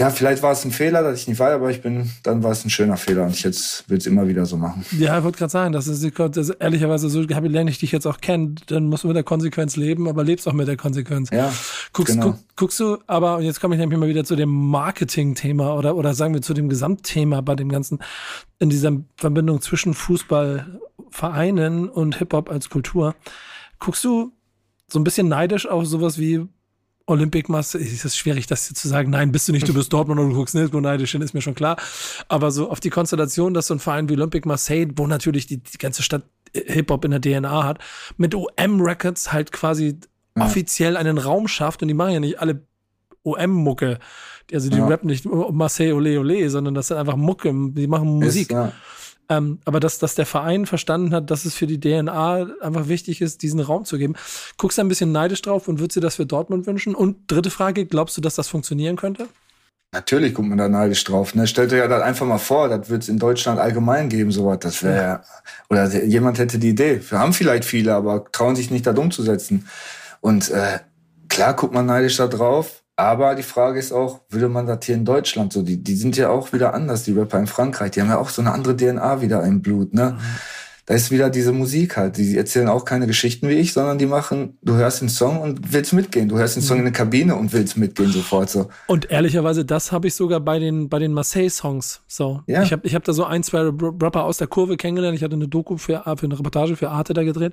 ja, 0.00 0.10
vielleicht 0.10 0.44
war 0.44 0.52
es 0.52 0.64
ein 0.64 0.70
Fehler, 0.70 1.02
dass 1.02 1.20
ich 1.20 1.26
nicht 1.26 1.40
war, 1.40 1.50
aber 1.50 1.70
ich 1.70 1.82
bin, 1.82 2.08
dann 2.22 2.44
war 2.44 2.52
es 2.52 2.64
ein 2.64 2.70
schöner 2.70 2.96
Fehler 2.96 3.24
und 3.24 3.34
ich 3.34 3.42
jetzt 3.42 3.90
will 3.90 3.98
es 3.98 4.06
immer 4.06 4.28
wieder 4.28 4.46
so 4.46 4.56
machen. 4.56 4.84
Ja, 4.96 5.18
ich 5.18 5.24
wollte 5.24 5.38
gerade 5.38 5.50
sagen, 5.50 5.72
das 5.72 5.88
ist, 5.88 6.04
das 6.16 6.36
ist 6.36 6.50
ehrlicherweise 6.60 7.08
so, 7.08 7.24
habe 7.34 7.48
lerne 7.48 7.68
ich 7.68 7.78
dich 7.78 7.90
jetzt 7.90 8.06
auch 8.06 8.20
kennen, 8.20 8.54
dann 8.66 8.86
musst 8.86 9.02
du 9.02 9.08
mit 9.08 9.16
der 9.16 9.24
Konsequenz 9.24 9.74
leben, 9.74 10.08
aber 10.08 10.22
lebst 10.22 10.46
auch 10.46 10.52
mit 10.52 10.68
der 10.68 10.76
Konsequenz. 10.76 11.30
Ja. 11.30 11.52
Guckst, 11.92 12.14
genau. 12.14 12.26
guck, 12.26 12.38
guckst 12.54 12.78
du, 12.78 12.98
aber 13.08 13.38
und 13.38 13.42
jetzt 13.42 13.60
komme 13.60 13.74
ich 13.74 13.80
nämlich 13.80 13.98
mal 13.98 14.08
wieder 14.08 14.22
zu 14.22 14.36
dem 14.36 14.50
Marketing-Thema 14.50 15.74
oder, 15.74 15.96
oder 15.96 16.14
sagen 16.14 16.32
wir 16.32 16.42
zu 16.42 16.54
dem 16.54 16.68
Gesamtthema 16.68 17.40
bei 17.40 17.56
dem 17.56 17.68
ganzen, 17.68 17.98
in 18.60 18.70
dieser 18.70 18.92
Verbindung 19.16 19.60
zwischen 19.62 19.94
Fußballvereinen 19.94 21.88
und 21.88 22.18
Hip-Hop 22.18 22.50
als 22.50 22.70
Kultur. 22.70 23.16
Guckst 23.80 24.04
du 24.04 24.30
so 24.86 25.00
ein 25.00 25.04
bisschen 25.04 25.26
neidisch 25.26 25.66
auf 25.66 25.86
sowas 25.86 26.18
wie 26.18 26.46
Olympic 27.08 27.50
machst, 27.50 27.74
ist 27.74 28.04
es 28.04 28.16
schwierig, 28.16 28.46
das 28.46 28.72
zu 28.72 28.88
sagen. 28.88 29.10
Nein, 29.10 29.32
bist 29.32 29.48
du 29.48 29.52
nicht, 29.52 29.66
du 29.66 29.74
bist 29.74 29.92
Dortmund 29.92 30.20
und 30.20 30.30
du 30.30 30.36
guckst 30.36 30.54
nirgendwo 30.54 30.80
neidisch 30.80 31.12
hin, 31.12 31.22
ist 31.22 31.34
mir 31.34 31.40
schon 31.40 31.54
klar. 31.54 31.76
Aber 32.28 32.50
so 32.50 32.70
auf 32.70 32.80
die 32.80 32.90
Konstellation, 32.90 33.54
dass 33.54 33.68
so 33.68 33.74
ein 33.74 33.80
Verein 33.80 34.08
wie 34.08 34.14
Olympic 34.14 34.46
Marseille, 34.46 34.86
wo 34.96 35.06
natürlich 35.06 35.46
die, 35.46 35.58
die 35.58 35.78
ganze 35.78 36.02
Stadt 36.02 36.22
Hip-Hop 36.52 37.04
in 37.04 37.10
der 37.10 37.20
DNA 37.20 37.64
hat, 37.64 37.78
mit 38.16 38.34
OM 38.34 38.80
Records 38.80 39.32
halt 39.32 39.52
quasi 39.52 39.98
ja. 40.36 40.44
offiziell 40.44 40.96
einen 40.96 41.18
Raum 41.18 41.48
schafft 41.48 41.82
und 41.82 41.88
die 41.88 41.94
machen 41.94 42.12
ja 42.12 42.20
nicht 42.20 42.40
alle 42.40 42.62
OM-Mucke. 43.22 43.98
Also 44.52 44.70
die 44.70 44.78
ja. 44.78 44.86
rappen 44.86 45.08
nicht 45.08 45.26
Marseille 45.26 45.92
Ole 45.92 46.18
Ole, 46.20 46.48
sondern 46.48 46.74
das 46.74 46.90
ist 46.90 46.96
einfach 46.96 47.16
Mucke, 47.16 47.52
die 47.52 47.86
machen 47.86 48.18
Musik. 48.18 48.50
Ist, 48.50 48.52
ja. 48.52 48.72
Ähm, 49.28 49.58
aber 49.64 49.78
dass, 49.80 49.98
dass 49.98 50.14
der 50.14 50.26
Verein 50.26 50.66
verstanden 50.66 51.12
hat, 51.12 51.30
dass 51.30 51.44
es 51.44 51.54
für 51.54 51.66
die 51.66 51.78
DNA 51.78 52.48
einfach 52.60 52.88
wichtig 52.88 53.20
ist, 53.20 53.42
diesen 53.42 53.60
Raum 53.60 53.84
zu 53.84 53.98
geben. 53.98 54.14
Guckst 54.56 54.78
du 54.78 54.82
ein 54.82 54.88
bisschen 54.88 55.12
neidisch 55.12 55.42
drauf 55.42 55.68
und 55.68 55.80
würdest 55.80 55.96
dir 55.96 56.00
das 56.00 56.16
für 56.16 56.26
Dortmund 56.26 56.66
wünschen? 56.66 56.94
Und 56.94 57.30
dritte 57.30 57.50
Frage, 57.50 57.84
glaubst 57.86 58.16
du, 58.16 58.20
dass 58.20 58.36
das 58.36 58.48
funktionieren 58.48 58.96
könnte? 58.96 59.28
Natürlich 59.92 60.34
guckt 60.34 60.48
man 60.48 60.58
da 60.58 60.68
neidisch 60.68 61.02
drauf. 61.04 61.34
Ne? 61.34 61.46
Stell 61.46 61.66
dir 61.66 61.78
ja 61.78 61.88
das 61.88 62.02
einfach 62.02 62.26
mal 62.26 62.38
vor, 62.38 62.68
das 62.68 62.90
wird 62.90 63.02
es 63.02 63.08
in 63.08 63.18
Deutschland 63.18 63.58
allgemein 63.58 64.10
geben, 64.10 64.30
sowas. 64.30 64.58
Das 64.60 64.82
wäre 64.82 64.96
ja. 64.96 65.22
oder 65.70 65.86
jemand 66.04 66.38
hätte 66.38 66.58
die 66.58 66.70
Idee. 66.70 67.00
Wir 67.08 67.18
haben 67.18 67.32
vielleicht 67.32 67.64
viele, 67.64 67.94
aber 67.94 68.30
trauen 68.30 68.54
sich 68.54 68.70
nicht, 68.70 68.86
das 68.86 68.98
umzusetzen. 68.98 69.66
Und 70.20 70.50
äh, 70.50 70.80
klar 71.28 71.54
guckt 71.54 71.72
man 71.72 71.86
neidisch 71.86 72.18
da 72.18 72.26
drauf, 72.26 72.82
aber 72.98 73.36
die 73.36 73.44
Frage 73.44 73.78
ist 73.78 73.92
auch, 73.92 74.22
würde 74.28 74.48
man 74.48 74.66
das 74.66 74.84
hier 74.84 74.96
in 74.96 75.04
Deutschland 75.04 75.52
so? 75.52 75.62
Die, 75.62 75.80
die 75.80 75.94
sind 75.94 76.16
ja 76.16 76.30
auch 76.30 76.52
wieder 76.52 76.74
anders, 76.74 77.04
die 77.04 77.12
Rapper 77.12 77.38
in 77.38 77.46
Frankreich. 77.46 77.92
Die 77.92 78.00
haben 78.00 78.08
ja 78.08 78.18
auch 78.18 78.28
so 78.28 78.42
eine 78.42 78.50
andere 78.50 78.76
DNA 78.76 79.20
wieder 79.20 79.44
im 79.44 79.62
Blut, 79.62 79.94
ne? 79.94 80.16
Mhm. 80.18 80.24
Da 80.84 80.94
ist 80.94 81.10
wieder 81.10 81.28
diese 81.28 81.52
Musik 81.52 81.98
halt. 81.98 82.16
Die 82.16 82.36
erzählen 82.36 82.66
auch 82.66 82.86
keine 82.86 83.06
Geschichten 83.06 83.46
wie 83.48 83.52
ich, 83.52 83.74
sondern 83.74 83.98
die 83.98 84.06
machen, 84.06 84.56
du 84.62 84.74
hörst 84.74 85.02
den 85.02 85.10
Song 85.10 85.38
und 85.38 85.72
willst 85.74 85.92
mitgehen. 85.92 86.30
Du 86.30 86.38
hörst 86.38 86.56
den 86.56 86.62
Song 86.62 86.78
mhm. 86.78 86.86
in 86.86 86.92
der 86.92 87.04
Kabine 87.04 87.36
und 87.36 87.52
willst 87.52 87.76
mitgehen 87.76 88.10
sofort 88.10 88.48
so. 88.50 88.70
Und 88.86 89.10
ehrlicherweise, 89.10 89.66
das 89.66 89.92
habe 89.92 90.08
ich 90.08 90.14
sogar 90.14 90.40
bei 90.40 90.58
den, 90.58 90.88
bei 90.88 90.98
den 90.98 91.12
Marseille-Songs. 91.12 92.00
So. 92.08 92.42
Ja. 92.46 92.62
Ich 92.62 92.72
habe 92.72 92.84
ich 92.84 92.94
hab 92.94 93.04
da 93.04 93.12
so 93.12 93.24
ein, 93.24 93.42
zwei 93.44 93.60
Rapper 93.60 94.24
aus 94.24 94.38
der 94.38 94.46
Kurve 94.46 94.78
kennengelernt. 94.78 95.14
Ich 95.14 95.22
hatte 95.22 95.36
eine 95.36 95.46
Doku 95.46 95.76
für, 95.76 96.02
für 96.02 96.24
eine 96.24 96.38
Reportage 96.38 96.74
für 96.74 96.88
Arte 96.88 97.12
da 97.12 97.22
gedreht. 97.22 97.52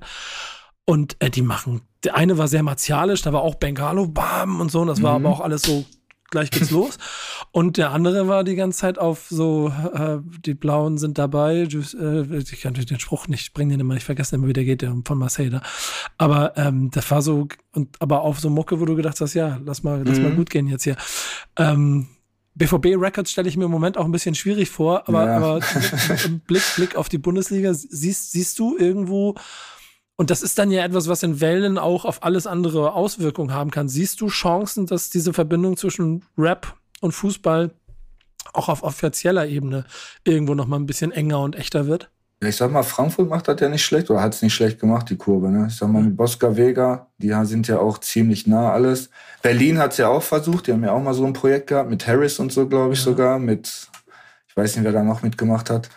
Und 0.86 1.18
äh, 1.20 1.30
die 1.30 1.42
machen, 1.42 1.82
der 2.04 2.16
eine 2.16 2.38
war 2.38 2.48
sehr 2.48 2.64
martialisch, 2.64 3.24
da 3.24 3.34
war 3.34 3.42
auch 3.42 3.56
Bengalo, 3.56 4.08
bam 4.08 4.60
und 4.60 4.72
so, 4.72 4.82
und 4.82 4.88
das 4.88 5.02
war 5.02 5.18
mhm. 5.18 5.26
aber 5.26 5.36
auch 5.36 5.42
alles 5.42 5.64
so 5.64 5.86
gleich 6.30 6.52
geht's 6.52 6.72
los. 6.72 6.98
Und 7.52 7.78
der 7.78 7.92
andere 7.92 8.28
war 8.28 8.44
die 8.44 8.56
ganze 8.56 8.80
Zeit 8.80 9.00
auf 9.00 9.28
so, 9.30 9.72
äh, 9.94 10.20
die 10.46 10.54
Blauen 10.54 10.98
sind 10.98 11.18
dabei. 11.18 11.62
Äh, 11.62 12.38
ich 12.38 12.62
kann 12.62 12.74
natürlich 12.74 12.88
den 12.88 13.00
Spruch 13.00 13.28
nicht 13.28 13.54
bringen, 13.54 13.72
den 13.72 13.80
immer 13.80 13.94
nicht 13.94 14.04
vergessen, 14.04 14.36
immer 14.36 14.48
wieder 14.48 14.64
geht 14.64 14.82
der 14.82 14.96
von 15.06 15.18
Marseille 15.18 15.50
da. 15.50 15.62
Aber 16.18 16.58
ähm, 16.58 16.92
das 16.92 17.10
war 17.10 17.22
so, 17.22 17.48
und 17.74 17.96
aber 18.00 18.22
auf 18.22 18.40
so 18.40 18.50
Mucke, 18.50 18.80
wo 18.80 18.86
du 18.86 18.96
gedacht 18.96 19.20
hast, 19.22 19.34
ja, 19.34 19.60
lass 19.66 19.84
mal, 19.84 20.04
lass 20.06 20.18
mhm. 20.18 20.24
mal 20.24 20.36
gut 20.36 20.50
gehen 20.50 20.68
jetzt 20.68 20.84
hier. 20.84 20.98
Ähm, 21.58 22.08
BVB 22.56 22.96
Records 22.98 23.32
stelle 23.32 23.50
ich 23.50 23.58
mir 23.58 23.66
im 23.66 23.72
Moment 23.72 23.98
auch 23.98 24.06
ein 24.06 24.14
bisschen 24.14 24.34
schwierig 24.34 24.70
vor, 24.70 25.08
aber, 25.10 25.26
ja. 25.26 25.38
aber 25.38 25.60
Blick, 26.48 26.64
Blick 26.76 26.96
auf 26.96 27.10
die 27.10 27.18
Bundesliga, 27.18 27.74
siehst, 27.74 28.32
siehst 28.32 28.60
du 28.60 28.78
irgendwo, 28.78 29.36
und 30.18 30.30
das 30.30 30.41
ist 30.41 30.57
dann 30.57 30.72
ja 30.72 30.84
etwas, 30.84 31.09
was 31.09 31.24
in 31.24 31.41
Wellen 31.41 31.78
auch 31.78 32.05
auf 32.05 32.24
alles 32.24 32.47
andere 32.47 32.93
Auswirkungen 32.93 33.53
haben 33.53 33.72
kann. 33.72 33.89
Siehst 33.89 34.22
du 34.22 34.28
Chancen, 34.28 34.86
dass 34.86 35.09
diese 35.09 35.34
Verbindung 35.34 35.76
zwischen 35.76 36.24
Rap 36.38 36.76
und 37.01 37.11
Fußball 37.11 37.72
auch 38.53 38.70
auf 38.70 38.84
offizieller 38.84 39.47
Ebene 39.47 39.86
irgendwo 40.24 40.55
noch 40.55 40.68
mal 40.68 40.78
ein 40.78 40.86
bisschen 40.86 41.11
enger 41.11 41.41
und 41.41 41.55
echter 41.55 41.88
wird? 41.88 42.09
Ich 42.41 42.57
sag 42.57 42.72
mal, 42.72 42.84
Frankfurt 42.84 43.30
macht 43.30 43.47
das 43.47 43.59
ja 43.59 43.70
nicht 43.70 43.84
schlecht 43.84 44.09
oder 44.09 44.22
hat 44.22 44.36
es 44.36 44.41
nicht 44.41 44.53
schlecht 44.53 44.80
gemacht, 44.80 45.09
die 45.09 45.16
Kurve. 45.16 45.49
Ne? 45.49 45.68
Ich 45.68 45.76
sag 45.76 45.89
mal, 45.89 46.03
mit 46.03 46.16
Bosca 46.16 46.55
Vega, 46.55 47.07
die 47.18 47.34
sind 47.43 47.68
ja 47.68 47.80
auch 47.80 47.97
ziemlich 47.97 48.45
nah 48.45 48.72
alles. 48.72 49.09
Berlin 49.41 49.80
hat 49.80 49.93
es 49.93 49.97
ja 49.97 50.09
auch 50.09 50.22
versucht, 50.22 50.68
die 50.68 50.74
haben 50.74 50.84
ja 50.84 50.91
auch 50.91 51.01
mal 51.01 51.13
so 51.13 51.26
ein 51.26 51.34
Projekt 51.34 51.68
gehabt, 51.68 51.89
mit 51.89 52.05
Harris 52.07 52.39
und 52.39 52.51
so, 52.51 52.68
glaube 52.68 52.93
ich 52.93 52.99
ja. 52.99 53.05
sogar, 53.05 53.39
mit, 53.39 53.89
ich 54.47 54.55
weiß 54.55 54.76
nicht, 54.76 54.86
wer 54.86 54.91
da 54.91 55.03
noch 55.03 55.24
mitgemacht 55.24 55.70
hat. 55.70 55.89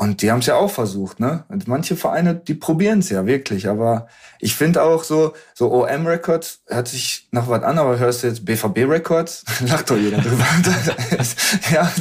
Und 0.00 0.22
die 0.22 0.30
haben 0.30 0.38
es 0.38 0.46
ja 0.46 0.56
auch 0.56 0.70
versucht, 0.70 1.20
ne? 1.20 1.44
Und 1.48 1.68
manche 1.68 1.94
Vereine, 1.94 2.34
die 2.34 2.54
probieren 2.54 3.00
es 3.00 3.10
ja 3.10 3.26
wirklich. 3.26 3.68
Aber 3.68 4.08
ich 4.38 4.54
finde 4.54 4.82
auch 4.82 5.04
so, 5.04 5.34
so 5.52 5.70
OM 5.70 6.06
Records 6.06 6.62
hört 6.68 6.88
sich 6.88 7.28
nach 7.32 7.48
was 7.48 7.62
an, 7.62 7.76
aber 7.76 7.98
hörst 7.98 8.22
du 8.22 8.28
jetzt 8.28 8.46
BVB 8.46 8.88
Records, 8.88 9.44
lacht 9.66 9.90
doch 9.90 9.98
jeder 9.98 10.16
drüber. 10.16 10.42
ja, 11.70 11.92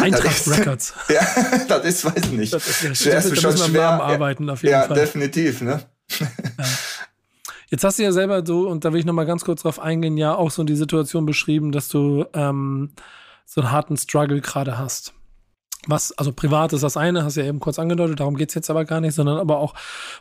Eintracht 0.00 0.48
Records. 0.48 0.94
Ja, 1.10 1.20
das 1.68 1.84
ist, 1.84 2.04
weiß 2.06 2.24
ich 2.24 2.32
nicht. 2.32 2.54
Das 2.54 2.66
ist 2.66 2.82
ja 2.82 2.94
schwer, 2.94 3.14
das, 3.16 3.38
schon 3.38 3.58
schwer. 3.58 3.90
Namen 3.90 4.00
arbeiten 4.00 4.48
auf 4.48 4.62
jeden 4.62 4.72
ja, 4.72 4.84
Fall. 4.84 4.96
Ja, 4.96 5.02
definitiv, 5.02 5.60
ne? 5.60 5.82
Ja. 6.18 6.26
Jetzt 7.68 7.84
hast 7.84 7.98
du 7.98 8.04
ja 8.04 8.12
selber 8.12 8.42
so, 8.46 8.68
und 8.70 8.86
da 8.86 8.92
will 8.94 9.00
ich 9.00 9.06
noch 9.06 9.12
mal 9.12 9.26
ganz 9.26 9.44
kurz 9.44 9.60
drauf 9.60 9.80
eingehen, 9.80 10.16
ja 10.16 10.34
auch 10.34 10.50
so 10.50 10.64
die 10.64 10.76
Situation 10.76 11.26
beschrieben, 11.26 11.72
dass 11.72 11.90
du 11.90 12.24
ähm, 12.32 12.94
so 13.44 13.60
einen 13.60 13.70
harten 13.70 13.98
Struggle 13.98 14.40
gerade 14.40 14.78
hast 14.78 15.12
was, 15.88 16.12
also 16.12 16.32
privat 16.32 16.72
ist 16.72 16.82
das 16.82 16.96
eine, 16.96 17.24
hast 17.24 17.36
ja 17.36 17.44
eben 17.44 17.60
kurz 17.60 17.78
angedeutet, 17.78 18.20
darum 18.20 18.36
geht's 18.36 18.54
jetzt 18.54 18.70
aber 18.70 18.84
gar 18.84 19.00
nicht, 19.00 19.14
sondern 19.14 19.38
aber 19.38 19.58
auch, 19.58 19.74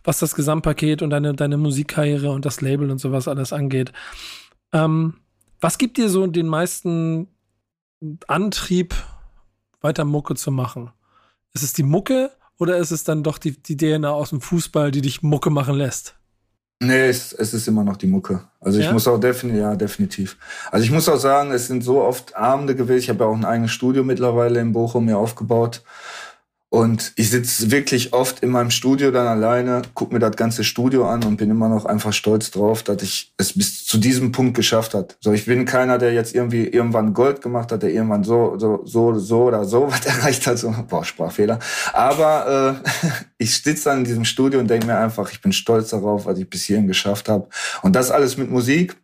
was 0.04 0.20
das 0.20 0.36
Gesamtpaket 0.36 1.02
und 1.02 1.10
deine, 1.10 1.34
deine 1.34 1.58
Musikkarriere 1.58 2.32
und 2.32 2.46
das 2.46 2.62
Label 2.62 2.92
und 2.92 3.00
sowas 3.00 3.28
alles 3.28 3.54
angeht. 3.54 3.92
Ähm, 4.72 5.16
was 5.62 5.78
gibt 5.78 5.98
dir 5.98 6.10
so 6.10 6.28
den 6.28 6.48
meisten 6.48 7.28
Antrieb, 8.28 8.94
weiter 9.82 10.06
Mucke 10.06 10.36
zu 10.36 10.52
machen? 10.52 10.92
Ist 11.54 11.64
es 11.64 11.74
die 11.74 11.84
Mucke 11.84 12.32
oder 12.58 12.78
ist 12.78 12.92
es 12.92 13.04
dann 13.04 13.24
doch 13.24 13.38
die, 13.38 13.62
die 13.62 13.78
DNA 13.78 14.10
aus 14.10 14.32
dem 14.32 14.42
Fußball, 14.42 14.92
die 14.92 15.02
dich 15.02 15.22
Mucke 15.22 15.50
machen 15.50 15.76
lässt? 15.76 16.16
Nee, 16.80 17.08
es, 17.08 17.32
es 17.32 17.54
ist 17.54 17.68
immer 17.68 17.84
noch 17.84 17.98
die 17.98 18.08
Mucke. 18.08 18.42
Also 18.60 18.80
ich 18.80 18.86
ja? 18.86 18.92
muss 18.92 19.08
auch 19.08 19.20
definitiv, 19.20 19.62
ja, 19.62 19.76
definitiv. 19.76 20.38
Also 20.72 20.84
ich 20.84 20.92
muss 20.92 21.08
auch 21.08 21.18
sagen, 21.18 21.52
es 21.52 21.68
sind 21.68 21.84
so 21.84 22.02
oft 22.02 22.36
Abende 22.36 22.76
gewesen. 22.76 23.00
Ich 23.00 23.10
habe 23.10 23.24
ja 23.24 23.30
auch 23.30 23.36
ein 23.36 23.46
eigenes 23.46 23.72
Studio 23.72 24.04
mittlerweile 24.04 24.60
in 24.60 24.74
Bochum 24.74 25.06
mir 25.06 25.18
aufgebaut. 25.18 25.82
Und 26.74 27.14
ich 27.18 27.30
sitze 27.30 27.70
wirklich 27.70 28.14
oft 28.14 28.40
in 28.40 28.50
meinem 28.50 28.72
Studio 28.72 29.12
dann 29.12 29.28
alleine, 29.28 29.84
guck 29.94 30.12
mir 30.12 30.18
das 30.18 30.36
ganze 30.36 30.64
Studio 30.64 31.08
an 31.08 31.24
und 31.24 31.38
bin 31.38 31.52
immer 31.52 31.70
noch 31.70 31.86
einfach 31.86 32.14
stolz 32.14 32.50
drauf, 32.50 32.82
dass 32.82 33.04
ich 33.04 33.32
es 33.38 33.54
bis 33.54 33.86
zu 33.86 34.00
diesem 34.00 34.32
Punkt 34.32 34.56
geschafft 34.56 34.96
hat. 34.96 35.16
So, 35.20 35.34
ich 35.34 35.46
bin 35.46 35.66
keiner, 35.66 36.00
der 36.00 36.14
jetzt 36.14 36.34
irgendwie 36.34 36.66
irgendwann 36.66 37.14
Gold 37.14 37.44
gemacht 37.44 37.72
hat, 37.72 37.84
der 37.84 37.92
irgendwann 37.92 38.24
so, 38.24 38.58
so, 38.58 38.82
so, 38.86 39.14
so 39.20 39.44
oder 39.44 39.66
so 39.66 39.88
was 39.92 40.04
erreicht 40.04 40.48
hat. 40.48 40.58
So, 40.58 40.74
boah, 40.90 41.06
Sprachfehler. 41.06 41.60
Aber 41.94 42.82
äh, 42.84 42.90
ich 43.38 43.62
sitze 43.62 43.90
dann 43.90 44.00
in 44.00 44.06
diesem 44.06 44.26
Studio 44.26 44.60
und 44.60 44.68
denke 44.68 44.88
mir 44.88 44.98
einfach, 44.98 45.32
ich 45.32 45.42
bin 45.42 45.54
stolz 45.54 45.92
darauf, 45.92 46.26
was 46.26 46.40
ich 46.40 46.50
bis 46.50 46.64
hierhin 46.64 46.88
geschafft 46.88 47.30
habe. 47.30 47.50
Und 47.84 47.96
das 47.96 48.10
alles 48.10 48.36
mit 48.36 48.50
Musik, 48.50 48.96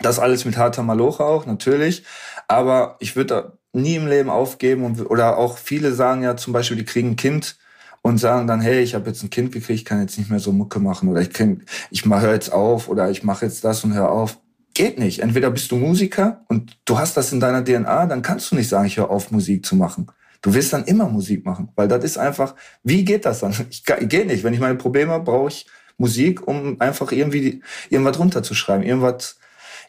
das 0.00 0.18
alles 0.18 0.46
mit 0.46 0.56
harter 0.56 0.82
Maloche 0.82 1.22
auch, 1.22 1.44
natürlich. 1.44 2.02
Aber 2.48 2.96
ich 2.98 3.14
würde 3.14 3.59
nie 3.72 3.96
im 3.96 4.06
Leben 4.06 4.30
aufgeben 4.30 4.84
und, 4.84 5.00
oder 5.10 5.38
auch 5.38 5.58
viele 5.58 5.92
sagen 5.92 6.22
ja 6.22 6.36
zum 6.36 6.52
Beispiel, 6.52 6.76
die 6.76 6.84
kriegen 6.84 7.10
ein 7.10 7.16
Kind 7.16 7.56
und 8.02 8.18
sagen 8.18 8.46
dann, 8.46 8.60
hey, 8.60 8.80
ich 8.80 8.94
habe 8.94 9.08
jetzt 9.08 9.22
ein 9.22 9.30
Kind 9.30 9.52
gekriegt, 9.52 9.80
ich 9.80 9.84
kann 9.84 10.00
jetzt 10.00 10.18
nicht 10.18 10.30
mehr 10.30 10.40
so 10.40 10.52
Mucke 10.52 10.80
machen 10.80 11.08
oder 11.08 11.20
ich 11.20 11.32
kann, 11.32 11.62
ich 11.90 12.04
höre 12.04 12.32
jetzt 12.32 12.52
auf 12.52 12.88
oder 12.88 13.10
ich 13.10 13.22
mache 13.22 13.44
jetzt 13.44 13.64
das 13.64 13.84
und 13.84 13.94
hör 13.94 14.10
auf. 14.10 14.38
Geht 14.72 14.98
nicht. 14.98 15.20
Entweder 15.20 15.50
bist 15.50 15.70
du 15.72 15.76
Musiker 15.76 16.44
und 16.48 16.78
du 16.84 16.98
hast 16.98 17.16
das 17.16 17.32
in 17.32 17.40
deiner 17.40 17.64
DNA, 17.64 18.06
dann 18.06 18.22
kannst 18.22 18.50
du 18.50 18.56
nicht 18.56 18.68
sagen, 18.68 18.86
ich 18.86 18.96
höre 18.96 19.10
auf, 19.10 19.30
Musik 19.30 19.66
zu 19.66 19.76
machen. 19.76 20.06
Du 20.42 20.54
wirst 20.54 20.72
dann 20.72 20.84
immer 20.84 21.08
Musik 21.08 21.44
machen, 21.44 21.70
weil 21.76 21.88
das 21.88 22.02
ist 22.02 22.16
einfach, 22.16 22.54
wie 22.82 23.04
geht 23.04 23.26
das 23.26 23.40
dann? 23.40 23.50
Ich, 23.68 23.84
ich 23.86 24.08
geht 24.08 24.26
nicht. 24.26 24.42
Wenn 24.42 24.54
ich 24.54 24.60
meine 24.60 24.76
Probleme 24.76 25.12
habe, 25.12 25.24
brauche 25.24 25.48
ich 25.48 25.66
Musik, 25.98 26.48
um 26.48 26.80
einfach 26.80 27.12
irgendwie 27.12 27.62
irgendwas 27.90 28.18
runterzuschreiben, 28.18 28.86
irgendwas, 28.86 29.38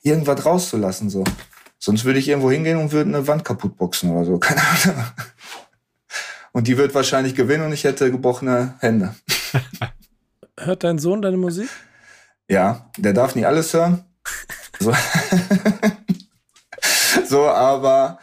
irgendwas 0.03 0.45
rauszulassen, 0.45 1.09
so. 1.09 1.23
Sonst 1.83 2.05
würde 2.05 2.19
ich 2.19 2.29
irgendwo 2.29 2.51
hingehen 2.51 2.77
und 2.77 2.91
würde 2.91 3.09
eine 3.09 3.27
Wand 3.27 3.43
kaputt 3.43 3.75
boxen 3.75 4.11
oder 4.11 4.23
so. 4.23 4.37
Keine 4.39 4.61
Ahnung. 4.61 5.03
Und 6.53 6.67
die 6.67 6.77
wird 6.77 6.93
wahrscheinlich 6.93 7.33
gewinnen 7.33 7.65
und 7.65 7.73
ich 7.73 7.83
hätte 7.83 8.11
gebrochene 8.11 8.75
Hände. 8.79 9.15
Hört 10.59 10.83
dein 10.83 10.99
Sohn 10.99 11.21
deine 11.21 11.37
Musik? 11.37 11.69
Ja, 12.47 12.91
der 12.97 13.13
darf 13.13 13.35
nicht 13.35 13.47
alles 13.47 13.73
hören. 13.73 14.03
So, 14.79 14.93
so 17.27 17.47
aber 17.47 18.19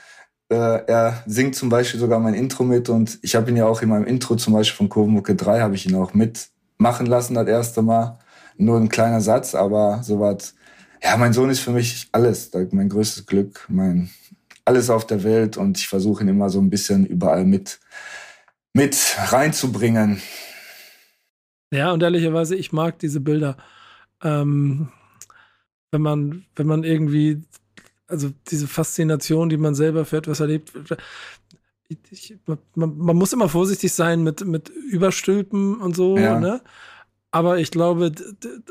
äh, 0.50 0.84
er 0.86 1.22
singt 1.26 1.56
zum 1.56 1.68
Beispiel 1.68 1.98
sogar 1.98 2.20
mein 2.20 2.34
Intro 2.34 2.62
mit 2.62 2.88
und 2.88 3.18
ich 3.22 3.34
habe 3.34 3.50
ihn 3.50 3.56
ja 3.56 3.66
auch 3.66 3.82
in 3.82 3.88
meinem 3.88 4.06
Intro 4.06 4.36
zum 4.36 4.52
Beispiel 4.52 4.76
von 4.76 4.88
Kurvenmucke 4.88 5.34
3 5.34 5.61
habe 5.61 5.74
ich 5.74 5.86
ihn 5.86 5.96
auch 5.96 6.14
mitmachen 6.14 7.06
lassen 7.06 7.34
das 7.34 7.48
erste 7.48 7.82
Mal. 7.82 8.18
Nur 8.56 8.76
ein 8.76 8.88
kleiner 8.88 9.20
Satz, 9.20 9.54
aber 9.54 10.02
sowas 10.02 10.54
ja, 11.03 11.16
mein 11.16 11.32
Sohn 11.32 11.51
ist 11.51 11.61
für 11.61 11.70
mich 11.70 12.09
alles, 12.12 12.51
mein 12.72 12.88
größtes 12.88 13.26
Glück, 13.26 13.64
mein 13.68 14.11
alles 14.68 14.90
auf 14.90 15.07
der 15.07 15.24
Welt 15.24 15.57
und 15.57 15.78
ich 15.78 15.88
versuche 15.88 16.22
ihn 16.22 16.28
immer 16.28 16.51
so 16.51 16.61
ein 16.61 16.68
bisschen 16.68 17.07
überall 17.07 17.44
mit, 17.44 17.80
mit 18.74 19.16
reinzubringen. 19.16 20.20
Ja, 21.72 21.90
und 21.92 22.03
ehrlicherweise, 22.03 22.55
ich 22.55 22.70
mag 22.72 22.99
diese 22.99 23.20
Bilder. 23.20 23.57
Ähm, 24.22 24.88
wenn 25.90 26.03
man, 26.03 26.44
wenn 26.55 26.66
man 26.66 26.84
irgendwie, 26.84 27.42
also 28.07 28.30
diese 28.51 28.68
Faszination, 28.68 29.49
die 29.49 29.57
man 29.57 29.74
selber 29.74 30.05
für 30.05 30.18
etwas 30.18 30.40
erlebt, 30.40 30.72
ich, 32.11 32.36
man, 32.44 32.59
man, 32.74 33.16
muss 33.16 33.32
immer 33.32 33.49
vorsichtig 33.49 33.92
sein 33.92 34.22
mit, 34.22 34.44
mit 34.46 34.68
Überstülpen 34.68 35.80
und 35.80 35.96
so, 35.96 36.18
ja. 36.18 36.38
ne? 36.38 36.61
Aber 37.31 37.59
ich 37.59 37.70
glaube, 37.70 38.12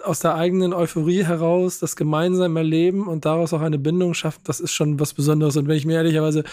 aus 0.03 0.19
der 0.19 0.33
eigenen 0.33 0.73
Euphorie 0.73 1.23
heraus 1.23 1.77
das 1.77 1.95
gemeinsame 1.95 2.59
Erleben 2.61 3.07
und 3.07 3.23
daraus 3.23 3.53
auch 3.53 3.61
eine 3.61 3.77
Bindung 3.77 4.15
schaffen, 4.15 4.41
das 4.45 4.59
ist 4.59 4.73
schon 4.73 4.99
was 4.99 5.13
Besonderes. 5.13 5.57
Und 5.57 5.67
wenn 5.67 5.77
ich 5.77 5.85
mir 5.85 5.97
ehrlicherweise 5.97 6.43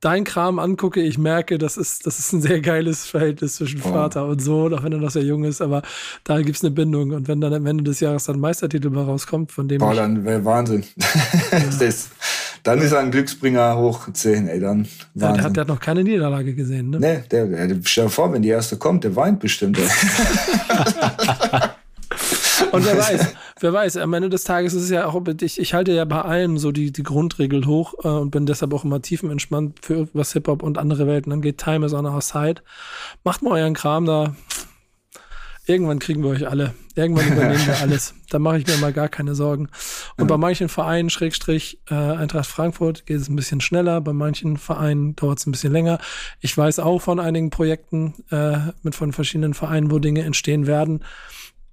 dein 0.00 0.24
Kram 0.24 0.58
angucke, 0.58 1.00
ich 1.00 1.16
merke, 1.16 1.56
das 1.58 1.76
ist, 1.76 2.06
das 2.06 2.18
ist 2.18 2.32
ein 2.32 2.42
sehr 2.42 2.60
geiles 2.60 3.06
Verhältnis 3.06 3.54
zwischen 3.54 3.80
oh. 3.84 3.88
Vater 3.88 4.26
und 4.26 4.42
Sohn, 4.42 4.74
auch 4.74 4.82
wenn 4.82 4.90
er 4.90 4.98
noch 4.98 5.12
sehr 5.12 5.22
jung 5.22 5.44
ist. 5.44 5.60
Aber 5.60 5.82
da 6.24 6.42
gibt 6.42 6.56
es 6.56 6.64
eine 6.64 6.72
Bindung. 6.72 7.12
Und 7.12 7.28
wenn 7.28 7.40
dann 7.40 7.54
am 7.54 7.66
Ende 7.66 7.84
des 7.84 8.00
Jahres 8.00 8.24
dann 8.24 8.40
Meistertitel 8.40 8.90
mal 8.90 9.04
rauskommt, 9.04 9.52
von 9.52 9.68
dem. 9.68 9.78
Boah, 9.78 9.94
dann 9.94 10.24
wäre 10.24 10.44
Wahnsinn. 10.44 10.84
Ja. 11.52 11.60
das, 11.78 12.10
dann 12.64 12.80
ist 12.80 12.92
er 12.92 12.98
ein 13.00 13.10
Glücksbringer 13.10 13.76
hoch 13.76 14.08
10, 14.12 14.48
ey, 14.48 14.58
dann. 14.58 14.88
Ja, 15.14 15.32
der, 15.32 15.44
hat, 15.44 15.54
der 15.56 15.60
hat 15.60 15.68
noch 15.68 15.80
keine 15.80 16.02
Niederlage 16.02 16.54
gesehen, 16.54 16.90
ne? 16.90 16.98
Nee, 16.98 17.22
der, 17.30 17.46
der, 17.46 17.76
stell 17.84 18.04
dir 18.04 18.10
vor, 18.10 18.32
wenn 18.32 18.42
die 18.42 18.48
erste 18.48 18.76
kommt, 18.78 19.04
der 19.04 19.14
weint 19.14 19.38
bestimmt. 19.38 19.78
Und 22.72 22.84
wer 22.84 22.98
weiß, 22.98 23.34
wer 23.60 23.72
weiß, 23.72 23.98
am 23.98 24.12
Ende 24.14 24.30
des 24.30 24.44
Tages 24.44 24.74
ist 24.74 24.84
es 24.84 24.90
ja 24.90 25.06
auch, 25.06 25.22
ich, 25.40 25.60
ich 25.60 25.74
halte 25.74 25.92
ja 25.92 26.04
bei 26.04 26.22
allem 26.22 26.58
so 26.58 26.72
die, 26.72 26.90
die 26.90 27.02
Grundregel 27.02 27.66
hoch 27.66 27.94
äh, 28.02 28.08
und 28.08 28.30
bin 28.30 28.46
deshalb 28.46 28.72
auch 28.74 28.84
immer 28.84 29.00
tiefenentspannt 29.00 29.78
für 29.82 30.08
was 30.12 30.32
Hip-Hop 30.32 30.62
und 30.62 30.78
andere 30.78 31.06
Welten 31.06 31.32
angeht. 31.32 31.58
Time 31.58 31.86
is 31.86 31.92
on 31.92 32.06
our 32.06 32.20
side. 32.20 32.62
Macht 33.22 33.42
mal 33.42 33.52
euren 33.60 33.74
Kram 33.74 34.06
da. 34.06 34.34
Irgendwann 35.66 35.98
kriegen 35.98 36.22
wir 36.22 36.30
euch 36.30 36.46
alle. 36.46 36.74
Irgendwann 36.94 37.32
übernehmen 37.32 37.66
wir 37.66 37.78
alles. 37.80 38.14
Da 38.28 38.38
mache 38.38 38.58
ich 38.58 38.66
mir 38.66 38.76
mal 38.76 38.92
gar 38.92 39.08
keine 39.08 39.34
Sorgen. 39.34 39.68
Und 40.18 40.26
bei 40.26 40.36
manchen 40.36 40.68
Vereinen, 40.68 41.08
Schrägstrich 41.08 41.80
äh, 41.88 41.94
Eintracht 41.94 42.46
Frankfurt, 42.46 43.06
geht 43.06 43.20
es 43.20 43.28
ein 43.28 43.36
bisschen 43.36 43.62
schneller. 43.62 44.02
Bei 44.02 44.12
manchen 44.12 44.58
Vereinen 44.58 45.16
dauert 45.16 45.38
es 45.38 45.46
ein 45.46 45.52
bisschen 45.52 45.72
länger. 45.72 45.98
Ich 46.40 46.56
weiß 46.56 46.80
auch 46.80 47.00
von 47.00 47.18
einigen 47.18 47.48
Projekten 47.48 48.14
äh, 48.30 48.72
mit 48.82 48.94
von 48.94 49.12
verschiedenen 49.12 49.54
Vereinen, 49.54 49.90
wo 49.90 49.98
Dinge 49.98 50.22
entstehen 50.22 50.66
werden. 50.66 51.02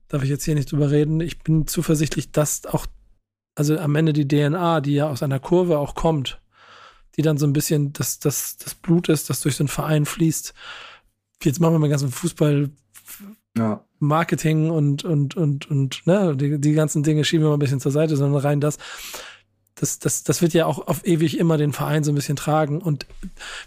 Darf 0.07 0.23
ich 0.23 0.29
jetzt 0.29 0.45
hier 0.45 0.55
nicht 0.55 0.71
drüber 0.71 0.89
reden. 0.89 1.19
Ich 1.19 1.39
bin 1.39 1.67
zuversichtlich, 1.67 2.31
dass 2.31 2.65
auch, 2.65 2.85
also 3.55 3.77
am 3.77 3.95
Ende 3.95 4.13
die 4.13 4.27
DNA, 4.27 4.79
die 4.79 4.95
ja 4.95 5.09
aus 5.09 5.21
einer 5.21 5.39
Kurve 5.39 5.79
auch 5.79 5.95
kommt, 5.95 6.41
die 7.17 7.23
dann 7.23 7.37
so 7.37 7.45
ein 7.45 7.53
bisschen 7.53 7.91
das, 7.91 8.19
das, 8.19 8.55
das 8.55 8.73
Blut 8.73 9.09
ist, 9.09 9.29
das 9.29 9.41
durch 9.41 9.57
so 9.57 9.63
einen 9.63 9.67
Verein 9.67 10.05
fließt. 10.05 10.53
Jetzt 11.43 11.59
machen 11.59 11.73
wir 11.73 11.79
mal 11.79 11.89
ganz 11.89 12.03
Fußball 12.03 12.69
ja. 13.57 13.83
Marketing 13.99 14.69
und, 14.69 15.03
und, 15.03 15.35
und, 15.37 15.69
und 15.69 16.01
ne, 16.05 16.35
die, 16.35 16.59
die 16.59 16.73
ganzen 16.73 17.03
Dinge 17.03 17.23
schieben 17.23 17.45
wir 17.45 17.49
mal 17.49 17.57
ein 17.57 17.59
bisschen 17.59 17.79
zur 17.79 17.91
Seite, 17.91 18.17
sondern 18.17 18.41
rein 18.41 18.59
das. 18.61 18.77
das, 19.75 19.99
das, 19.99 20.23
das 20.23 20.41
wird 20.41 20.53
ja 20.53 20.65
auch 20.65 20.87
auf 20.87 21.05
ewig 21.05 21.37
immer 21.37 21.57
den 21.57 21.71
Verein 21.71 22.03
so 22.03 22.11
ein 22.11 22.15
bisschen 22.15 22.35
tragen. 22.35 22.81
Und 22.81 23.05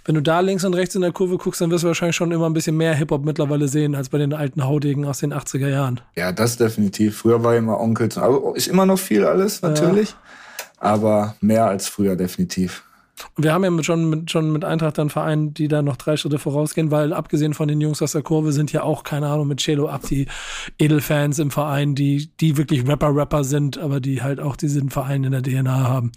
wenn 0.04 0.14
du 0.14 0.22
da 0.22 0.40
links 0.40 0.64
und 0.64 0.74
rechts 0.74 0.94
in 0.94 1.02
der 1.02 1.12
Kurve 1.12 1.38
guckst, 1.38 1.60
dann 1.60 1.70
wirst 1.70 1.84
du 1.84 1.88
wahrscheinlich 1.88 2.16
schon 2.16 2.32
immer 2.32 2.46
ein 2.46 2.52
bisschen 2.52 2.76
mehr 2.76 2.94
Hip-Hop 2.94 3.24
mittlerweile 3.24 3.68
sehen, 3.68 3.94
als 3.94 4.08
bei 4.08 4.18
den 4.18 4.32
alten 4.32 4.64
Haudegen 4.64 5.04
aus 5.04 5.18
den 5.18 5.32
80er 5.32 5.68
Jahren. 5.68 6.00
Ja, 6.16 6.32
das 6.32 6.56
definitiv. 6.56 7.18
Früher 7.18 7.42
war 7.44 7.54
immer 7.56 7.80
Onkels. 7.80 8.18
Aber 8.18 8.56
ist 8.56 8.68
immer 8.68 8.86
noch 8.86 8.98
viel 8.98 9.24
alles, 9.24 9.62
natürlich. 9.62 10.10
Ja. 10.10 10.16
Aber 10.78 11.36
mehr 11.40 11.66
als 11.66 11.88
früher, 11.88 12.16
definitiv. 12.16 12.84
Und 13.36 13.44
wir 13.44 13.52
haben 13.52 13.64
ja 13.64 13.82
schon 13.82 14.10
mit, 14.10 14.30
schon 14.30 14.52
mit 14.52 14.64
Eintracht 14.64 14.98
dann 14.98 15.10
Verein, 15.10 15.54
die 15.54 15.68
da 15.68 15.82
noch 15.82 15.96
drei 15.96 16.16
Schritte 16.16 16.38
vorausgehen, 16.38 16.90
weil 16.90 17.12
abgesehen 17.12 17.54
von 17.54 17.68
den 17.68 17.80
Jungs 17.80 18.02
aus 18.02 18.12
der 18.12 18.22
Kurve 18.22 18.52
sind 18.52 18.72
ja 18.72 18.82
auch, 18.82 19.04
keine 19.04 19.28
Ahnung, 19.28 19.48
mit 19.48 19.60
Celo 19.60 19.88
Abdi 19.88 20.26
Edelfans 20.78 21.38
im 21.38 21.50
Verein, 21.50 21.94
die, 21.94 22.30
die 22.40 22.56
wirklich 22.56 22.86
Rapper-Rapper 22.86 23.44
sind, 23.44 23.78
aber 23.78 24.00
die 24.00 24.22
halt 24.22 24.40
auch 24.40 24.56
diesen 24.56 24.90
Verein 24.90 25.24
in 25.24 25.32
der 25.32 25.42
DNA 25.42 25.88
haben. 25.88 26.12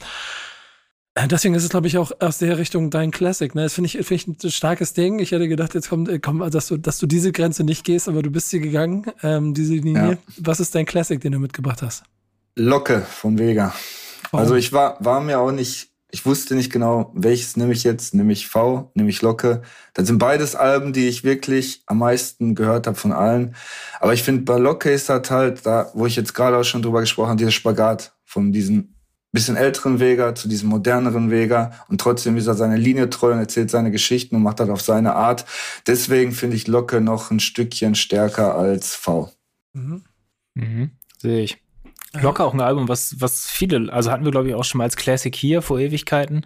Äh, 1.18 1.28
deswegen 1.28 1.56
ist 1.56 1.64
es, 1.64 1.70
glaube 1.70 1.88
ich, 1.88 1.98
auch 1.98 2.12
aus 2.20 2.38
der 2.38 2.58
Richtung 2.58 2.92
dein 2.92 3.12
Classic. 3.12 3.54
Ne? 3.56 3.64
Das 3.64 3.74
finde 3.74 3.88
ich, 3.88 4.06
find 4.06 4.12
ich 4.12 4.28
ein 4.28 4.52
starkes 4.52 4.94
Ding. 4.94 5.20
Ich 5.20 5.32
hätte 5.32 5.48
gedacht, 5.48 5.74
jetzt 5.74 5.90
kommt, 5.90 6.10
äh, 6.10 6.20
komm, 6.20 6.48
dass 6.52 6.68
du, 6.68 6.78
dass 6.78 7.00
du 7.00 7.08
diese 7.08 7.32
Grenze 7.32 7.64
nicht 7.64 7.84
gehst, 7.84 8.08
aber 8.08 8.22
du 8.22 8.30
bist 8.30 8.50
sie 8.50 8.60
gegangen, 8.60 9.06
ähm, 9.24 9.54
diese 9.54 9.74
Linie. 9.74 10.12
Ja. 10.12 10.18
Was 10.38 10.60
ist 10.60 10.76
dein 10.76 10.86
Classic, 10.86 11.20
den 11.20 11.32
du 11.32 11.40
mitgebracht 11.40 11.82
hast? 11.82 12.04
Locke 12.56 13.02
von 13.02 13.40
Vega. 13.40 13.74
Oh. 14.32 14.38
Also 14.38 14.56
ich 14.56 14.74
war, 14.74 15.04
war 15.04 15.22
mir 15.22 15.40
auch 15.40 15.52
nicht 15.52 15.90
ich 16.10 16.26
wusste 16.26 16.56
nicht 16.56 16.72
genau, 16.72 17.12
welches 17.16 17.58
nehme 17.58 17.74
ich 17.74 17.84
jetzt, 17.84 18.14
nehme 18.14 18.32
ich 18.32 18.48
V, 18.48 18.92
nehme 18.94 19.10
ich 19.10 19.22
Locke. 19.22 19.62
Das 19.94 20.08
sind 20.08 20.20
beides 20.20 20.56
Alben, 20.56 20.94
die 20.94 21.08
ich 21.08 21.24
wirklich 21.24 21.84
am 21.86 22.00
meisten 22.00 22.56
gehört 22.56 22.88
habe 22.88 22.98
von 22.98 23.12
allen. 23.12 23.56
Aber 24.00 24.14
ich 24.14 24.24
finde, 24.24 24.44
bei 24.44 24.58
Locke 24.58 24.90
ist 24.90 25.10
das 25.10 25.30
halt, 25.30 25.66
da, 25.66 25.92
wo 25.94 26.06
ich 26.06 26.16
jetzt 26.16 26.34
gerade 26.34 26.58
auch 26.58 26.64
schon 26.64 26.82
drüber 26.82 27.02
gesprochen 27.02 27.30
habe, 27.30 27.38
dieser 27.38 27.52
Spagat 27.52 28.14
von 28.24 28.52
diesem 28.52 28.94
bisschen 29.34 29.58
älteren 29.58 30.00
Vega 30.00 30.34
zu 30.34 30.48
diesem 30.48 30.70
moderneren 30.70 31.30
Vega 31.30 31.72
und 31.90 32.00
trotzdem 32.00 32.38
ist 32.38 32.48
er 32.48 32.56
seine 32.56 32.78
Linie 32.78 33.10
treu 33.10 33.34
und 33.34 33.40
erzählt 33.40 33.70
seine 33.70 33.92
Geschichten 33.92 34.36
und 34.36 34.42
macht 34.42 34.60
das 34.60 34.70
auf 34.70 34.82
seine 34.82 35.16
Art. 35.16 35.46
Deswegen 35.86 36.32
finde 36.32 36.56
ich 36.56 36.68
Locke 36.68 37.02
noch 37.02 37.30
ein 37.30 37.40
Stückchen 37.40 37.94
stärker 37.94 38.56
als 38.56 38.96
V. 38.96 39.32
Mhm. 39.74 40.04
Mhm. 40.56 40.92
Sehe 41.22 41.44
ich. 41.44 41.67
Locker 42.22 42.46
auch 42.46 42.54
ein 42.54 42.62
Album, 42.62 42.88
was, 42.88 43.20
was 43.20 43.48
viele, 43.48 43.92
also 43.92 44.12
hatten 44.12 44.26
wir, 44.26 44.32
glaube 44.32 44.50
ich, 44.50 44.56
auch 44.56 44.64
schon 44.64 44.80
mal 44.80 44.86
als 44.86 44.96
Classic 44.96 45.36
hier 45.36 45.62
vor 45.62 45.80
Ewigkeiten. 45.80 46.46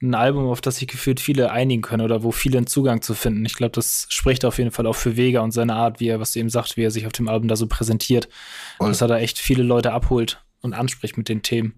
Ein 0.00 0.14
Album, 0.14 0.46
auf 0.46 0.60
das 0.60 0.76
sich 0.76 0.88
gefühlt 0.88 1.20
viele 1.20 1.52
einigen 1.52 1.82
können 1.82 2.04
oder 2.04 2.22
wo 2.22 2.32
viele 2.32 2.58
einen 2.58 2.66
Zugang 2.66 3.02
zu 3.02 3.14
finden. 3.14 3.44
Ich 3.44 3.54
glaube, 3.54 3.72
das 3.72 4.06
spricht 4.08 4.44
auf 4.44 4.58
jeden 4.58 4.72
Fall 4.72 4.86
auch 4.86 4.96
für 4.96 5.16
Vega 5.16 5.40
und 5.40 5.52
seine 5.52 5.74
Art, 5.74 6.00
wie 6.00 6.08
er, 6.08 6.18
was 6.18 6.32
du 6.32 6.40
eben 6.40 6.48
sagt, 6.48 6.76
wie 6.76 6.82
er 6.82 6.90
sich 6.90 7.06
auf 7.06 7.12
dem 7.12 7.28
Album 7.28 7.48
da 7.48 7.56
so 7.56 7.66
präsentiert. 7.66 8.28
Und 8.78 8.88
dass 8.88 9.00
er 9.00 9.08
da 9.08 9.18
echt 9.18 9.38
viele 9.38 9.62
Leute 9.62 9.92
abholt 9.92 10.44
und 10.60 10.74
anspricht 10.74 11.16
mit 11.16 11.28
den 11.28 11.42
Themen. 11.42 11.74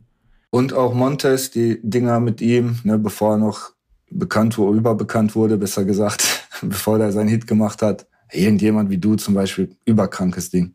Und 0.50 0.72
auch 0.72 0.94
Montes, 0.94 1.50
die 1.50 1.80
Dinger 1.82 2.20
mit 2.20 2.40
ihm, 2.40 2.78
ne, 2.84 2.98
bevor 2.98 3.32
er 3.32 3.38
noch 3.38 3.72
bekannt 4.10 4.56
wurde, 4.56 4.78
überbekannt 4.78 5.34
wurde, 5.34 5.58
besser 5.58 5.84
gesagt, 5.84 6.48
bevor 6.62 6.98
er 6.98 7.12
seinen 7.12 7.28
Hit 7.28 7.46
gemacht 7.46 7.82
hat. 7.82 8.06
Irgendjemand 8.32 8.88
wie 8.90 8.98
du 8.98 9.16
zum 9.16 9.34
Beispiel, 9.34 9.76
überkrankes 9.84 10.50
Ding. 10.50 10.74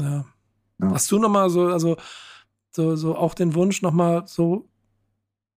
Ja, 0.00 0.24
ja. 0.80 0.92
Hast 0.92 1.10
du 1.10 1.18
nochmal 1.18 1.50
so, 1.50 1.66
also 1.66 1.96
so, 2.70 2.96
so 2.96 3.16
auch 3.16 3.34
den 3.34 3.54
Wunsch, 3.54 3.82
nochmal 3.82 4.24
so 4.26 4.68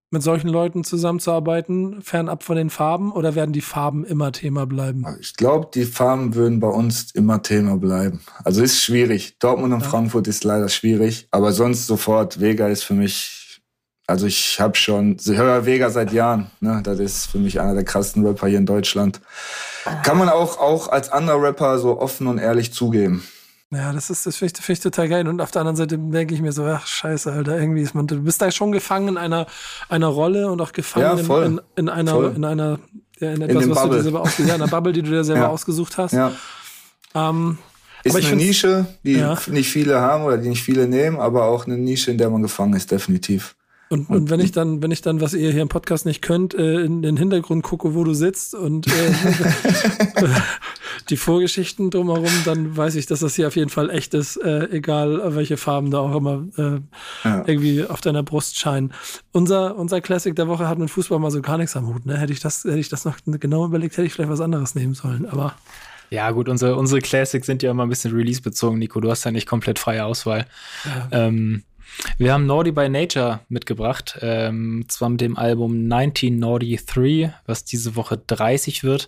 mit 0.10 0.24
solchen 0.24 0.48
Leuten 0.48 0.84
zusammenzuarbeiten, 0.84 2.02
fernab 2.02 2.44
von 2.44 2.56
den 2.56 2.70
Farben, 2.70 3.12
oder 3.12 3.36
werden 3.36 3.52
die 3.52 3.62
Farben 3.62 4.06
immer 4.06 4.32
Thema 4.32 4.66
bleiben? 4.66 5.06
Ich 5.20 5.36
glaube, 5.36 5.68
die 5.74 5.84
Farben 5.84 6.34
würden 6.34 6.60
bei 6.60 6.70
uns 6.70 7.12
immer 7.12 7.42
Thema 7.42 7.78
bleiben. 7.78 8.22
Also 8.44 8.64
ist 8.64 8.82
schwierig. 8.82 9.38
Dortmund 9.40 9.74
und 9.74 9.82
ja. 9.82 9.88
Frankfurt 9.88 10.28
ist 10.28 10.46
leider 10.46 10.70
schwierig, 10.70 11.28
aber 11.32 11.52
sonst 11.52 11.88
sofort 11.88 12.40
Vega 12.40 12.68
ist 12.68 12.84
für 12.84 12.94
mich, 12.94 13.60
also 14.08 14.28
ich 14.28 14.62
habe 14.62 14.78
schon, 14.78 15.18
ich 15.20 15.28
höre 15.28 15.66
Vega 15.66 15.90
seit 15.90 16.14
Jahren. 16.14 16.52
Ne? 16.62 16.80
Das 16.84 17.00
ist 17.00 17.26
für 17.26 17.40
mich 17.40 17.60
einer 17.60 17.74
der 17.74 17.84
krassesten 17.84 18.26
Rapper 18.26 18.48
hier 18.48 18.60
in 18.60 18.66
Deutschland. 18.66 19.20
Kann 20.04 20.18
man 20.18 20.30
auch, 20.30 20.58
auch 20.58 20.88
als 20.88 21.10
anderer 21.10 21.42
Rapper 21.42 21.80
so 21.80 22.00
offen 22.00 22.28
und 22.28 22.38
ehrlich 22.38 22.72
zugeben. 22.72 23.28
Ja, 23.70 23.92
das 23.92 24.10
ist, 24.10 24.26
das 24.26 24.38
finde 24.38 24.54
ich, 24.58 24.66
find 24.66 24.78
ich, 24.78 24.84
total 24.84 25.10
geil. 25.10 25.28
Und 25.28 25.42
auf 25.42 25.52
der 25.52 25.62
anderen 25.62 25.76
Seite 25.76 25.98
denke 25.98 26.34
ich 26.34 26.42
mir 26.42 26.54
so, 26.54 26.64
ach, 26.66 26.88
scheiße, 26.88 27.32
Alter, 27.32 27.60
irgendwie 27.60 27.82
ist 27.82 27.94
man, 27.94 28.08
du 28.08 28.22
bist 28.22 28.42
da 28.42 28.50
schon 28.50 28.72
gefangen 28.72 29.10
in 29.10 29.18
einer, 29.18 29.46
einer 29.90 30.08
Rolle 30.08 30.50
und 30.50 30.62
auch 30.62 30.72
gefangen 30.72 31.28
ja, 31.28 31.38
in, 31.38 31.54
in, 31.54 31.62
in, 31.76 31.90
einer, 31.90 32.12
voll. 32.12 32.34
in 32.34 32.46
einer, 32.46 32.80
ja, 33.20 33.32
in 33.34 33.42
etwas, 33.42 33.64
in 33.64 33.70
was 33.70 33.78
Bubble. 33.82 33.90
du 33.90 33.98
dir 33.98 34.04
selber 34.04 34.22
ausgesucht, 34.22 34.48
ja, 34.48 34.56
in 34.56 34.62
einer 34.62 34.72
Bubble, 34.72 34.94
die 34.94 35.02
du 35.02 35.10
dir 35.10 35.24
selber 35.26 35.42
ja. 35.42 35.48
ausgesucht 35.50 35.98
hast. 35.98 36.14
Ja. 36.14 36.32
Ähm, 37.14 37.58
ist 38.04 38.16
eine 38.16 38.36
Nische, 38.38 38.86
die 39.04 39.18
ja. 39.18 39.38
nicht 39.48 39.70
viele 39.70 40.00
haben 40.00 40.24
oder 40.24 40.38
die 40.38 40.48
nicht 40.48 40.64
viele 40.64 40.88
nehmen, 40.88 41.20
aber 41.20 41.46
auch 41.46 41.66
eine 41.66 41.78
Nische, 41.78 42.12
in 42.12 42.18
der 42.18 42.30
man 42.30 42.42
gefangen 42.42 42.74
ist, 42.74 42.90
definitiv. 42.90 43.57
Und, 43.90 44.10
und 44.10 44.30
wenn 44.30 44.40
ich 44.42 44.52
dann, 44.52 44.84
wenn 44.84 44.92
ich 44.92 45.02
dann, 45.02 45.22
was 45.22 45.34
ihr 45.34 45.52
hier 45.52 45.62
im 45.62 45.70
Podcast 45.70 46.06
nicht 46.06 46.22
könnt, 46.22 46.54
äh, 46.54 46.82
in 46.82 47.02
den 47.02 47.16
Hintergrund 47.16 47.64
gucke, 47.64 47.96
wo 47.96 48.04
du 48.04 48.14
sitzt 48.14 48.54
und 48.54 48.88
äh, 48.88 48.92
die 51.10 51.18
Vorgeschichten 51.18 51.90
drumherum, 51.90 52.32
dann 52.44 52.76
weiß 52.76 52.96
ich, 52.96 53.06
dass 53.06 53.22
das 53.22 53.36
hier 53.36 53.48
auf 53.48 53.56
jeden 53.56 53.70
Fall 53.70 53.90
echt 53.90 54.14
ist, 54.14 54.38
äh, 54.38 54.70
egal 54.72 55.36
welche 55.36 55.58
Farben 55.58 55.92
da 55.92 56.00
auch 56.00 56.16
immer 56.16 56.46
äh, 56.58 56.80
ja. 57.24 57.44
irgendwie 57.48 57.86
auf 57.86 58.02
deiner 58.02 58.24
Brust 58.24 58.58
scheinen. 58.58 58.94
Unser, 59.32 59.78
unser 59.78 60.02
Classic 60.02 60.36
der 60.36 60.48
Woche 60.48 60.68
hat 60.68 60.80
mit 60.80 60.90
Fußball 60.90 61.20
mal 61.20 61.32
so 61.32 61.42
gar 61.42 61.58
nichts 61.58 61.76
am 61.78 61.88
Hut. 61.88 62.06
Ne? 62.06 62.18
Hätte 62.18 62.34
ich 62.34 62.40
das, 62.40 62.66
hätte 62.66 62.80
ich 62.80 62.90
das 62.90 63.06
noch 63.06 63.18
genau 63.26 63.66
überlegt, 63.66 63.96
hätte 63.96 64.08
ich 64.08 64.14
vielleicht 64.14 64.32
was 64.32 64.42
anderes 64.42 64.76
nehmen 64.76 64.96
sollen. 64.96 65.26
Aber 65.28 65.56
ja, 66.10 66.32
gut, 66.32 66.48
unsere, 66.50 66.76
unsere 66.76 67.02
Classics 67.02 67.46
sind 67.46 67.64
ja 67.64 67.72
immer 67.72 67.84
ein 67.84 67.90
bisschen 67.90 68.16
release-bezogen, 68.16 68.80
Nico. 68.80 69.00
Du 69.02 69.10
hast 69.10 69.26
ja 69.26 69.32
nicht 69.32 69.48
komplett 69.48 69.78
freie 69.80 70.06
Auswahl. 70.06 70.46
Ja. 70.86 71.08
Ähm, 71.12 71.64
wir 72.18 72.34
haben 72.34 72.46
Naughty 72.46 72.72
by 72.72 72.90
Nature 72.90 73.42
mitgebracht, 73.50 74.18
ähm, 74.22 74.86
zwar 74.88 75.10
mit 75.10 75.22
dem 75.22 75.38
Album 75.38 75.84
1993, 75.92 77.30
was 77.46 77.64
diese 77.66 77.96
Woche 77.96 78.18
30 78.18 78.84
wird. 78.84 79.08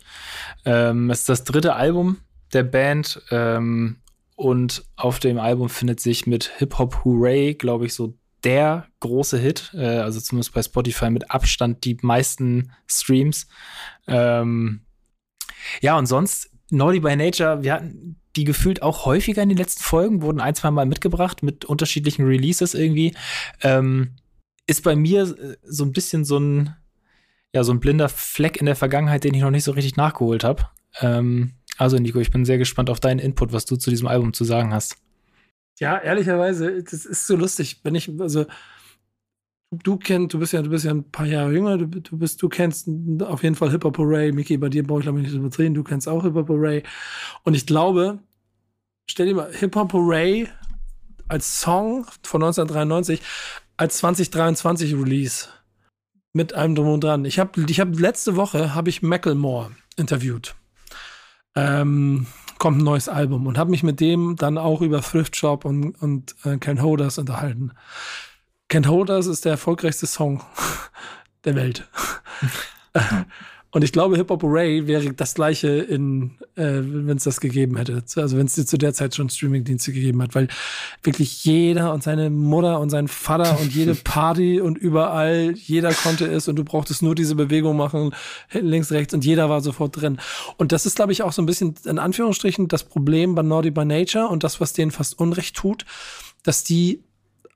Ähm, 0.65 1.09
es 1.09 1.19
ist 1.19 1.29
das 1.29 1.43
dritte 1.43 1.75
Album 1.75 2.17
der 2.53 2.63
Band 2.63 3.21
ähm, 3.31 3.97
und 4.35 4.83
auf 4.95 5.19
dem 5.19 5.39
Album 5.39 5.69
findet 5.69 5.99
sich 5.99 6.25
mit 6.25 6.51
Hip 6.57 6.77
Hop 6.79 7.03
Hooray, 7.03 7.55
glaube 7.55 7.85
ich, 7.85 7.93
so 7.93 8.13
der 8.43 8.87
große 9.01 9.37
Hit, 9.37 9.71
äh, 9.75 9.85
also 9.85 10.19
zumindest 10.19 10.53
bei 10.53 10.63
Spotify 10.63 11.09
mit 11.09 11.29
Abstand 11.29 11.83
die 11.83 11.97
meisten 12.01 12.71
Streams. 12.87 13.47
Ähm, 14.07 14.81
ja, 15.81 15.97
und 15.97 16.05
sonst 16.05 16.49
Naughty 16.71 16.99
by 16.99 17.15
Nature, 17.15 17.63
wir 17.63 17.73
hatten 17.73 18.19
die 18.39 18.45
gefühlt 18.45 18.81
auch 18.81 19.05
häufiger 19.05 19.43
in 19.43 19.49
den 19.49 19.57
letzten 19.57 19.83
Folgen, 19.83 20.21
wurden 20.21 20.39
ein, 20.39 20.55
zwei 20.55 20.71
Mal 20.71 20.85
mitgebracht 20.85 21.43
mit 21.43 21.65
unterschiedlichen 21.65 22.25
Releases 22.25 22.73
irgendwie. 22.73 23.13
Ähm, 23.61 24.15
ist 24.65 24.81
bei 24.81 24.95
mir 24.95 25.23
äh, 25.23 25.57
so 25.63 25.83
ein 25.83 25.91
bisschen 25.91 26.23
so 26.23 26.39
ein, 26.39 26.73
ja, 27.53 27.65
so 27.65 27.73
ein 27.73 27.81
blinder 27.81 28.07
Fleck 28.07 28.55
in 28.55 28.65
der 28.65 28.77
Vergangenheit, 28.77 29.25
den 29.25 29.33
ich 29.33 29.41
noch 29.41 29.51
nicht 29.51 29.65
so 29.65 29.73
richtig 29.73 29.97
nachgeholt 29.97 30.45
habe. 30.45 30.69
Ähm, 31.01 31.51
also, 31.77 31.97
Nico, 31.97 32.19
ich 32.19 32.31
bin 32.31 32.45
sehr 32.45 32.57
gespannt 32.57 32.89
auf 32.89 33.01
deinen 33.01 33.19
Input, 33.19 33.51
was 33.51 33.65
du 33.65 33.75
zu 33.75 33.89
diesem 33.89 34.07
Album 34.07 34.31
zu 34.31 34.45
sagen 34.45 34.73
hast. 34.73 34.95
Ja, 35.79 35.97
ehrlicherweise, 35.97 36.81
das 36.81 37.05
ist 37.05 37.27
so 37.27 37.35
lustig, 37.35 37.81
wenn 37.83 37.95
ich, 37.95 38.09
also 38.21 38.45
du 39.71 39.97
kennst, 39.97 40.33
du 40.33 40.39
bist 40.39 40.53
ja, 40.53 40.61
du 40.61 40.69
bist 40.69 40.85
ja 40.85 40.91
ein 40.91 41.09
paar 41.11 41.25
Jahre 41.25 41.51
jünger, 41.51 41.77
du, 41.77 41.87
du 41.87 42.17
bist, 42.17 42.41
du 42.41 42.47
kennst 42.49 42.87
auf 43.21 43.43
jeden 43.43 43.55
Fall 43.55 43.71
Hip 43.71 43.83
Hop 43.83 43.97
Hooray. 43.97 44.31
Miki, 44.31 44.57
bei 44.57 44.69
dir 44.69 44.83
brauche 44.85 44.99
ich 44.99 45.05
glaube 45.05 45.19
ich 45.19 45.27
nicht 45.27 45.35
überdrehen, 45.35 45.73
du 45.73 45.83
kennst 45.83 46.07
auch 46.07 46.23
Hip 46.23 46.35
Hop 46.35 46.49
Hooray. 46.49 46.83
Und 47.43 47.53
ich 47.53 47.65
glaube, 47.65 48.19
stell 49.09 49.25
dir 49.25 49.35
mal 49.35 49.51
Hip 49.51 49.75
Hop 49.75 49.93
Hooray 49.93 50.47
als 51.27 51.59
Song 51.59 52.05
von 52.23 52.43
1993 52.43 53.21
als 53.77 53.97
2023 53.97 54.93
Release 54.93 55.47
mit 56.33 56.53
einem 56.53 56.75
drum 56.75 56.89
und 56.89 57.03
dran. 57.03 57.25
Ich 57.25 57.39
habe, 57.39 57.65
ich 57.67 57.79
habe 57.79 57.99
letzte 57.99 58.35
Woche 58.35 58.75
habe 58.75 58.89
ich 58.89 59.01
Macklemore 59.01 59.71
interviewt. 59.95 60.55
Ähm, 61.55 62.27
kommt 62.59 62.79
ein 62.79 62.83
neues 62.83 63.09
Album 63.09 63.47
und 63.47 63.57
habe 63.57 63.71
mich 63.71 63.83
mit 63.83 63.99
dem 63.99 64.35
dann 64.35 64.57
auch 64.57 64.81
über 64.81 65.01
Thrift 65.01 65.35
Shop 65.35 65.65
und, 65.65 65.91
und 66.01 66.35
äh, 66.45 66.57
Ken 66.57 66.81
Hoders 66.81 67.17
unterhalten. 67.17 67.71
Kent 68.67 68.87
Holders 68.87 69.25
ist 69.25 69.45
der 69.45 69.53
erfolgreichste 69.53 70.05
Song 70.05 70.43
der 71.45 71.55
Welt. 71.55 71.89
Und 73.71 73.83
ich 73.83 73.91
glaube, 73.91 74.15
Hip 74.17 74.31
Hop 74.31 74.43
Array 74.43 74.87
wäre 74.87 75.13
das 75.13 75.35
gleiche 75.35 75.67
in, 75.67 76.31
äh, 76.55 76.81
wenn 76.81 77.17
es 77.17 77.25
das 77.25 77.39
gegeben 77.39 77.77
hätte. 77.77 78.03
Also 78.15 78.35
wenn 78.35 78.47
es 78.47 78.55
zu 78.55 78.77
der 78.79 78.95
Zeit 78.95 79.13
schon 79.13 79.29
Streamingdienste 79.29 79.93
gegeben 79.93 80.23
hat, 80.23 80.33
weil 80.33 80.47
wirklich 81.03 81.45
jeder 81.45 81.93
und 81.93 82.01
seine 82.01 82.31
Mutter 82.31 82.79
und 82.79 82.89
sein 82.89 83.07
Vater 83.07 83.59
und 83.59 83.71
jede 83.71 83.93
Party 84.03 84.59
und 84.59 84.79
überall, 84.79 85.53
jeder 85.55 85.93
konnte 85.93 86.25
es 86.25 86.47
und 86.47 86.55
du 86.55 86.63
brauchtest 86.63 87.03
nur 87.03 87.13
diese 87.13 87.35
Bewegung 87.35 87.77
machen, 87.77 88.15
links, 88.51 88.91
rechts 88.91 89.13
und 89.13 89.23
jeder 89.23 89.49
war 89.49 89.61
sofort 89.61 90.01
drin. 90.01 90.17
Und 90.57 90.71
das 90.71 90.87
ist, 90.87 90.95
glaube 90.95 91.11
ich, 91.11 91.21
auch 91.21 91.31
so 91.31 91.43
ein 91.43 91.45
bisschen 91.45 91.75
in 91.85 91.99
Anführungsstrichen 91.99 92.69
das 92.69 92.83
Problem 92.83 93.35
bei 93.35 93.43
Naughty 93.43 93.69
by 93.69 93.85
Nature 93.85 94.29
und 94.29 94.43
das, 94.43 94.59
was 94.59 94.73
denen 94.73 94.89
fast 94.89 95.19
Unrecht 95.19 95.55
tut, 95.55 95.85
dass 96.41 96.63
die 96.63 97.03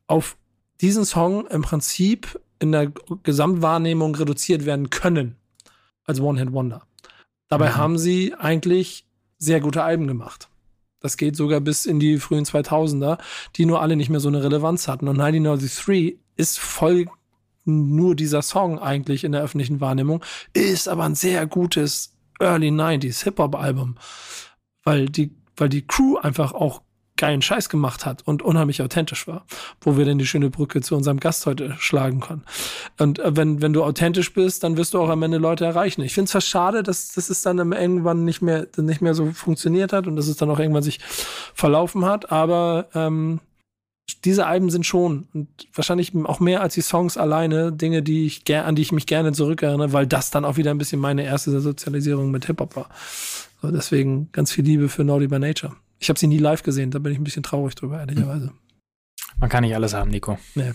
auf 0.06 0.38
diesen 0.80 1.06
Song 1.06 1.48
im 1.48 1.64
Prinzip 1.64 2.40
in 2.60 2.72
der 2.72 2.92
Gesamtwahrnehmung 3.24 4.14
reduziert 4.14 4.66
werden 4.68 4.92
können 4.92 5.38
als 6.06 6.20
One-Hit-Wonder. 6.20 6.86
Dabei 7.48 7.70
mhm. 7.70 7.76
haben 7.76 7.98
sie 7.98 8.34
eigentlich 8.34 9.06
sehr 9.38 9.60
gute 9.60 9.84
Alben 9.84 10.08
gemacht. 10.08 10.50
Das 11.00 11.18
geht 11.18 11.36
sogar 11.36 11.60
bis 11.60 11.86
in 11.86 12.00
die 12.00 12.18
frühen 12.18 12.46
2000er, 12.46 13.20
die 13.56 13.66
nur 13.66 13.82
alle 13.82 13.98
nicht 13.98 14.10
mehr 14.10 14.22
so 14.22 14.30
eine 14.30 14.42
Relevanz 14.42 14.88
hatten. 14.88 15.08
Und 15.08 15.20
1993 15.20 16.18
ist 16.38 16.60
voll 16.60 17.08
nur 17.66 18.16
dieser 18.16 18.42
Song 18.42 18.80
eigentlich 18.80 19.24
in 19.24 19.34
der 19.34 19.42
öffentlichen 19.42 19.82
Wahrnehmung, 19.82 20.24
ist 20.54 20.88
aber 20.88 21.04
ein 21.04 21.16
sehr 21.16 21.46
gutes 21.46 22.14
Early 22.40 22.70
90s 22.70 23.24
Hip-Hop-Album, 23.24 23.96
weil 24.84 25.08
die, 25.08 25.36
weil 25.56 25.70
die 25.70 25.86
Crew 25.86 26.18
einfach 26.18 26.54
auch 26.54 26.82
geilen 27.24 27.42
Scheiß 27.42 27.70
gemacht 27.70 28.06
hat 28.06 28.22
und 28.28 28.42
unheimlich 28.42 28.82
authentisch 28.82 29.30
war, 29.30 29.46
wo 29.80 29.96
wir 29.96 30.04
denn 30.04 30.18
die 30.18 30.26
schöne 30.26 30.50
Brücke 30.50 30.82
zu 30.82 30.94
unserem 30.94 31.22
Gast 31.22 31.46
heute 31.46 31.74
schlagen 31.80 32.20
können. 32.20 32.44
Und 33.00 33.20
äh, 33.20 33.38
wenn, 33.38 33.62
wenn 33.62 33.72
du 33.72 33.82
authentisch 33.82 34.34
bist, 34.34 34.66
dann 34.66 34.76
wirst 34.76 34.94
du 34.94 35.00
auch 35.00 35.08
am 35.08 35.24
Ende 35.24 35.38
Leute 35.38 35.64
erreichen. 35.64 36.02
Ich 36.02 36.14
finde 36.14 36.26
es 36.26 36.34
fast 36.34 36.50
schade, 36.50 36.84
dass, 36.84 37.14
dass 37.14 37.30
es 37.30 37.42
dann 37.42 37.72
irgendwann 37.72 38.26
nicht 38.26 38.42
mehr, 38.42 38.68
nicht 38.76 39.02
mehr 39.02 39.14
so 39.14 39.32
funktioniert 39.32 39.94
hat 39.94 40.06
und 40.06 40.18
dass 40.18 40.28
es 40.28 40.36
dann 40.36 40.50
auch 40.50 40.60
irgendwann 40.60 40.84
sich 40.84 41.00
verlaufen 41.54 42.04
hat, 42.04 42.30
aber 42.30 42.88
ähm, 42.94 43.40
diese 44.26 44.46
Alben 44.46 44.70
sind 44.70 44.86
schon 44.86 45.30
und 45.34 45.48
wahrscheinlich 45.74 46.12
auch 46.26 46.42
mehr 46.42 46.60
als 46.60 46.74
die 46.74 46.82
Songs 46.82 47.16
alleine 47.16 47.72
Dinge, 47.72 48.04
die 48.04 48.26
ich 48.26 48.44
an 48.54 48.76
die 48.76 48.82
ich 48.82 48.92
mich 48.92 49.06
gerne 49.06 49.32
zurückerinnere, 49.32 49.94
weil 49.94 50.08
das 50.08 50.30
dann 50.30 50.44
auch 50.44 50.58
wieder 50.58 50.72
ein 50.72 50.78
bisschen 50.78 51.00
meine 51.00 51.24
erste 51.24 51.58
Sozialisierung 51.58 52.32
mit 52.32 52.48
Hip 52.48 52.60
Hop 52.60 52.76
war. 52.76 52.90
So, 53.62 53.72
deswegen 53.72 54.30
ganz 54.34 54.52
viel 54.52 54.66
Liebe 54.66 54.90
für 54.90 55.06
Naughty 55.06 55.28
by 55.28 55.40
Nature. 55.40 55.74
Ich 56.04 56.10
habe 56.10 56.20
sie 56.20 56.28
nie 56.28 56.38
live 56.38 56.64
gesehen, 56.64 56.92
da 56.92 57.00
bin 57.00 57.14
ich 57.14 57.18
ein 57.18 57.24
bisschen 57.24 57.44
traurig 57.44 57.76
drüber, 57.76 57.98
ehrlicherweise. 57.98 58.52
Man 59.40 59.50
kann 59.50 59.64
nicht 59.64 59.74
alles 59.74 59.94
haben, 59.94 60.12
Nico. 60.12 60.38
Nee. 60.54 60.74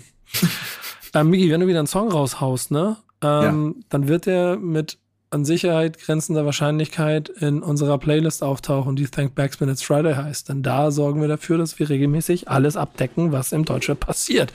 ähm, 1.15 1.29
Miki, 1.29 1.51
wenn 1.51 1.61
du 1.61 1.67
wieder 1.67 1.81
einen 1.81 1.87
Song 1.87 2.11
raushaust, 2.11 2.71
ne, 2.71 2.97
ähm, 3.21 3.75
ja. 3.77 3.85
dann 3.91 4.09
wird 4.09 4.25
der 4.25 4.57
mit 4.57 4.97
an 5.29 5.45
Sicherheit 5.45 5.99
grenzender 5.99 6.47
Wahrscheinlichkeit 6.47 7.29
in 7.29 7.63
unserer 7.63 7.99
Playlist 7.99 8.43
auftauchen, 8.43 8.97
die 8.97 9.07
Thank 9.07 9.35
Backspin 9.35 9.69
It's 9.69 9.83
Friday 9.83 10.15
heißt. 10.15 10.49
Denn 10.49 10.63
da 10.63 10.91
sorgen 10.91 11.21
wir 11.21 11.29
dafür, 11.29 11.59
dass 11.59 11.79
wir 11.79 11.91
regelmäßig 11.91 12.49
alles 12.49 12.79
abdecken, 12.79 13.31
was 13.31 13.53
im 13.53 13.67
Deutschland 13.67 14.01
passiert. 14.01 14.51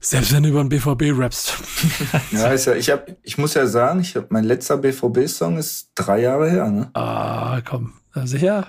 Selbst 0.00 0.34
wenn 0.34 0.42
du 0.42 0.48
über 0.48 0.64
den 0.64 0.68
BVB 0.68 1.16
rappst. 1.16 1.54
ja, 2.32 2.48
ist 2.48 2.64
ja, 2.64 2.74
ich, 2.74 2.90
hab, 2.90 3.06
ich 3.22 3.38
muss 3.38 3.54
ja 3.54 3.68
sagen, 3.68 4.00
ich 4.00 4.16
hab, 4.16 4.32
mein 4.32 4.42
letzter 4.42 4.78
BVB-Song 4.78 5.58
ist 5.58 5.92
drei 5.94 6.22
Jahre 6.22 6.50
her. 6.50 6.68
Ne? 6.68 6.90
Ah, 6.94 7.60
komm. 7.64 7.92
Sicher? 8.24 8.66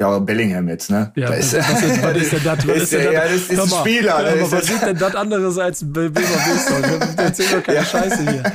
Ja, 0.00 0.06
aber 0.06 0.20
Bellingham 0.20 0.66
jetzt, 0.66 0.90
ne? 0.90 1.12
Ja, 1.14 1.28
was, 1.28 1.52
ist, 1.52 1.58
was, 1.58 1.82
ist, 1.82 2.02
was 2.02 2.16
ist 2.16 2.32
denn 2.32 2.42
das? 2.42 2.66
Was 2.66 2.76
ist, 2.76 2.92
denn 2.94 3.04
das? 3.04 3.12
Ja, 3.12 3.22
das 3.24 3.32
ist 3.32 3.60
ein 3.60 3.68
Spieler. 3.68 4.06
Ja, 4.06 4.32
aber 4.32 4.52
was 4.52 4.70
ist 4.70 4.82
denn 4.82 4.98
das 4.98 5.14
anderes 5.14 5.58
als 5.58 5.84
BVB-Song? 5.84 7.00
Erzähl 7.18 7.46
doch 7.48 7.62
keine 7.62 7.78
ja. 7.78 7.84
Scheiße 7.84 8.30
hier. 8.30 8.42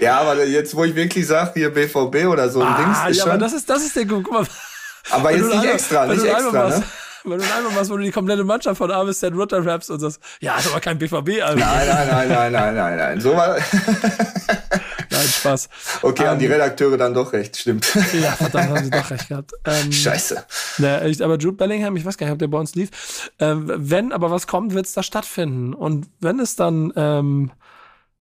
Ja, 0.00 0.20
aber 0.20 0.44
jetzt, 0.44 0.74
wo 0.74 0.84
ich 0.84 0.94
wirklich 0.94 1.26
sage, 1.26 1.52
hier 1.54 1.70
BVB 1.72 2.26
oder 2.26 2.48
so 2.48 2.60
ein 2.60 2.66
ah, 2.66 2.76
Dings, 2.76 3.10
ist 3.10 3.18
ja, 3.18 3.22
schon... 3.22 3.32
aber 3.32 3.38
das 3.40 3.52
ist, 3.52 3.68
das 3.68 3.84
ist 3.84 3.94
der, 3.94 4.06
guck 4.06 4.30
mal. 4.32 4.44
Aber 5.10 5.32
jetzt 5.32 5.48
nicht 5.48 5.64
extra, 5.64 6.06
nicht 6.06 6.24
extra, 6.24 6.68
ne? 6.68 6.82
Weil 7.24 7.38
du 7.38 7.44
einfach 7.44 7.72
machst, 7.72 7.90
wo 7.90 7.96
du 7.96 8.02
die 8.02 8.10
komplette 8.10 8.42
Mannschaft 8.42 8.78
von 8.78 8.90
A 8.90 9.04
bis 9.04 9.20
Z 9.20 9.32
runter 9.34 9.64
raps 9.64 9.90
und 9.90 10.00
sagst, 10.00 10.20
ja, 10.40 10.56
ist 10.56 10.68
aber 10.68 10.80
kein 10.80 10.98
BVB-Album. 10.98 11.60
Nein, 11.60 11.88
nein, 11.88 12.08
nein, 12.08 12.28
nein, 12.28 12.52
nein, 12.52 12.74
nein, 12.74 12.96
nein. 12.96 13.20
So 13.20 13.36
war. 13.36 13.56
Spaß. 15.32 15.68
Okay, 16.02 16.22
um, 16.22 16.28
haben 16.28 16.38
die 16.38 16.46
ähm, 16.46 16.52
Redakteure 16.52 16.96
dann 16.96 17.14
doch 17.14 17.32
recht, 17.32 17.56
stimmt. 17.56 17.86
Ja, 18.12 18.32
verdammt, 18.32 18.70
haben 18.70 18.84
sie 18.84 18.90
doch 18.90 19.10
recht 19.10 19.28
gehabt. 19.28 19.52
Ähm, 19.64 19.92
Scheiße. 19.92 20.44
Ne, 20.78 21.08
ich, 21.08 21.22
aber 21.22 21.38
Jude 21.38 21.56
Bellingham, 21.56 21.96
ich 21.96 22.04
weiß 22.04 22.16
gar 22.16 22.26
nicht, 22.26 22.32
ob 22.32 22.38
der 22.38 22.48
bei 22.48 22.58
uns 22.58 22.74
lief. 22.74 23.30
Ähm, 23.38 23.70
wenn 23.74 24.12
aber 24.12 24.30
was 24.30 24.46
kommt, 24.46 24.74
wird 24.74 24.86
es 24.86 24.92
da 24.92 25.02
stattfinden. 25.02 25.74
Und 25.74 26.06
wenn 26.20 26.38
es 26.38 26.56
dann 26.56 26.92
ähm, 26.96 27.50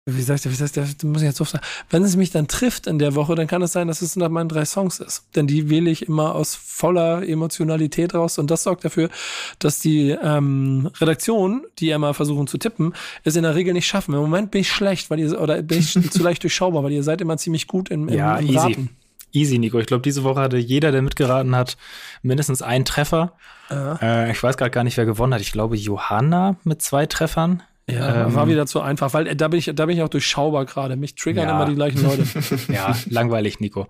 wie 0.05 0.21
sagt 0.21 0.43
wie 0.43 0.53
sagt 0.53 0.75
der, 0.75 0.85
muss 1.03 1.21
ich 1.21 1.27
jetzt 1.27 1.37
so 1.37 1.45
sagen, 1.45 1.63
wenn 1.89 2.03
es 2.03 2.17
mich 2.17 2.29
dann 2.29 2.49
trifft 2.49 2.87
in 2.87 2.99
der 2.99 3.15
Woche, 3.15 3.35
dann 3.35 3.47
kann 3.47 3.61
es 3.61 3.71
sein, 3.71 3.87
dass 3.87 4.01
es 4.01 4.17
unter 4.17 4.27
meinen 4.27 4.49
drei 4.49 4.65
Songs 4.65 4.99
ist. 4.99 5.23
Denn 5.35 5.47
die 5.47 5.69
wähle 5.69 5.89
ich 5.89 6.07
immer 6.07 6.35
aus 6.35 6.55
voller 6.55 7.25
Emotionalität 7.25 8.13
raus 8.13 8.37
und 8.37 8.51
das 8.51 8.63
sorgt 8.63 8.83
dafür, 8.83 9.09
dass 9.59 9.79
die 9.79 10.09
ähm, 10.09 10.89
Redaktion, 10.99 11.65
die 11.79 11.87
ja 11.87 11.97
mal 11.99 12.13
versuchen 12.13 12.47
zu 12.47 12.57
tippen, 12.57 12.93
es 13.23 13.37
in 13.37 13.43
der 13.43 13.55
Regel 13.55 13.73
nicht 13.73 13.87
schaffen. 13.87 14.13
Im 14.13 14.19
Moment 14.19 14.51
bin 14.51 14.61
ich 14.61 14.71
schlecht, 14.71 15.09
weil 15.09 15.19
ihr, 15.19 15.39
oder 15.39 15.61
bin 15.61 15.79
ich 15.79 15.93
zu 16.11 16.21
leicht 16.21 16.43
durchschaubar, 16.43 16.83
weil 16.83 16.91
ihr 16.91 17.03
seid 17.03 17.21
immer 17.21 17.37
ziemlich 17.37 17.67
gut 17.67 17.89
im, 17.89 18.09
im, 18.09 18.17
ja, 18.17 18.37
im 18.37 18.47
easy. 18.47 18.57
Raten. 18.57 18.89
Easy, 19.31 19.57
Nico. 19.57 19.79
Ich 19.79 19.87
glaube, 19.87 20.03
diese 20.03 20.23
Woche 20.23 20.41
hatte 20.41 20.57
jeder, 20.57 20.91
der 20.91 21.01
mitgeraten 21.01 21.55
hat, 21.55 21.77
mindestens 22.21 22.61
einen 22.61 22.85
Treffer. 22.85 23.33
Ja. 23.69 23.95
Äh, 24.01 24.31
ich 24.31 24.43
weiß 24.43 24.57
gerade 24.57 24.69
gar 24.69 24.83
nicht, 24.83 24.97
wer 24.97 25.05
gewonnen 25.05 25.33
hat. 25.33 25.41
Ich 25.41 25.53
glaube, 25.53 25.75
Johanna 25.75 26.57
mit 26.63 26.81
zwei 26.81 27.05
Treffern. 27.05 27.63
Ja, 27.89 28.27
ähm, 28.27 28.33
war 28.33 28.47
wieder 28.47 28.65
zu 28.65 28.79
einfach, 28.79 29.13
weil 29.13 29.27
äh, 29.27 29.35
da 29.35 29.49
bin 29.49 29.59
ich, 29.59 29.71
da 29.73 29.85
bin 29.85 29.97
ich 29.97 30.03
auch 30.03 30.09
durchschaubar 30.09 30.65
gerade. 30.65 30.95
Mich 30.95 31.15
triggern 31.15 31.49
ja. 31.49 31.55
immer 31.55 31.69
die 31.69 31.75
gleichen 31.75 32.01
Leute. 32.01 32.23
ja, 32.71 32.95
langweilig, 33.09 33.59
Nico. 33.59 33.87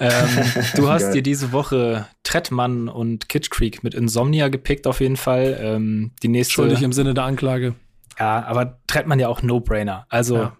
Ähm, 0.00 0.10
du 0.74 0.88
hast 0.88 1.04
Geil. 1.04 1.12
dir 1.14 1.22
diese 1.22 1.52
Woche 1.52 2.06
Trettmann 2.24 2.88
und 2.88 3.28
Kitsch 3.28 3.50
Creek 3.50 3.84
mit 3.84 3.94
Insomnia 3.94 4.48
gepickt, 4.48 4.88
auf 4.88 5.00
jeden 5.00 5.16
Fall. 5.16 5.56
Ähm, 5.60 6.10
die 6.22 6.28
nächste. 6.28 6.54
Schuldig 6.54 6.82
im 6.82 6.92
Sinne 6.92 7.14
der 7.14 7.24
Anklage. 7.24 7.76
Ja, 8.18 8.44
aber 8.44 8.80
Trettmann 8.88 9.20
ja 9.20 9.28
auch 9.28 9.42
No-Brainer. 9.42 10.06
Also, 10.08 10.36
ja. 10.36 10.56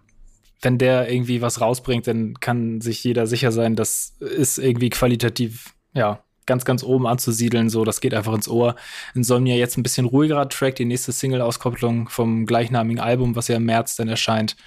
wenn 0.61 0.77
der 0.77 1.11
irgendwie 1.11 1.41
was 1.41 1.59
rausbringt, 1.59 2.07
dann 2.07 2.35
kann 2.39 2.79
sich 2.79 3.03
jeder 3.03 3.27
sicher 3.27 3.51
sein, 3.51 3.75
das 3.75 4.15
ist 4.21 4.57
irgendwie 4.57 4.89
qualitativ, 4.89 5.75
ja, 5.93 6.23
ganz, 6.49 6.65
ganz 6.65 6.83
oben 6.83 7.07
anzusiedeln. 7.07 7.69
So, 7.69 7.85
das 7.85 8.01
geht 8.01 8.13
einfach 8.13 8.33
ins 8.33 8.49
Ohr. 8.49 8.75
Insomnia 9.15 9.55
jetzt 9.55 9.77
ein 9.77 9.83
bisschen 9.83 10.05
ruhigerer 10.05 10.49
Track, 10.49 10.75
die 10.75 10.85
nächste 10.85 11.13
Single-Auskopplung 11.13 12.09
vom 12.09 12.45
gleichnamigen 12.45 12.99
Album, 12.99 13.37
was 13.37 13.47
ja 13.47 13.55
im 13.55 13.65
März 13.65 13.95
dann 13.95 14.09
erscheint. 14.09 14.57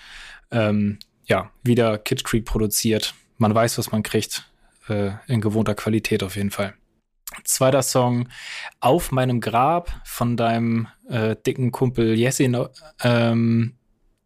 Ähm, 0.50 1.00
ja, 1.26 1.50
wieder 1.62 1.98
Kid 1.98 2.24
Creek 2.24 2.44
produziert. 2.44 3.14
Man 3.36 3.54
weiß, 3.54 3.76
was 3.78 3.92
man 3.92 4.02
kriegt. 4.02 4.48
Äh, 4.88 5.10
in 5.26 5.40
gewohnter 5.40 5.74
Qualität 5.74 6.22
auf 6.22 6.36
jeden 6.36 6.50
Fall. 6.50 6.74
Zweiter 7.44 7.82
Song, 7.82 8.28
Auf 8.80 9.10
meinem 9.10 9.40
Grab 9.40 9.90
von 10.04 10.36
deinem 10.36 10.86
äh, 11.08 11.34
dicken 11.46 11.72
Kumpel 11.72 12.14
Jesse. 12.14 12.70
Ähm, 13.02 13.74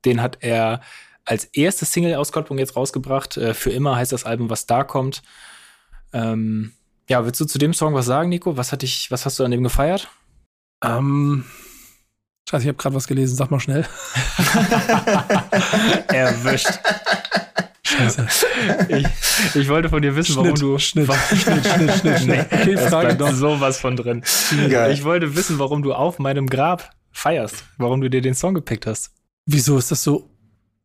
den 0.05 0.21
hat 0.21 0.39
er 0.41 0.81
als 1.25 1.45
erste 1.45 1.87
Single-Auskopplung 1.87 2.59
jetzt 2.59 2.77
rausgebracht. 2.77 3.39
Äh, 3.39 3.55
für 3.55 3.71
immer 3.71 3.97
heißt 3.97 4.13
das 4.13 4.25
Album, 4.25 4.51
was 4.51 4.67
da 4.67 4.85
kommt. 4.85 5.23
Ähm, 6.13 6.73
ja, 7.09 7.25
willst 7.25 7.41
du 7.41 7.45
zu 7.45 7.59
dem 7.59 7.75
Song 7.75 7.95
was 7.95 8.07
sagen, 8.07 8.29
Nico? 8.29 8.57
Was 8.57 8.73
hat 8.73 8.83
dich, 8.83 9.11
was 9.11 9.25
hast 9.27 9.39
du 9.39 9.45
an 9.45 9.51
dem 9.51 9.63
gefeiert? 9.63 10.09
Ähm, 10.85 11.45
Scheiße, 12.49 12.63
ich 12.63 12.69
habe 12.69 12.79
gerade 12.79 12.95
was 12.95 13.09
gelesen, 13.09 13.35
sag 13.35 13.51
mal 13.51 13.59
schnell. 13.59 13.85
Erwischt. 16.09 16.79
Scheiße. 17.83 18.29
Ich, 18.89 19.07
ich, 19.57 19.69
wollte 19.69 19.89
von 19.89 20.01
dir 20.01 20.15
wissen, 20.15 20.35
Schnitt, 20.35 20.45
warum 20.45 20.59
du. 20.59 20.79
Schnitt, 20.79 21.07
Schnitt, 21.07 21.67
Schnitt, 21.67 21.95
Schnitt, 22.01 22.19
Schnitt. 22.21 22.47
Okay, 22.53 22.77
Frage 22.77 23.17
doch. 23.17 23.33
sowas 23.33 23.81
von 23.81 23.97
drin. 23.97 24.23
Geil. 24.71 24.93
Ich 24.93 25.03
wollte 25.03 25.35
wissen, 25.35 25.59
warum 25.59 25.83
du 25.83 25.93
auf 25.93 26.21
meinem 26.21 26.47
Grab 26.47 26.91
feierst. 27.11 27.65
Warum 27.79 28.01
du 28.01 28.09
dir 28.11 28.21
den 28.21 28.35
Song 28.35 28.55
gepickt 28.55 28.87
hast. 28.87 29.13
Wieso 29.47 29.77
ist 29.77 29.91
das 29.91 30.05
so 30.05 30.31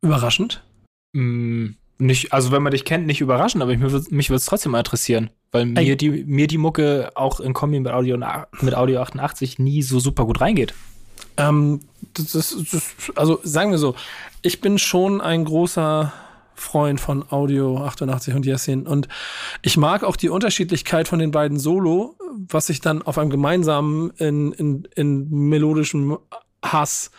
überraschend? 0.02 0.64
Mm, 1.14 1.74
nicht, 2.02 2.34
also 2.34 2.52
wenn 2.52 2.64
man 2.64 2.72
dich 2.72 2.86
kennt, 2.86 3.06
nicht 3.06 3.22
überraschend, 3.22 3.64
aber 3.64 3.76
mich, 3.76 4.12
mich 4.12 4.30
würde 4.30 4.38
es 4.38 4.46
trotzdem 4.46 4.74
mal 4.74 4.80
interessieren. 4.80 5.30
Weil 5.52 5.66
mir 5.66 5.96
die, 5.96 6.10
mir 6.10 6.48
die 6.48 6.58
Mucke 6.58 7.12
auch 7.16 7.40
in 7.40 7.54
Kombi 7.54 7.80
mit 7.80 7.92
Audio, 7.92 8.18
mit 8.62 8.74
Audio 8.74 9.02
88 9.02 9.60
nie 9.60 9.82
so 9.82 10.00
super 10.00 10.26
gut 10.26 10.42
reingeht. 10.42 10.74
Ähm, 11.38 11.82
das, 12.14 12.32
das, 12.32 12.56
das, 12.72 12.94
also 13.16 13.40
sagen 13.44 13.72
wir 13.72 13.78
so, 13.78 13.96
ich 14.42 14.62
bin 14.62 14.78
schon 14.80 15.22
ein 15.22 15.46
großer 15.46 16.14
Freund 16.56 17.02
von 17.02 17.30
Audio 17.32 17.84
88 17.84 18.34
und 18.34 18.46
Jessin 18.46 18.88
und 18.88 19.08
ich 19.62 19.78
mag 19.78 20.04
auch 20.04 20.16
die 20.16 20.30
Unterschiedlichkeit 20.30 21.08
von 21.08 21.20
den 21.20 21.32
beiden 21.32 21.60
Solo, 21.60 22.16
was 22.50 22.68
sich 22.68 22.82
dann 22.82 23.02
auf 23.02 23.18
einem 23.18 23.30
gemeinsamen 23.30 24.12
in, 24.12 24.52
in, 24.54 24.88
in 24.96 25.30
melodischem 25.30 26.18
Hass 26.64 27.12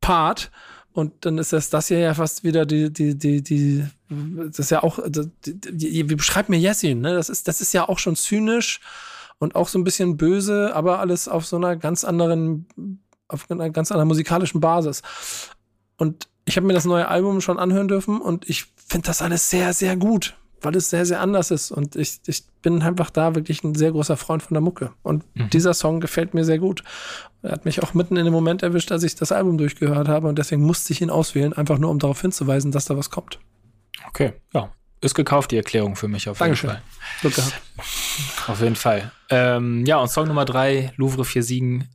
Part 0.00 0.50
und 0.92 1.12
dann 1.24 1.38
ist 1.38 1.52
das, 1.52 1.70
das 1.70 1.88
hier 1.88 1.98
ja 1.98 2.14
fast 2.14 2.44
wieder 2.44 2.66
die, 2.66 2.92
die, 2.92 3.16
die, 3.16 3.42
die, 3.42 3.84
das 4.08 4.58
ist 4.58 4.70
ja 4.70 4.82
auch, 4.82 4.98
wie 4.98 6.02
beschreibt 6.02 6.48
mir 6.48 6.58
Jessin, 6.58 7.00
ne? 7.00 7.14
Das 7.14 7.28
ist, 7.28 7.48
das 7.48 7.60
ist 7.60 7.72
ja 7.72 7.88
auch 7.88 7.98
schon 7.98 8.16
zynisch 8.16 8.80
und 9.38 9.54
auch 9.54 9.68
so 9.68 9.78
ein 9.78 9.84
bisschen 9.84 10.16
böse, 10.16 10.74
aber 10.74 10.98
alles 10.98 11.28
auf 11.28 11.46
so 11.46 11.56
einer 11.56 11.76
ganz 11.76 12.04
anderen, 12.04 12.66
auf 13.28 13.50
einer 13.50 13.70
ganz 13.70 13.90
anderen 13.90 14.08
musikalischen 14.08 14.60
Basis. 14.60 15.02
Und 15.96 16.28
ich 16.44 16.56
habe 16.56 16.66
mir 16.66 16.74
das 16.74 16.84
neue 16.84 17.08
Album 17.08 17.40
schon 17.40 17.58
anhören 17.58 17.88
dürfen 17.88 18.20
und 18.20 18.48
ich 18.48 18.66
finde 18.86 19.06
das 19.06 19.22
alles 19.22 19.48
sehr, 19.48 19.72
sehr 19.72 19.96
gut 19.96 20.34
weil 20.62 20.76
es 20.76 20.90
sehr, 20.90 21.06
sehr 21.06 21.20
anders 21.20 21.50
ist. 21.50 21.70
Und 21.70 21.96
ich, 21.96 22.20
ich 22.26 22.44
bin 22.62 22.82
einfach 22.82 23.10
da 23.10 23.34
wirklich 23.34 23.62
ein 23.64 23.74
sehr 23.74 23.92
großer 23.92 24.16
Freund 24.16 24.42
von 24.42 24.54
der 24.54 24.60
Mucke. 24.60 24.92
Und 25.02 25.24
mhm. 25.34 25.50
dieser 25.50 25.74
Song 25.74 26.00
gefällt 26.00 26.34
mir 26.34 26.44
sehr 26.44 26.58
gut. 26.58 26.82
Er 27.42 27.52
hat 27.52 27.64
mich 27.64 27.82
auch 27.82 27.94
mitten 27.94 28.16
in 28.16 28.24
dem 28.24 28.32
Moment 28.32 28.62
erwischt, 28.62 28.92
als 28.92 29.02
ich 29.02 29.14
das 29.14 29.32
Album 29.32 29.58
durchgehört 29.58 30.08
habe. 30.08 30.28
Und 30.28 30.38
deswegen 30.38 30.62
musste 30.62 30.92
ich 30.92 31.00
ihn 31.00 31.10
auswählen, 31.10 31.52
einfach 31.52 31.78
nur 31.78 31.90
um 31.90 31.98
darauf 31.98 32.20
hinzuweisen, 32.20 32.72
dass 32.72 32.84
da 32.84 32.96
was 32.96 33.10
kommt. 33.10 33.38
Okay, 34.08 34.32
ja. 34.54 34.70
Ist 35.00 35.14
gekauft, 35.14 35.50
die 35.50 35.56
Erklärung 35.56 35.96
für 35.96 36.06
mich 36.06 36.28
auf 36.28 36.38
Dankeschön. 36.38 36.70
jeden 36.70 36.82
Fall. 36.82 37.20
Glück 37.20 37.34
gehabt. 37.34 37.60
Auf 38.46 38.60
jeden 38.60 38.76
Fall. 38.76 39.10
Ähm, 39.30 39.84
ja, 39.84 39.98
und 39.98 40.08
Song 40.08 40.28
Nummer 40.28 40.44
drei, 40.44 40.92
Louvre 40.96 41.24
47, 41.24 41.88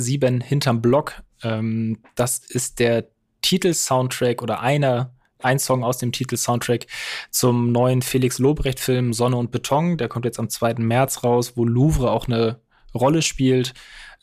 47 0.00 0.48
hinterm 0.48 0.80
Block. 0.80 1.22
Ähm, 1.42 1.98
das 2.14 2.38
ist 2.38 2.78
der 2.78 3.08
Titel-Soundtrack 3.40 4.42
oder 4.42 4.60
einer 4.60 5.12
ein 5.44 5.58
Song 5.58 5.84
aus 5.84 5.98
dem 5.98 6.12
Titel-Soundtrack 6.12 6.86
zum 7.30 7.72
neuen 7.72 8.02
Felix 8.02 8.38
Lobrecht-Film 8.38 9.12
Sonne 9.12 9.36
und 9.36 9.50
Beton. 9.50 9.96
Der 9.96 10.08
kommt 10.08 10.24
jetzt 10.24 10.38
am 10.38 10.48
2. 10.48 10.74
März 10.74 11.24
raus, 11.24 11.52
wo 11.56 11.64
Louvre 11.64 12.10
auch 12.10 12.26
eine 12.26 12.60
Rolle 12.94 13.22
spielt 13.22 13.74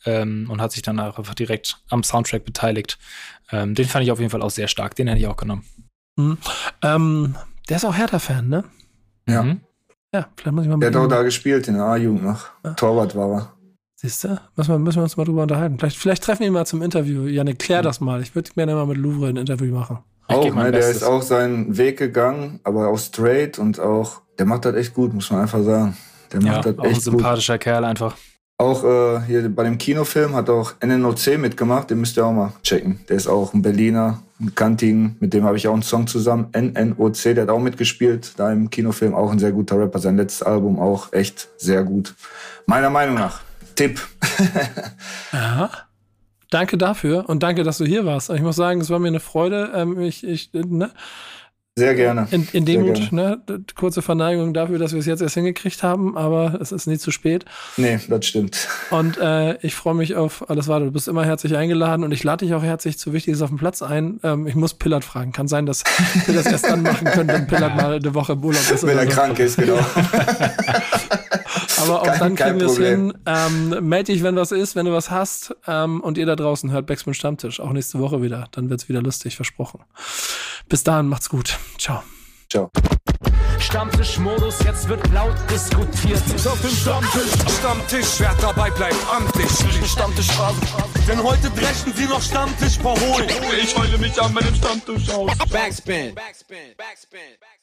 ähm, 0.06 0.48
und 0.50 0.60
hat 0.60 0.72
sich 0.72 0.82
dann 0.82 1.00
auch 1.00 1.18
einfach 1.18 1.34
direkt 1.34 1.82
am 1.88 2.02
Soundtrack 2.02 2.44
beteiligt. 2.44 2.98
Ähm, 3.50 3.74
den 3.74 3.86
fand 3.86 4.04
ich 4.04 4.12
auf 4.12 4.18
jeden 4.18 4.30
Fall 4.30 4.42
auch 4.42 4.50
sehr 4.50 4.68
stark. 4.68 4.94
Den 4.94 5.08
hätte 5.08 5.20
ich 5.20 5.26
auch 5.26 5.36
genommen. 5.36 5.64
Mhm. 6.16 6.38
Ähm, 6.82 7.36
der 7.68 7.76
ist 7.76 7.84
auch 7.84 7.96
Hertha-Fan, 7.96 8.48
ne? 8.48 8.64
Ja. 9.28 9.42
Mhm. 9.42 9.60
Ja, 10.12 10.28
vielleicht 10.36 10.54
muss 10.54 10.64
ich 10.64 10.70
mal 10.70 10.76
mit 10.76 10.82
Der 10.92 11.00
hat 11.00 11.06
auch 11.06 11.08
da 11.08 11.22
gespielt, 11.22 11.68
in 11.68 11.74
der 11.74 11.84
A-Jugend 11.84 12.24
noch. 12.24 12.46
Ja. 12.64 12.72
Torwart 12.72 13.14
war 13.14 13.30
er. 13.30 13.52
Siehst 13.94 14.24
du? 14.24 14.40
Müssen 14.56 14.72
wir, 14.72 14.78
müssen 14.78 14.96
wir 14.96 15.02
uns 15.02 15.16
mal 15.16 15.24
drüber 15.24 15.42
unterhalten. 15.42 15.78
Vielleicht, 15.78 15.98
vielleicht 15.98 16.24
treffen 16.24 16.40
wir 16.40 16.46
ihn 16.46 16.52
mal 16.52 16.66
zum 16.66 16.82
Interview. 16.82 17.26
Janik, 17.26 17.58
klär 17.58 17.82
das 17.82 18.00
mal. 18.00 18.22
Ich 18.22 18.34
würde 18.34 18.50
gerne 18.52 18.74
mal 18.74 18.86
mit 18.86 18.96
Louvre 18.96 19.28
ein 19.28 19.36
Interview 19.36 19.74
machen. 19.74 19.98
Auch, 20.30 20.54
ne, 20.54 20.72
der 20.72 20.88
ist 20.88 21.02
auch 21.02 21.22
seinen 21.22 21.76
Weg 21.76 21.98
gegangen, 21.98 22.60
aber 22.64 22.88
auch 22.88 22.98
straight 22.98 23.58
und 23.58 23.80
auch, 23.80 24.22
der 24.38 24.46
macht 24.46 24.64
das 24.64 24.74
echt 24.74 24.94
gut, 24.94 25.12
muss 25.12 25.30
man 25.30 25.42
einfach 25.42 25.62
sagen. 25.62 25.96
Der 26.32 26.42
macht 26.42 26.64
ja, 26.64 26.72
das 26.72 26.72
echt 26.72 26.80
auch 26.80 26.84
ein 26.84 27.00
sympathischer 27.00 27.54
gut. 27.54 27.62
Kerl 27.62 27.84
einfach. 27.84 28.16
Auch 28.58 28.84
äh, 28.84 29.22
hier 29.26 29.48
bei 29.48 29.64
dem 29.64 29.78
Kinofilm 29.78 30.34
hat 30.34 30.50
auch 30.50 30.74
NNOC 30.84 31.38
mitgemacht, 31.38 31.88
den 31.88 32.00
müsst 32.00 32.18
ihr 32.18 32.26
auch 32.26 32.32
mal 32.32 32.52
checken. 32.62 33.00
Der 33.08 33.16
ist 33.16 33.26
auch 33.26 33.54
ein 33.54 33.62
Berliner, 33.62 34.22
ein 34.38 34.54
Kantigen, 34.54 35.16
mit 35.18 35.32
dem 35.32 35.44
habe 35.44 35.56
ich 35.56 35.66
auch 35.66 35.72
einen 35.72 35.82
Song 35.82 36.06
zusammen. 36.06 36.48
NNOC, 36.54 37.22
der 37.34 37.42
hat 37.42 37.48
auch 37.48 37.58
mitgespielt, 37.58 38.34
da 38.36 38.52
im 38.52 38.68
Kinofilm 38.68 39.14
auch 39.14 39.32
ein 39.32 39.38
sehr 39.38 39.52
guter 39.52 39.78
Rapper. 39.78 39.98
Sein 39.98 40.18
letztes 40.18 40.42
Album 40.42 40.78
auch 40.78 41.10
echt 41.14 41.48
sehr 41.56 41.84
gut. 41.84 42.14
Meiner 42.66 42.90
Meinung 42.90 43.14
nach. 43.14 43.40
Tipp. 43.76 43.98
Aha. 45.32 45.70
Danke 46.50 46.76
dafür 46.76 47.28
und 47.28 47.42
danke, 47.42 47.62
dass 47.62 47.78
du 47.78 47.84
hier 47.84 48.04
warst. 48.04 48.30
Ich 48.30 48.42
muss 48.42 48.56
sagen, 48.56 48.80
es 48.80 48.90
war 48.90 48.98
mir 48.98 49.08
eine 49.08 49.20
Freude. 49.20 49.70
Ähm, 49.74 50.00
ich, 50.00 50.26
ich, 50.26 50.52
ne? 50.52 50.90
Sehr 51.76 51.94
gerne. 51.94 52.26
In, 52.32 52.46
in 52.52 52.64
Demut, 52.64 53.12
ne? 53.12 53.40
Kurze 53.76 54.02
Verneigung 54.02 54.52
dafür, 54.52 54.78
dass 54.78 54.92
wir 54.92 54.98
es 54.98 55.06
jetzt 55.06 55.22
erst 55.22 55.34
hingekriegt 55.34 55.84
haben, 55.84 56.18
aber 56.18 56.58
es 56.60 56.72
ist 56.72 56.86
nie 56.88 56.98
zu 56.98 57.12
spät. 57.12 57.44
Nee, 57.76 58.00
das 58.08 58.26
stimmt. 58.26 58.68
Und 58.90 59.16
äh, 59.18 59.56
ich 59.64 59.76
freue 59.76 59.94
mich 59.94 60.16
auf 60.16 60.50
alles 60.50 60.66
weitere. 60.66 60.86
Du 60.86 60.92
bist 60.92 61.06
immer 61.06 61.24
herzlich 61.24 61.56
eingeladen 61.56 62.04
und 62.04 62.10
ich 62.10 62.24
lade 62.24 62.44
dich 62.44 62.54
auch 62.54 62.64
herzlich 62.64 62.98
zu 62.98 63.12
Wichtiges 63.12 63.40
auf 63.40 63.50
dem 63.50 63.58
Platz 63.58 63.80
ein. 63.82 64.18
Ähm, 64.24 64.48
ich 64.48 64.56
muss 64.56 64.74
Pillard 64.74 65.04
fragen. 65.04 65.32
Kann 65.32 65.46
sein, 65.46 65.64
dass 65.64 65.84
wir 66.26 66.34
das 66.34 66.46
erst 66.46 66.64
dann 66.64 66.82
machen 66.82 67.06
können, 67.06 67.28
wenn 67.28 67.46
Pillard 67.46 67.76
mal 67.80 67.94
eine 67.94 68.14
Woche 68.14 68.32
im 68.32 68.44
Urlaub 68.44 68.60
ist. 68.70 68.84
Wenn 68.84 68.98
er 68.98 69.04
so. 69.04 69.10
krank 69.10 69.38
ist, 69.38 69.56
genau. 69.56 69.78
aber 71.80 72.02
auch 72.02 72.06
kein, 72.06 72.18
dann 72.18 72.34
kriegen 72.36 72.60
wir 72.60 72.66
es 72.66 72.78
hin. 72.78 73.14
Ähm, 73.26 73.88
melde 73.88 74.12
dich, 74.12 74.22
wenn 74.22 74.36
was 74.36 74.52
ist, 74.52 74.76
wenn 74.76 74.86
du 74.86 74.92
was 74.92 75.10
hast. 75.10 75.54
Ähm, 75.66 76.00
und 76.00 76.18
ihr 76.18 76.26
da 76.26 76.36
draußen 76.36 76.70
hört 76.70 76.86
Backspin 76.86 77.14
Stammtisch. 77.14 77.60
Auch 77.60 77.72
nächste 77.72 77.98
Woche 77.98 78.22
wieder. 78.22 78.48
Dann 78.52 78.70
wird 78.70 78.82
es 78.82 78.88
wieder 78.88 79.02
lustig, 79.02 79.36
versprochen. 79.36 79.80
Bis 80.68 80.84
dahin, 80.84 81.06
macht's 81.08 81.28
gut. 81.28 81.58
Ciao. 81.78 82.02
Ciao. 82.48 82.70
Stammtischmodus, 83.60 84.58
jetzt 84.64 84.88
wird 84.88 85.06
laut 85.12 85.36
diskutiert. 85.50 86.22
Ist 86.34 86.48
auf 86.48 86.60
dem 86.62 86.70
Stammtisch, 86.70 87.30
Stammtisch, 87.58 88.18
wer 88.18 88.34
dabei 88.40 88.70
bleibt, 88.70 88.96
amtlich. 89.14 89.50
Stammtisch 89.88 90.30
Phase. 90.32 90.60
Denn 91.06 91.22
heute 91.22 91.50
dreschen 91.50 91.92
sie 91.94 92.06
noch 92.06 92.22
Stammtisch 92.22 92.78
verholen. 92.78 93.28
Ich 93.62 93.76
heule 93.76 93.98
mich 93.98 94.20
an 94.20 94.32
meinem 94.32 94.54
Stammtisch 94.54 95.10
aus. 95.10 95.30
Backspin. 95.50 96.14
Backspin. 96.14 96.74
Backspin. 96.76 97.20
Backspin. 97.38 97.59